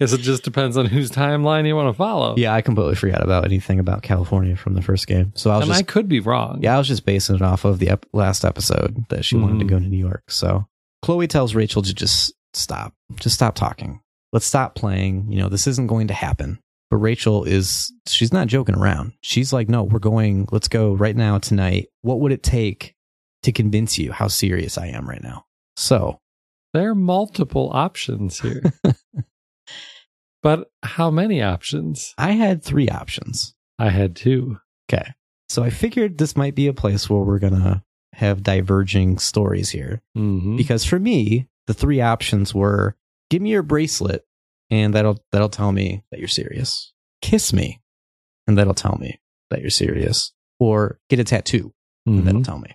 [0.00, 2.34] guess it just depends on whose timeline you want to follow.
[2.36, 5.32] yeah, I completely forgot about anything about California from the first game.
[5.34, 6.60] So I was and just I could be wrong.
[6.62, 9.58] Yeah, I was just basing it off of the ep- last episode that she wanted
[9.58, 9.68] to Mhm.
[9.68, 10.22] go to New York.
[10.30, 10.66] So
[11.02, 14.00] Chloe tells Rachel to just stop, just stop talking.
[14.32, 15.30] Let's stop playing.
[15.30, 16.60] You know, this isn't going to happen.
[16.90, 19.12] But Rachel is, she's not joking around.
[19.22, 21.88] She's like, no, we're going, let's go right now, tonight.
[22.02, 22.94] What would it take
[23.42, 25.44] to convince you how serious I am right now?
[25.76, 26.18] So
[26.74, 28.62] There are multiple options here.
[30.42, 32.14] but how many options?
[32.18, 33.54] I had three options.
[33.78, 34.58] I had two.
[34.90, 35.12] Okay.
[35.48, 37.82] So I figured this might be a place where we're going to
[38.14, 40.02] have diverging stories here.
[40.14, 42.96] hmm because for me the three options were
[43.30, 44.24] give me your bracelet
[44.72, 46.92] and that'll that'll tell me that you're serious.
[47.20, 47.80] Kiss me,
[48.46, 49.20] and that'll tell me
[49.50, 50.32] that you're serious.
[50.58, 51.74] Or get a tattoo,
[52.06, 52.74] and that'll tell me.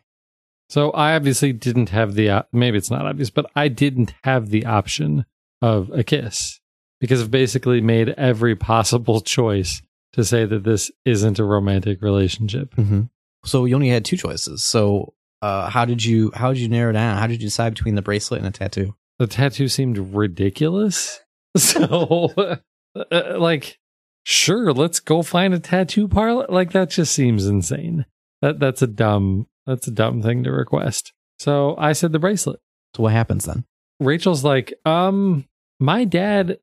[0.69, 4.65] So I obviously didn't have the maybe it's not obvious, but I didn't have the
[4.65, 5.25] option
[5.61, 6.59] of a kiss
[6.99, 9.81] because I've basically made every possible choice
[10.13, 12.75] to say that this isn't a romantic relationship.
[12.75, 13.03] Mm-hmm.
[13.43, 14.63] So you only had two choices.
[14.63, 17.17] So uh, how did you how did you narrow down?
[17.17, 18.95] How did you decide between the bracelet and a tattoo?
[19.19, 21.19] The tattoo seemed ridiculous.
[21.55, 23.79] So uh, like
[24.23, 26.45] sure, let's go find a tattoo parlor.
[26.49, 28.05] Like that just seems insane.
[28.43, 31.13] That that's a dumb that's a dumb thing to request.
[31.39, 32.59] So I said the bracelet.
[32.95, 33.65] So what happens then?
[33.99, 35.45] Rachel's like, um,
[35.79, 36.59] my dad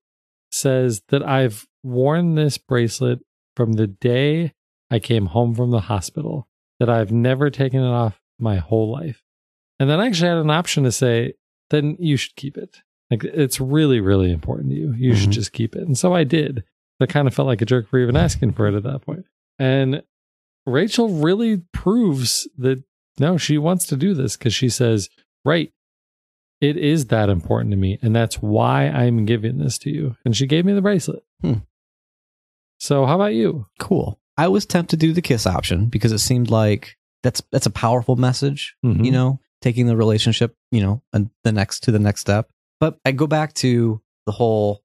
[0.53, 3.19] says that I've worn this bracelet
[3.57, 4.53] from the day
[4.91, 6.47] I came home from the hospital,
[6.79, 9.23] that I've never taken it off my whole life.
[9.81, 11.35] And then I actually had an option to say,
[11.71, 12.79] then you should keep it.
[13.11, 14.93] Like it's really, really important to you.
[14.97, 15.35] You should Mhm.
[15.35, 15.83] just keep it.
[15.83, 16.65] And so I did.
[17.01, 19.25] I kind of felt like a jerk for even asking for it at that point.
[19.59, 20.03] And
[20.67, 22.83] Rachel really proves that
[23.21, 25.09] no, she wants to do this because she says,
[25.45, 25.73] right,
[26.61, 27.99] it is that important to me.
[28.03, 30.17] And that's why I'm giving this to you.
[30.25, 31.23] And she gave me the bracelet.
[31.41, 31.59] Hmm.
[32.81, 33.67] So how about you?
[33.79, 34.19] Cool.
[34.37, 37.71] I was tempted to do the kiss option because it seemed like that's that's a
[37.71, 38.77] powerful message.
[38.87, 39.05] Mhm.
[39.05, 42.49] You know, taking the relationship, you know, and the next to the next step.
[42.79, 44.83] But I go back to the whole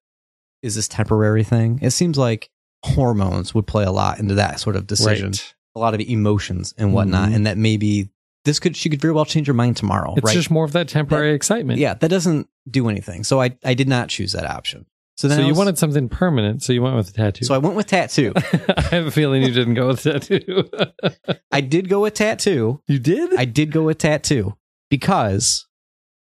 [0.64, 1.80] is this temporary thing?
[1.82, 2.49] It seems like
[2.84, 5.28] hormones would play a lot into that sort of decision.
[5.28, 5.53] Right.
[5.76, 7.36] A lot of emotions and whatnot, Mhm.
[7.36, 8.10] and that maybe
[8.45, 10.14] this could she could very well change her mind tomorrow.
[10.18, 10.34] It's right?
[10.34, 11.80] just more of that temporary excitement.
[11.80, 13.24] yeah, that doesn't do anything.
[13.24, 14.86] So I I did not choose that option.
[15.20, 16.64] So then So you was- wanted something permanent.
[16.64, 17.44] So you went with a tattoo.
[17.44, 18.32] so I went with tattoo.
[18.38, 20.70] I have a feeling you didn't go with tattoo.
[21.52, 22.82] I did go with tattoo.
[22.88, 23.36] you did?
[23.36, 24.56] I did go with tattoo
[24.90, 25.68] because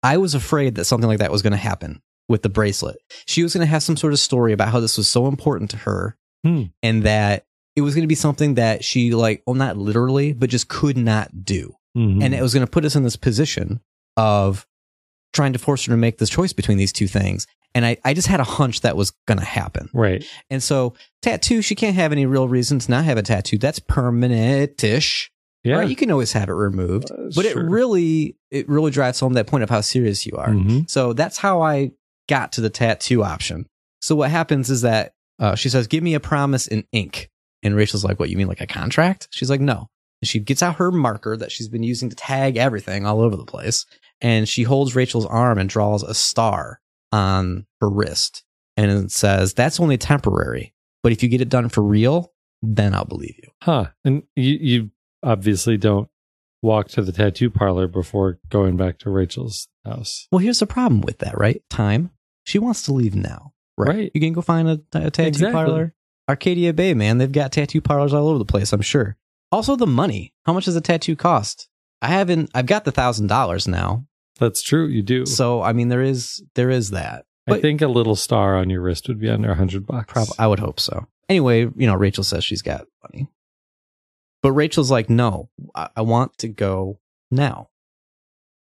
[0.03, 2.97] I was afraid that something like that was going to happen with the bracelet.
[3.27, 5.69] She was going to have some sort of story about how this was so important
[5.72, 6.63] to her Hmm.
[6.84, 7.45] and that
[7.77, 10.97] it was going to be something that she like, well, not literally, but just could
[10.97, 11.76] not do.
[11.97, 12.22] Mhm.
[12.23, 13.80] And it was going to put us in this position
[14.18, 14.68] of
[15.34, 17.47] trying to force her to make this choice between these two things.
[17.73, 19.89] And I, I just had a hunch that was going to happen.
[19.93, 20.26] right.
[20.49, 23.57] And so, tattoo, she can't have any real reason to not have a tattoo.
[23.57, 25.30] That's permanentish.
[25.64, 25.76] Yeah.
[25.77, 25.89] Right?
[25.89, 27.11] You can always have it removed.
[27.11, 30.49] Uh, but it really it really drives home that point of how serious you are.
[30.49, 30.89] Mhm.
[30.89, 31.91] So that's how I
[32.27, 33.68] got to the tattoo option.
[34.02, 37.30] So what happens is that uh, she says, "Give me a promise in ink,"
[37.64, 38.30] and Rachel's like, "What?
[38.30, 39.88] You mean like a contract?" She's like, "No."
[40.22, 43.35] And she gets out her marker that she's been using to tag everything all over
[43.35, 43.85] the place,
[44.19, 46.80] and she holds Rachel's arm and draws a star
[47.11, 48.43] Um, on her wrist,
[48.77, 50.73] and it says, "That's only temporary,
[51.03, 53.88] but if you get it done for real, then I'll believe you." Huh.
[54.05, 54.91] And you, you
[55.23, 56.09] obviously don't
[56.61, 60.27] walk to the tattoo parlor before going back to Rachel's house.
[60.31, 61.61] Well, here's the problem with that, right?
[61.69, 62.11] Time.
[62.43, 63.53] She wants to leave now.
[63.77, 63.88] Right.
[63.95, 64.11] Right.
[64.13, 65.53] You can go find a, a tattoo Exactly.
[65.53, 65.93] parlor.
[66.29, 67.17] Arcadia Bay, man.
[67.17, 69.17] They've got tattoo parlors all over the place, I'm sure.
[69.51, 70.33] Also, the money.
[70.45, 71.67] How much does a tattoo cost?
[72.01, 74.05] I haven't, I've got the thousand dollars now.
[74.39, 74.87] That's true.
[74.87, 75.25] You do.
[75.25, 77.25] So, I mean, there is, there is that.
[77.49, 80.11] I think a little star on your wrist would be under a hundred bucks.
[80.13, 81.05] Prob- I would hope so.
[81.27, 83.27] Anyway, you know, Rachel says she's got money.
[84.41, 86.99] But Rachel's like, no, I, I want to go
[87.29, 87.69] now.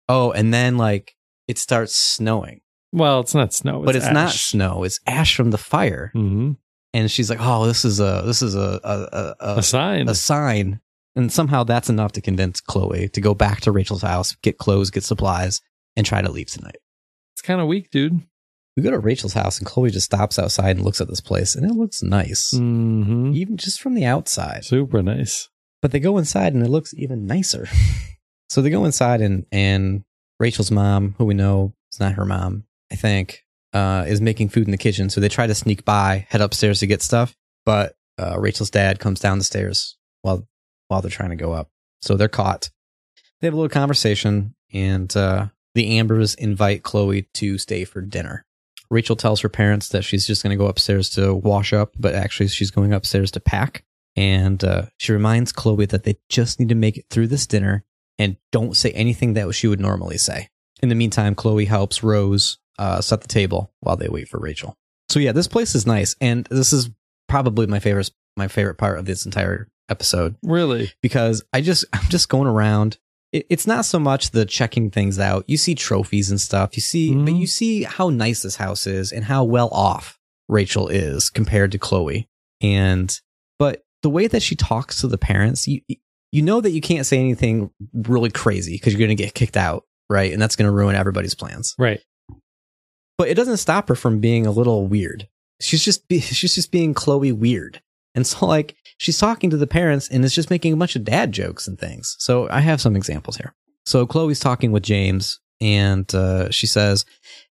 [0.08, 1.16] Oh, and then like
[1.46, 2.62] it starts snowing.
[2.92, 4.84] Well, it's not snow, but it's not snow.
[4.84, 6.10] It's ash from the fire.
[6.14, 6.56] Mhm.
[6.94, 10.08] and she's like, "Oh, this is a this is a a, A a, sign.
[10.08, 10.80] a sign."
[11.18, 14.90] And somehow that's enough to convince Chloe to go back to Rachel's house, get clothes,
[14.90, 15.60] get supplies,
[15.96, 16.76] and try to leave tonight.
[17.34, 18.22] it's kind of weak, dude.
[18.76, 21.56] We go to Rachel's house, and Chloe just stops outside and looks at this place,
[21.56, 24.64] and it looks nice, hmm even just from the outside.
[24.64, 25.48] Super nice.
[25.82, 27.66] But they go inside, and it looks even nicer.
[28.48, 30.04] so they go inside, and and
[30.38, 32.62] Rachel's mom, who we know is not her mom,
[32.92, 35.10] I think, uh, is making food in the kitchen.
[35.10, 37.34] So they try to sneak by, head upstairs to get stuff.
[37.66, 40.46] But uh, Rachel's dad comes down the stairs while
[40.88, 41.70] while they're trying to go up.
[42.02, 42.70] So they're caught.
[43.40, 48.44] They have a little conversation, and uh, the Ambers invite Chloe to stay for dinner.
[48.90, 52.14] Rachel tells her parents that she's just going to go upstairs to wash up, but
[52.14, 53.84] actually she's going upstairs to pack.
[54.16, 57.84] And uh, she reminds Chloe that they just need to make it through this dinner
[58.18, 60.48] and don't say anything that she would normally say.
[60.82, 64.76] In the meantime, Chloe helps Rose uh, set the table while they wait for Rachel.
[65.08, 66.90] So yeah, this place is nice, and this is
[67.28, 70.92] probably my favorite my favorite part of this entire episode Really?
[71.02, 72.98] because I just I'm just going around.
[73.32, 75.44] It, it's not so much the checking things out.
[75.48, 76.70] You see trophies and stuff.
[76.76, 77.40] You see, but Mhm.
[77.40, 81.78] you see how nice this house is and how well off Rachel is compared to
[81.78, 82.28] Chloe.
[82.62, 83.14] And
[83.58, 85.80] but the way that she talks to the parents, you
[86.32, 89.56] you know that you can't say anything really crazy because you're going to get kicked
[89.56, 90.32] out, right?
[90.32, 91.74] And that's going to ruin everybody's plans.
[91.78, 92.00] Right.
[93.16, 95.28] But it doesn't stop her from being a little weird.
[95.60, 97.82] she's just be, she's just being Chloe weird.
[98.18, 101.04] And so like she's talking to the parents and is just making a bunch of
[101.04, 102.16] dad jokes and things.
[102.18, 103.54] So I have some examples here.
[103.86, 107.04] So Chloe's talking with James and uh, she says,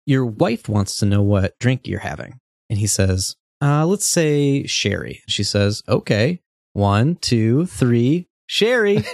[0.07, 2.39] "Your wife wants to know what drink you're having."
[2.71, 6.41] And he says, uh, "Let's say sherry." She says, "Okay,
[6.75, 9.05] one, two, three, sherry."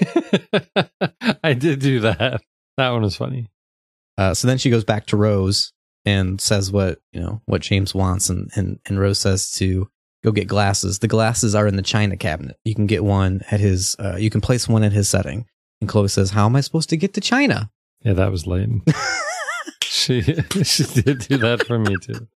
[1.42, 2.42] I did do that.
[2.76, 3.48] That one was funny.
[4.18, 5.72] Uh, so then she goes back to Rose
[6.04, 9.88] and says what you know what James wants, and and and Rose says to
[10.22, 10.98] go get glasses.
[10.98, 12.56] The glasses are in the china cabinet.
[12.64, 13.96] You can get one at his.
[13.98, 15.46] Uh, you can place one in his setting.
[15.80, 17.70] And Chloe says, "How am I supposed to get to China?"
[18.02, 18.82] Yeah, that was lame.
[19.82, 20.22] she
[20.62, 22.26] she did do that for me too.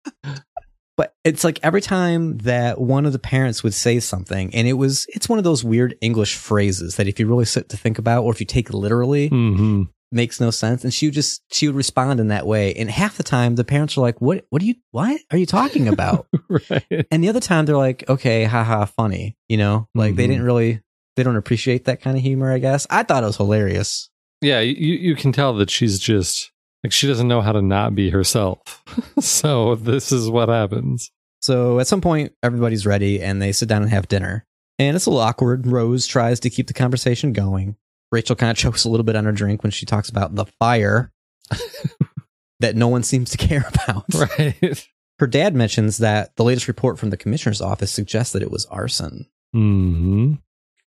[0.97, 4.75] But it's like every time that one of the parents would say something, and it
[4.75, 7.99] was it's one of those weird English phrases that if you really sit to think
[7.99, 10.85] about, or if you take it literally, hmm makes no sense.
[10.85, 12.75] And she would just she would respond in that way.
[12.75, 15.47] And half the time the parents are like, What what are you what are you
[15.47, 16.27] talking about?
[16.49, 17.07] right.
[17.11, 19.37] and the other time they're like, Okay, haha, funny.
[19.49, 19.89] You know?
[19.95, 20.29] Like they Mhm.
[20.29, 20.81] didn't really
[21.17, 22.87] they don't appreciate that kind of humor, I guess.
[22.91, 24.09] I thought it was hilarious.
[24.41, 26.51] Yeah, you you can tell that she's just
[26.83, 28.83] like she doesn't know how to not be herself.
[29.21, 31.11] so this is what happens.
[31.41, 34.47] So at some point everybody's ready and they sit down and have dinner.
[34.79, 35.67] And it's a little awkward.
[35.67, 37.77] Rose tries to keep the conversation going.
[38.13, 40.45] Rachel kind of chokes a little bit on her drink when she talks about the
[40.61, 41.11] fire
[42.61, 44.05] that no one seems to care about.
[44.15, 44.87] Right.
[45.19, 48.67] Her dad mentions that the latest report from the commissioner's office suggests that it was
[48.67, 49.27] arson.
[49.53, 50.35] hmm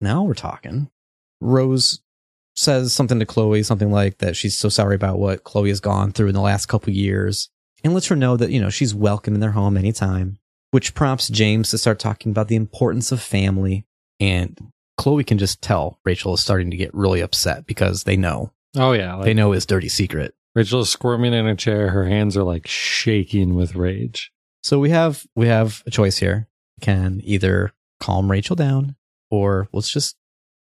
[0.01, 0.91] Now we're talking.
[1.41, 2.01] Rose
[2.57, 6.13] says something to Chloe, something like that she's so sorry about what Chloe has gone
[6.13, 7.49] through in the last couple years,
[7.83, 10.39] and lets her know that, you know, she's welcome in their home anytime,
[10.71, 13.87] which prompts James to start talking about the importance of family.
[14.21, 14.59] And
[15.01, 18.53] Chloe can just tell Rachel is starting to get really upset because they know.
[18.77, 20.35] Oh yeah, like they know his dirty secret.
[20.55, 21.89] Rachel is squirming in a chair.
[21.89, 24.31] Her hands are like shaking with rage.
[24.63, 26.49] So we have we have a choice here.
[26.79, 28.95] We can either calm Rachel down
[29.31, 30.17] or let's just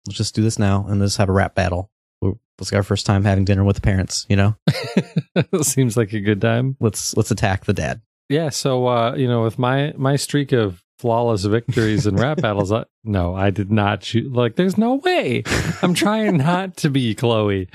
[0.07, 1.91] let's just do this now and let's have a rap battle.
[2.21, 4.57] Get our first time having dinner with the parents, you know?
[5.63, 6.77] Seems like a good time.
[6.81, 8.01] Let's let's attack the dad.
[8.29, 8.51] Yeah.
[8.51, 12.85] So uh, you know, with my my streak of flawless victories in rap battles, I,
[13.05, 14.33] no, I did not shoot.
[14.33, 15.43] Like, there's no way.
[15.83, 17.69] I'm trying not to be Chloe.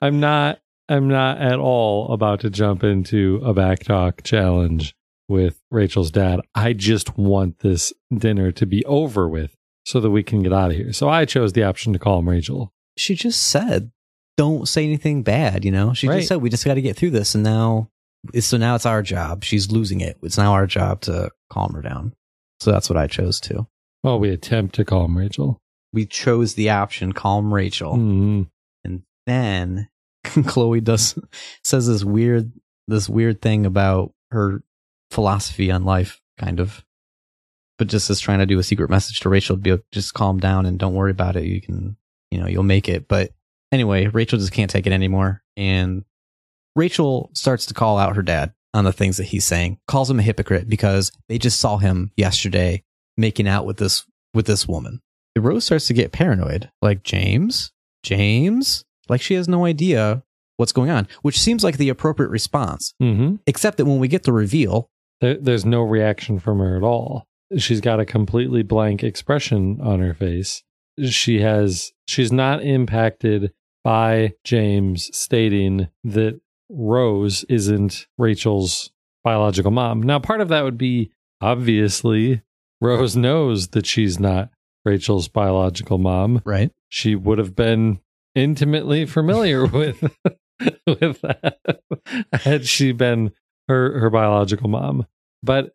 [0.00, 0.60] I'm not.
[0.88, 4.94] I'm not at all about to jump into a backtalk challenge
[5.28, 6.40] with Rachel's dad.
[6.54, 9.56] I just want this dinner to be over with
[9.86, 10.92] so that we can get out of here.
[10.92, 12.74] So I chose the option to call him Rachel.
[12.98, 13.92] She just said,
[14.36, 15.94] "Don't say anything bad," you know?
[15.94, 16.16] She Right.
[16.16, 17.88] just said, "We just got to get through this." And now
[18.34, 19.42] it's so now it's our job.
[19.42, 20.18] She's losing it.
[20.22, 22.12] It's now our job to calm her down.
[22.64, 23.66] So that's what I chose too.
[24.02, 25.60] Well, we attempt to call him Rachel.
[25.92, 27.94] We chose the option calm Rachel.
[27.96, 28.48] Mhm.
[28.84, 29.88] and then
[30.46, 31.18] Chloe does
[31.62, 32.50] says this weird
[32.88, 34.62] this weird thing about her
[35.10, 36.84] philosophy on life, kind of,
[37.78, 40.14] but just is trying to do a secret message to Rachel to be like, just
[40.14, 41.44] calm down and don't worry about it.
[41.44, 41.96] You can,
[42.30, 43.08] you know, you'll make it.
[43.08, 43.32] But
[43.72, 46.04] anyway, Rachel just can't take it anymore, and
[46.76, 50.18] Rachel starts to call out her dad on the things that he's saying, calls him
[50.18, 52.82] a hypocrite because they just saw him yesterday
[53.16, 55.00] making out with this with this woman.
[55.34, 57.72] The Rose starts to get paranoid, like James,
[58.02, 60.22] James, like she has no idea
[60.56, 62.94] what's going on, which seems like the appropriate response.
[63.02, 63.40] Mhm.
[63.46, 64.90] Except that when we get the reveal,
[65.20, 67.26] There, there's no reaction from her at all.
[67.56, 70.62] She's got a completely blank expression on her face.
[71.08, 73.52] She has she's not impacted
[73.84, 78.90] by James stating that Rose isn't Rachel's
[79.22, 80.02] biological mom.
[80.02, 81.10] Now, part of that would be
[81.40, 82.42] obviously
[82.80, 84.50] Rose knows that she's not
[84.84, 86.42] Rachel's biological mom.
[86.44, 86.70] right?
[86.88, 88.00] She would have been
[88.34, 90.02] intimately familiar with
[90.86, 91.80] with that
[92.32, 93.32] had she been
[93.68, 95.06] her her biological mom.
[95.42, 95.74] But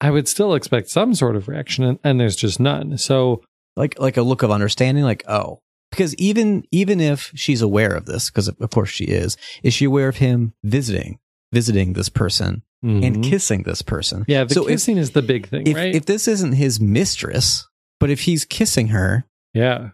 [0.00, 2.98] I would still expect some sort of reaction, and, and there's just none.
[2.98, 3.42] So
[3.76, 5.60] Like like a look of understanding, like oh,
[5.92, 9.84] because even even if she's aware of this, because of course she is, is she
[9.84, 11.20] aware of him visiting
[11.52, 13.22] visiting this person and mhm.
[13.24, 14.24] kissing this person?
[14.26, 15.94] yeah, the so if- kissing is the big thing, If right?
[15.94, 17.68] if this isn't his mistress,
[18.00, 19.24] but if he's kissing her,
[19.54, 19.90] yeah,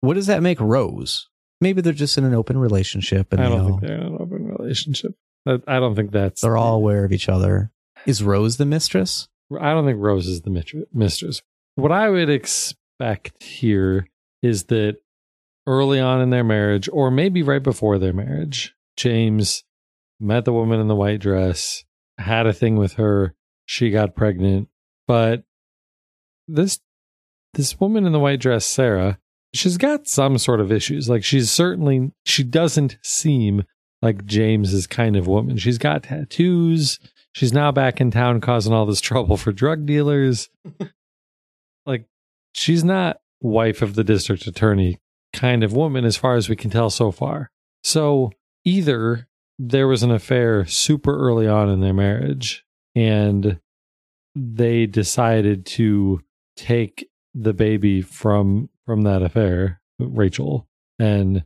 [0.00, 1.28] what does that make Rose?
[1.60, 4.46] Maybe they're just in an open relationship, and I don't think they're in an open
[4.46, 5.14] relationship.
[5.46, 6.40] I, I don't think that's.
[6.42, 7.70] they're all aware of each other.
[8.06, 9.28] Is Rose the mistress?
[9.60, 11.42] I don't think Rose is the mistress.
[11.74, 14.06] What I would expect here
[14.42, 14.96] is that
[15.66, 19.64] early on in their marriage, or maybe right before their marriage, James
[20.18, 21.84] met the woman in the white dress,
[22.18, 23.34] had a thing with her,
[23.64, 24.68] she got pregnant,
[25.06, 25.44] but
[26.48, 26.80] this
[27.54, 29.18] this woman in the white dress, Sera,
[29.52, 31.08] she's got some sort of issues.
[31.08, 33.64] Like she's certainly she doesn't seem
[34.02, 35.56] like James's kind of woman.
[35.56, 36.98] She's got tattoos.
[37.32, 40.48] She's now back in town causing all this trouble for drug dealers.
[41.86, 42.06] like
[42.52, 44.98] she's not wife of the district attorney
[45.32, 47.50] kind of woman as far as we can tell so far.
[47.82, 48.32] So
[48.64, 52.64] either there was an affair super early on in their marriage
[52.94, 53.60] and
[54.34, 56.20] they decided to
[56.56, 60.66] take the baby from from that affair, Rachel,
[60.98, 61.44] and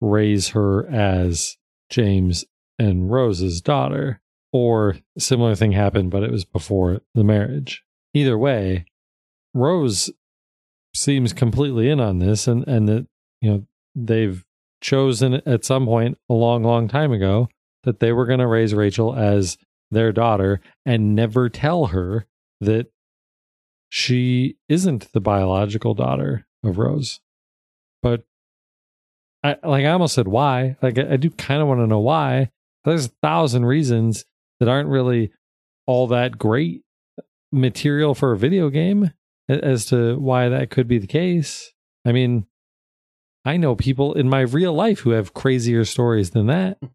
[0.00, 1.56] raise her as
[1.90, 2.44] James
[2.78, 4.20] and Rose's daughter,
[4.52, 7.82] or similar thing happened, but it was before the marriage.
[8.14, 8.86] Either way,
[9.52, 10.10] Rose
[11.08, 13.06] seems completely in on this, and and that
[13.40, 14.44] you know they've
[14.82, 17.48] chosen at some point a long, long time ago
[17.84, 19.56] that they were going to raise Rachel as
[19.90, 22.26] their daughter and never tell her
[22.60, 22.92] that
[23.88, 27.20] she isn't the biological daughter of Rose.
[28.02, 28.24] But
[29.42, 30.76] I like I almost said why.
[30.82, 32.50] Like I, I do kind of want to know why.
[32.84, 34.26] There's a thousand reasons
[34.60, 35.32] that aren't really
[35.86, 36.82] all that great
[37.50, 39.10] material for a video game
[39.48, 41.72] as to why that could be the case.
[42.04, 42.46] I mean,
[43.44, 46.78] I know people in my real life who have crazier stories than that.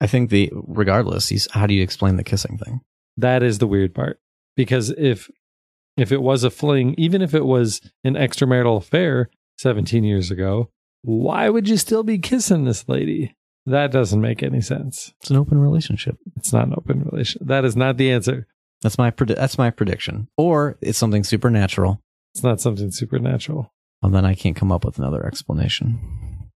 [0.00, 2.80] I think the regardless, he's how do you explain the kissing thing?
[3.16, 4.20] That is the weird part.
[4.56, 5.30] Because if
[5.96, 10.70] if it was a fling, even if it was an extramarital affair 17 years ago,
[11.02, 13.34] why would you still be kissing this lady?
[13.64, 15.14] That doesn't make any sense.
[15.20, 16.18] It's an open relationship.
[16.36, 17.46] It's not an open relation.
[17.46, 18.46] That is not the answer.
[18.82, 20.28] That's my that's my prediction.
[20.36, 22.00] Or it's something supernatural.
[22.34, 23.72] It's not something supernatural.
[24.02, 25.98] Well, then I can't come up with another explanation.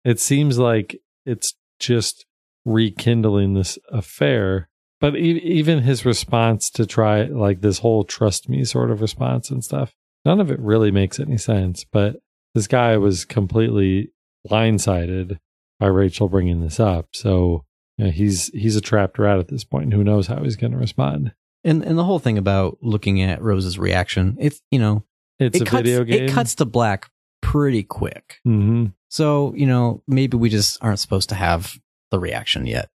[0.03, 2.25] It seems like it's just
[2.65, 4.69] rekindling this affair.
[4.99, 9.49] But e- even his response to try like this whole trust me sort of response
[9.49, 9.93] and stuff,
[10.25, 11.85] none of it really makes any sense.
[11.89, 12.17] But
[12.53, 14.11] this guy was completely
[14.47, 15.39] blindsided
[15.79, 17.07] by Rachel bringing this up.
[17.13, 17.63] So
[17.97, 19.85] you know, he's he's a trapped rat at this point.
[19.85, 21.33] And who knows how he's going to respond?
[21.63, 25.03] And and the whole thing about looking at Rose's reaction, it's you know,
[25.39, 26.23] It's it a cuts, video game.
[26.23, 27.09] It cuts to black
[27.41, 28.39] pretty quick.
[28.43, 31.77] hmm So, you know, maybe we just aren't supposed to have
[32.11, 32.89] the reaction yet.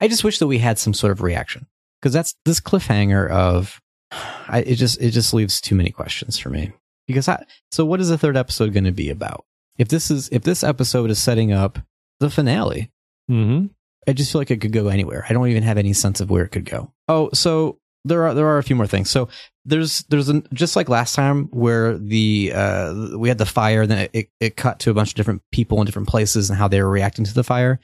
[0.00, 1.66] I just wish that we had some sort of reaction
[2.00, 3.80] because that's this cliffhanger of
[4.48, 6.72] I, it just it just leaves too many questions for me.
[7.06, 9.44] Because I, so what is the third episode going to be about?
[9.76, 11.78] If this is if this episode is setting up
[12.20, 12.90] the finale,
[13.28, 13.66] hmm
[14.06, 15.24] I just feel like it could go anywhere.
[15.28, 16.92] I don't even have any sense of where it could go.
[17.08, 19.10] Oh, so there are there are a few more things.
[19.10, 19.28] So
[19.64, 24.08] there's there's an, just like last time where the uh we had the fire, then
[24.12, 26.82] it, it cut to a bunch of different people in different places and how they
[26.82, 27.80] were reacting to the fire.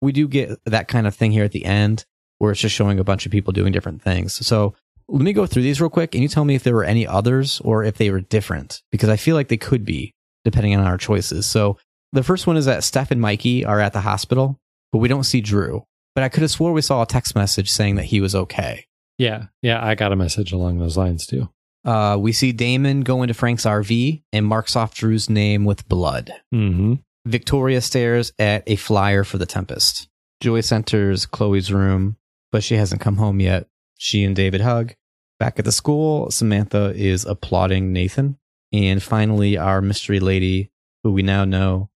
[0.00, 2.04] We do get that kind of thing here at the end
[2.38, 4.46] where it's just showing a bunch of people doing different things.
[4.46, 4.74] So
[5.08, 7.06] let me go through these real quick and you tell me if there were any
[7.06, 10.14] others or if they were different because I feel like they could be
[10.44, 11.46] depending on our choices.
[11.46, 11.78] So
[12.12, 14.58] the first one is that Steph and Mikey are at the hospital,
[14.92, 15.84] but we don't see Drew.
[16.14, 18.86] But I could have swore we saw a text message saying that he was okay.
[19.18, 19.84] Yeah, yeah.
[19.84, 21.48] I got a message along those lines too.
[21.84, 26.32] Uh, we see Damon go into Frank's RV and marks off Drew's name with blood.
[26.50, 26.94] hmm
[27.26, 30.08] Victoria stares at a flyer for the Tempest.
[30.42, 32.16] Joyce enters Chloe's room,
[32.52, 33.66] but she hasn't come home yet.
[33.96, 34.92] She and David hug.
[35.40, 38.36] Back at the school, Samantha is applauding Nathan.
[38.74, 40.70] And finally, our mystery lady,
[41.02, 41.88] who we now know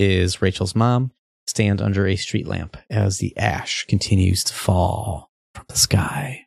[0.00, 1.12] is Rachel's mom,
[1.46, 6.41] stands under a street lamp as the ash continues to fall from the sky,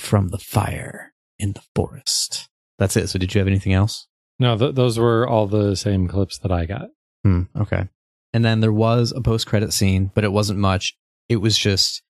[0.00, 2.48] from the fire in the forest.
[2.78, 3.08] That's it.
[3.08, 4.06] So, did you have anything else?
[4.38, 6.88] No, th- those were all the same clips that I got.
[7.24, 7.88] Hmm, okay.
[8.32, 10.96] And then there was a post credit scene, but it wasn't much.
[11.28, 12.02] It was just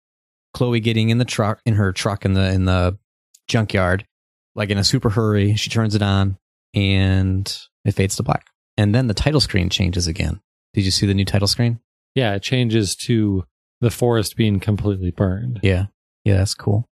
[0.55, 2.99] Chloe getting in the truck in her truck in the in the
[3.49, 4.07] junkyard,
[4.55, 5.57] like in a super hurry.
[5.57, 6.39] She turns it on
[6.75, 8.47] and it fades to black.
[8.77, 10.41] And then the title screen changes again.
[10.75, 11.81] Did you see the new title screen?
[12.15, 13.45] Yeah, it changes to
[13.81, 15.61] the forest being completely burned.
[15.63, 15.87] Yeah.
[16.25, 16.89] Yeah, that's cool.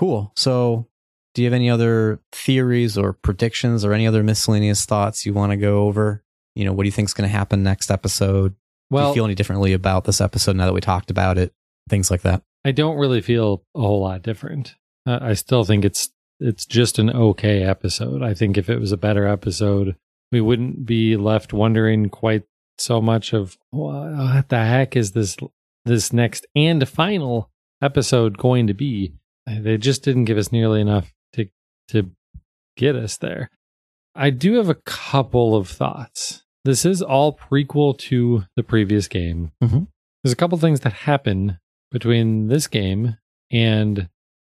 [0.00, 0.32] Cool.
[0.34, 0.86] So
[1.34, 5.52] do you have any other theories or predictions or any other miscellaneous thoughts you want
[5.52, 6.24] to go over?
[6.54, 8.54] You know, what do you think is going to happen next episode?
[8.90, 11.52] do you feel any differently about this episode now that we talked about it?
[11.90, 12.42] Things like that.
[12.64, 14.74] I don't really feel a whole lot different.
[15.06, 16.08] Uh, I still think it's
[16.40, 18.22] it's just an okay episode.
[18.22, 19.96] I think if it was a better episode,
[20.32, 22.44] we wouldn't be left wondering quite
[22.78, 25.36] so much of what the heck is this
[25.84, 27.50] this next and final
[27.82, 29.12] episode going to be.
[29.60, 31.46] They just didn't give us nearly enough to
[31.88, 32.10] to
[32.76, 33.50] get us there.
[34.14, 36.42] I do have a couple of thoughts.
[36.64, 39.52] This is all prequel to the previous game.
[39.62, 39.86] Mhm.
[40.22, 41.58] There's a couple things that happen
[41.90, 43.16] between this game
[43.50, 44.08] and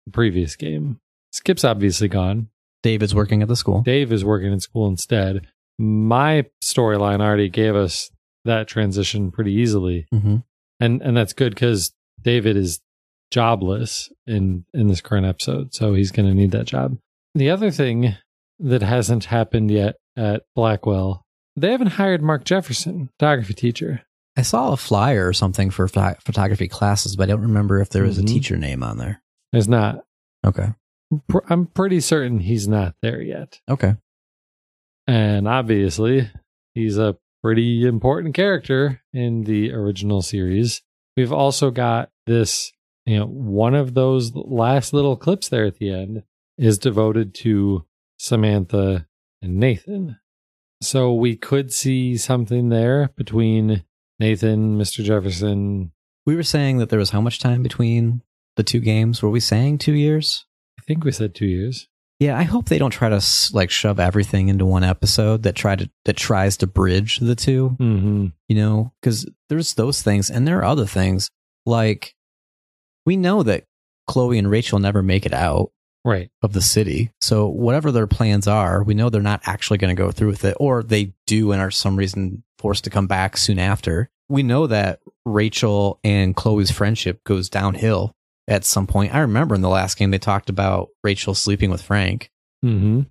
[0.06, 1.00] the previous game.
[1.32, 2.50] Skip's obviously gone.
[2.84, 3.82] David's working at the school.
[3.82, 5.48] Dave is working in school instead.
[5.80, 8.12] My storyline already gave us
[8.46, 10.06] that transition pretty easily.
[10.12, 10.38] hmm
[10.80, 12.82] and and that's good because David is
[13.34, 16.98] jobless in in this current episode, so he's going to need that job.
[17.34, 18.16] The other thing
[18.60, 21.24] that hasn't happened yet at Blackwell,
[21.56, 24.04] they haven't hired Mark Jefferson, photography teacher.
[24.38, 27.90] I saw a flyer or something for pho- photography classes, but I don't remember if
[27.90, 28.24] there was Mhm.
[28.24, 29.22] a teacher name on there.
[29.52, 30.04] There's not.
[30.46, 30.68] Okay.
[31.50, 33.60] I'm pretty certain he's not there yet.
[33.70, 33.96] Okay.
[35.08, 36.30] And obviously,
[36.74, 40.82] he's a pretty important character in the original series.
[41.18, 42.72] We've also got this,
[43.06, 46.24] you know, one of those last little clips there at the end
[46.58, 47.86] is devoted to
[48.18, 49.08] Samantha
[49.42, 50.18] and Nathan.
[50.82, 53.84] So we could see something there between
[54.20, 55.04] Nathan, Mr.
[55.04, 55.92] Jefferson.
[56.26, 58.22] We were saying that there was how much time between
[58.56, 59.22] the two games?
[59.22, 60.46] Were we saying two years?
[60.80, 61.88] I think we said two years.
[62.20, 63.22] Yeah, I hope they don't try to
[63.54, 67.76] like shove everything into one episode that try to that tries to bridge the two.
[67.80, 68.28] Mm-hmm.
[68.48, 71.30] You know, because there's those things, and there are other things
[71.66, 72.16] like
[73.06, 73.66] we know that
[74.08, 75.72] Chloe and Rachel never make it out
[76.06, 76.30] Right.
[76.42, 77.12] of the city.
[77.22, 80.44] So whatever their plans are, we know they're not actually going to go through with
[80.44, 84.10] it, or they do and are some reason forced to come back soon after.
[84.28, 88.14] We know that Rachel and Chloe's friendship goes downhill
[88.50, 89.14] at some point.
[89.16, 92.30] I remember in the last game they talked about Rachel sleeping with Frank.
[92.66, 93.02] Mm-hmm.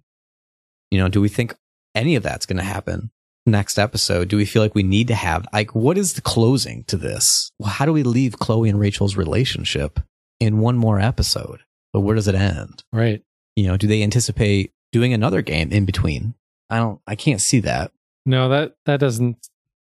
[0.91, 1.55] You know, do we think
[1.95, 3.11] any of that's going to happen
[3.47, 4.29] next episode?
[4.29, 7.51] Do we feel like we need to have like what is the closing to this?
[7.59, 10.01] Well, how do we leave Chloe and Rachel's relationship
[10.41, 11.61] in one more episode?
[11.93, 12.83] But where does it end?
[12.93, 13.23] Right.
[13.57, 16.35] you know do they anticipate doing another game in between
[16.71, 17.91] i don't i can't see that
[18.25, 19.37] No, that that doesn't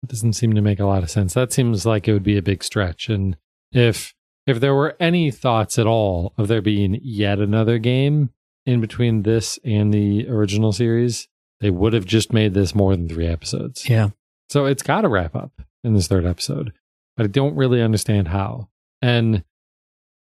[0.07, 1.35] doesn't seem to make a lot of sense.
[1.35, 3.09] That seems like it would be a big stretch.
[3.11, 3.37] And
[3.71, 4.15] if
[4.47, 8.31] if there were any thoughts at all of there being yet another game
[8.67, 11.29] in between this and the original series,
[11.61, 13.89] they would have just made this more than three episodes.
[13.89, 14.11] yeah
[14.49, 15.53] So it's got to wrap up
[15.85, 16.73] in this third episode,
[17.17, 18.69] but I don't really understand how.
[19.03, 19.45] And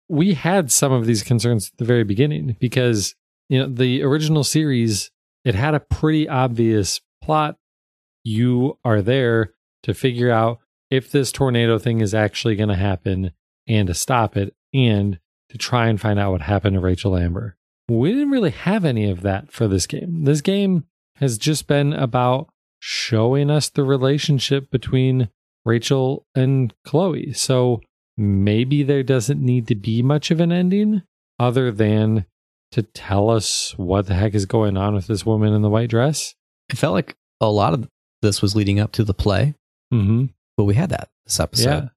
[0.07, 3.15] we had some of these concerns at the very beginning because,
[3.49, 5.11] you know, the original series,
[5.45, 7.57] it had a pretty obvious plot.
[8.23, 9.53] You are there
[9.83, 10.59] to figure out
[10.89, 13.31] if this tornado thing is actually going to happen
[13.67, 17.57] and to stop it and to try and find out what happened to Rachel Amber.
[17.89, 20.23] We didn't really have any of that for this game.
[20.23, 20.85] This game
[21.21, 22.49] has just been about
[22.79, 25.29] showing us the relationship between
[25.63, 27.31] Rachel and Chloe.
[27.33, 27.81] So
[28.17, 31.03] maybe there doesn't need to be much of an ending
[31.39, 32.25] other than
[32.71, 35.89] to tell us what the heck is going on with this woman in the white
[35.89, 36.33] dress.
[36.69, 37.87] it felt like a lot of
[38.21, 39.55] this was leading up to the play
[39.93, 40.25] Mm-hmm.
[40.55, 41.87] but we had that this episode Yeah.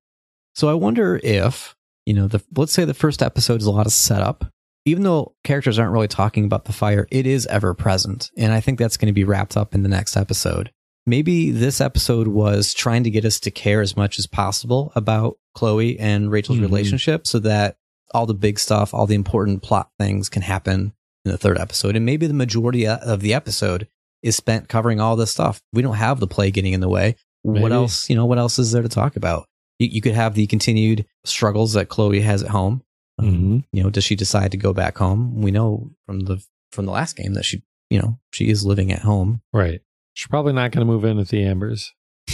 [0.57, 1.77] so i wonder if
[2.07, 4.51] you know the let's say the first episode is a lot of setup
[4.85, 8.31] even though characters aren't really talking about the fire it is ever present.
[8.37, 10.71] And i think that's going to be wrapped up in the next episode.
[11.07, 15.37] Maybe this episode was trying to get us to care as much as possible about
[15.55, 16.63] chloe and rachel's Mhm.
[16.63, 17.77] relationship so that
[18.15, 20.93] all the big stuff all the important plot things can happen
[21.25, 21.97] in the third episode.
[21.97, 23.89] And maybe the majority of the episode
[24.23, 25.61] is spent covering all this stuff.
[25.73, 27.17] We don't have the play getting in the way.
[27.43, 29.47] What else you know what else is there to talk about?
[29.79, 32.83] You, you could have the continued struggles that chloe has at home
[33.19, 33.65] Um, Mhm.
[33.73, 36.91] you know does she decide to go back home we know from the from the
[36.93, 39.81] last game that she you know she is living at home Right.
[40.15, 41.93] She's probably not going to move in with the Ambers.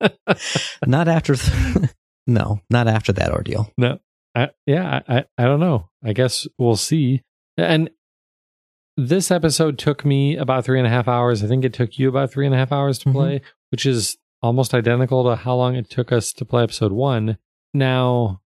[0.86, 1.34] not after
[2.26, 3.98] no not after that ordeal No,
[4.34, 5.88] I, yeah, I, I, don't know.
[6.02, 7.22] I guess we'll see.
[7.56, 7.90] And
[8.96, 11.42] this episode took me about three and a half hours.
[11.42, 13.40] I think it took you about three and a half hours to play,
[13.70, 17.38] which is almost identical to how long it took us to play episode one.
[17.72, 18.40] Now,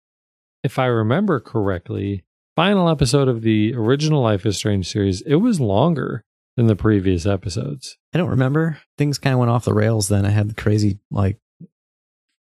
[0.65, 2.25] if I remember correctly,
[2.57, 6.25] final episode of the original Life is Strange series, it was longer
[6.57, 7.97] than the previous episodes.
[8.15, 11.01] i don't remember things kind of went off the rails then i had the crazy
[11.11, 11.37] like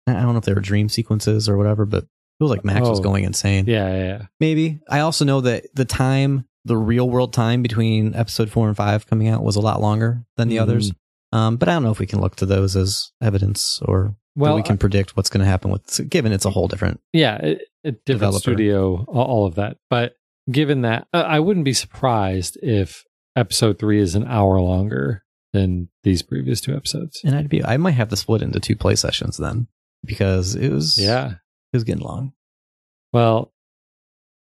[0.05, 2.87] i don't know if they were dream sequences or whatever but it was like max
[2.87, 3.03] was Oh.
[3.03, 4.21] going insane Yeah, yeah, yeah.
[4.39, 8.77] maybe i also know that the time the real world time between episode four and
[8.77, 10.61] five coming out was a lot longer than the Mhm.
[10.61, 10.91] others
[11.31, 14.55] um, but i don't know if we can look to those as evidence or Well,
[14.55, 17.61] we can predict what's going to happen with given it's a whole different yeah, it,
[17.83, 18.39] a different Developer.
[18.39, 19.77] studio, all, of that.
[19.89, 20.13] But
[20.49, 23.03] given that, uh, I wouldn't be surprised if
[23.35, 25.23] episode three is an hour longer
[25.53, 27.21] than these previous two episodes.
[27.23, 29.67] and i'd be i might have to split into two play sessions then
[30.03, 31.27] because it was Yeah.
[31.33, 32.33] it was getting long
[33.11, 33.53] Well,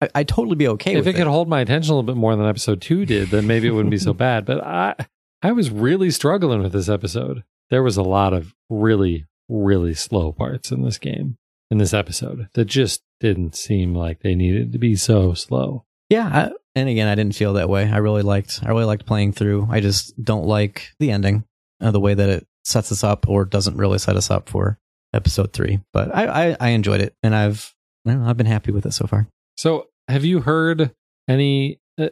[0.01, 2.17] I, i'd totally be okay if with it could hold my attention a little bit
[2.19, 4.45] more than episode two did, then maybe it wouldn't be so bad.
[4.45, 4.95] But I,
[5.41, 7.43] I was really struggling with this episode.
[7.71, 11.37] There was a lot of really, really slow parts in this game,
[11.69, 15.85] in this episode, that just didn't seem like they needed to be so slow.
[16.09, 19.05] yeah I, and again i didn't feel that way i really liked i really liked
[19.05, 21.43] playing through i just don't like the ending
[21.81, 24.77] uh, the way that it sets us up or doesn't really set us up for
[25.13, 25.81] episode three.
[25.93, 27.73] But I, I, I enjoyed it, and I've
[28.05, 29.27] well, I've been happy with it so far.
[29.57, 30.91] So, have you heard
[31.27, 32.09] any uh,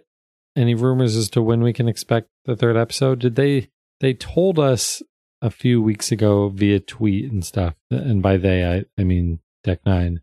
[0.56, 3.20] any rumors as to when we can expect the third episode?
[3.20, 5.02] Did they they told us
[5.42, 9.80] a few weeks ago via tweet and stuff, and by they I I mean Deck
[9.86, 10.22] Nine,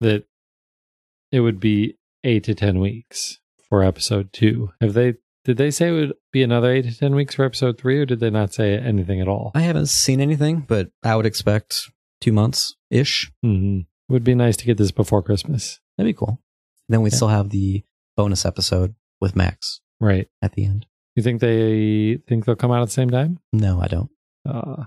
[0.00, 0.24] that
[1.32, 3.38] it would be eight to ten weeks
[3.68, 4.70] for episode two.
[4.80, 7.78] Have they did they say it would be another eight to ten weeks for episode
[7.78, 9.50] three, or did they not say anything at all?
[9.54, 11.90] I haven't seen anything, but I would expect
[12.20, 13.30] two months ish.
[13.44, 13.80] Mm-hmm.
[14.12, 15.80] Would be nice to get this before Christmas.
[15.96, 16.40] That'd be cool.
[16.88, 17.16] Then we Yeah.
[17.16, 17.84] still have the
[18.16, 20.28] bonus episode with Max Right.
[20.42, 20.86] at the end.
[21.16, 23.38] You think they think they'll come out at the same time?
[23.52, 24.10] No, I don't.
[24.48, 24.84] Uh,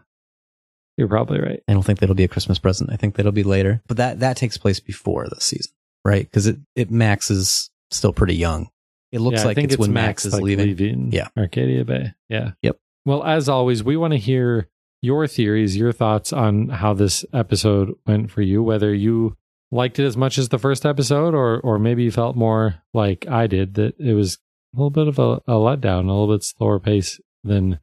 [0.98, 1.62] you're probably right.
[1.68, 2.92] I don't think that'll be a Christmas present.
[2.92, 3.82] I think that'll be later.
[3.88, 5.72] But that that takes place before the season,
[6.04, 6.24] right?
[6.24, 8.70] Because it, it Max is still pretty young.
[9.12, 11.12] It looks Yeah, like think it's, when Max, is like, leaving.
[11.12, 11.30] Yeah.
[11.38, 12.14] Arcadia Bay.
[12.30, 12.52] Yeah.
[12.62, 12.78] Yep.
[13.06, 14.68] Well, as always, we want to hear
[15.02, 19.38] your theories, your thoughts on how this episode went for you, whether you
[19.72, 23.28] liked it as much as the first episode or or maybe you felt more like
[23.28, 24.40] I did that it was
[24.74, 27.80] a little bit of a, a letdown, a little bit slower pace than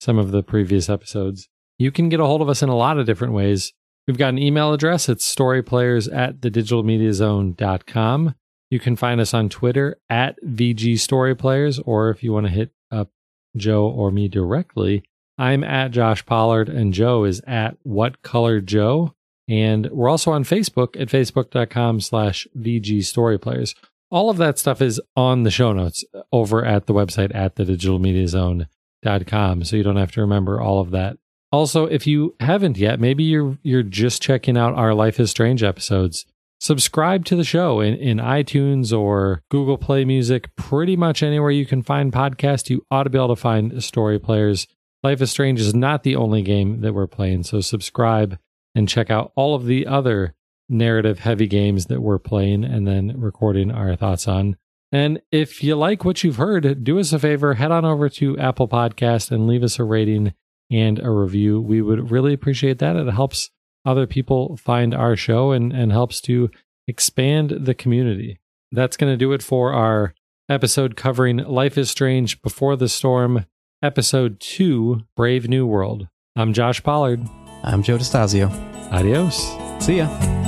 [0.00, 1.48] some of the previous episodes.
[1.78, 3.72] You can get a hold of us in a lot of different ways.
[4.06, 5.08] We've got an email address.
[5.08, 8.34] It's storyplayers at thedigitalmediazone.com.
[8.70, 12.70] You can find us on Twitter at VG Storyplayers, or if you want to hit
[12.90, 13.10] up
[13.56, 15.04] Joe or me directly,
[15.38, 19.12] I'm at Josh Pollard and Joe is at What Color Joe.
[19.48, 23.74] And we're also on Facebook at facebook.com slash VG Storyplayers.
[24.10, 27.56] All of that stuff is on the show notes over at the website at
[29.06, 29.64] thedigitalmediazone.com.
[29.64, 31.18] So you don't have to remember all of that.
[31.52, 35.62] Also, if you haven't yet, maybe you're you're just checking out our Life is Strange
[35.62, 36.26] episodes
[36.58, 41.66] subscribe to the show in, in iTunes or Google Play Music, pretty much anywhere you
[41.66, 44.66] can find podcasts, you ought to be able to find story players.
[45.02, 48.38] Life is Strange is not the only game that we're playing, so subscribe
[48.74, 50.34] and check out all of the other
[50.68, 54.56] narrative heavy games that we're playing and then recording our thoughts on.
[54.92, 58.38] And if you like what you've heard, do us a favor, head on over to
[58.38, 60.32] Apple Podcast and leave us a rating
[60.70, 61.60] and a review.
[61.60, 62.96] We would really appreciate that.
[62.96, 63.50] It helps
[63.84, 66.50] other people find our show and, and helps to
[66.88, 68.38] expand the community.
[68.72, 70.14] That's going to do it for our
[70.48, 73.46] episode covering Life is Strange Before the Storm,
[73.82, 76.08] episode two, Brave New World.
[76.36, 77.26] I'm Josh Pollard.
[77.62, 78.50] I'm Joe DeStasio.
[78.92, 79.36] Adios.
[79.84, 80.45] See ya.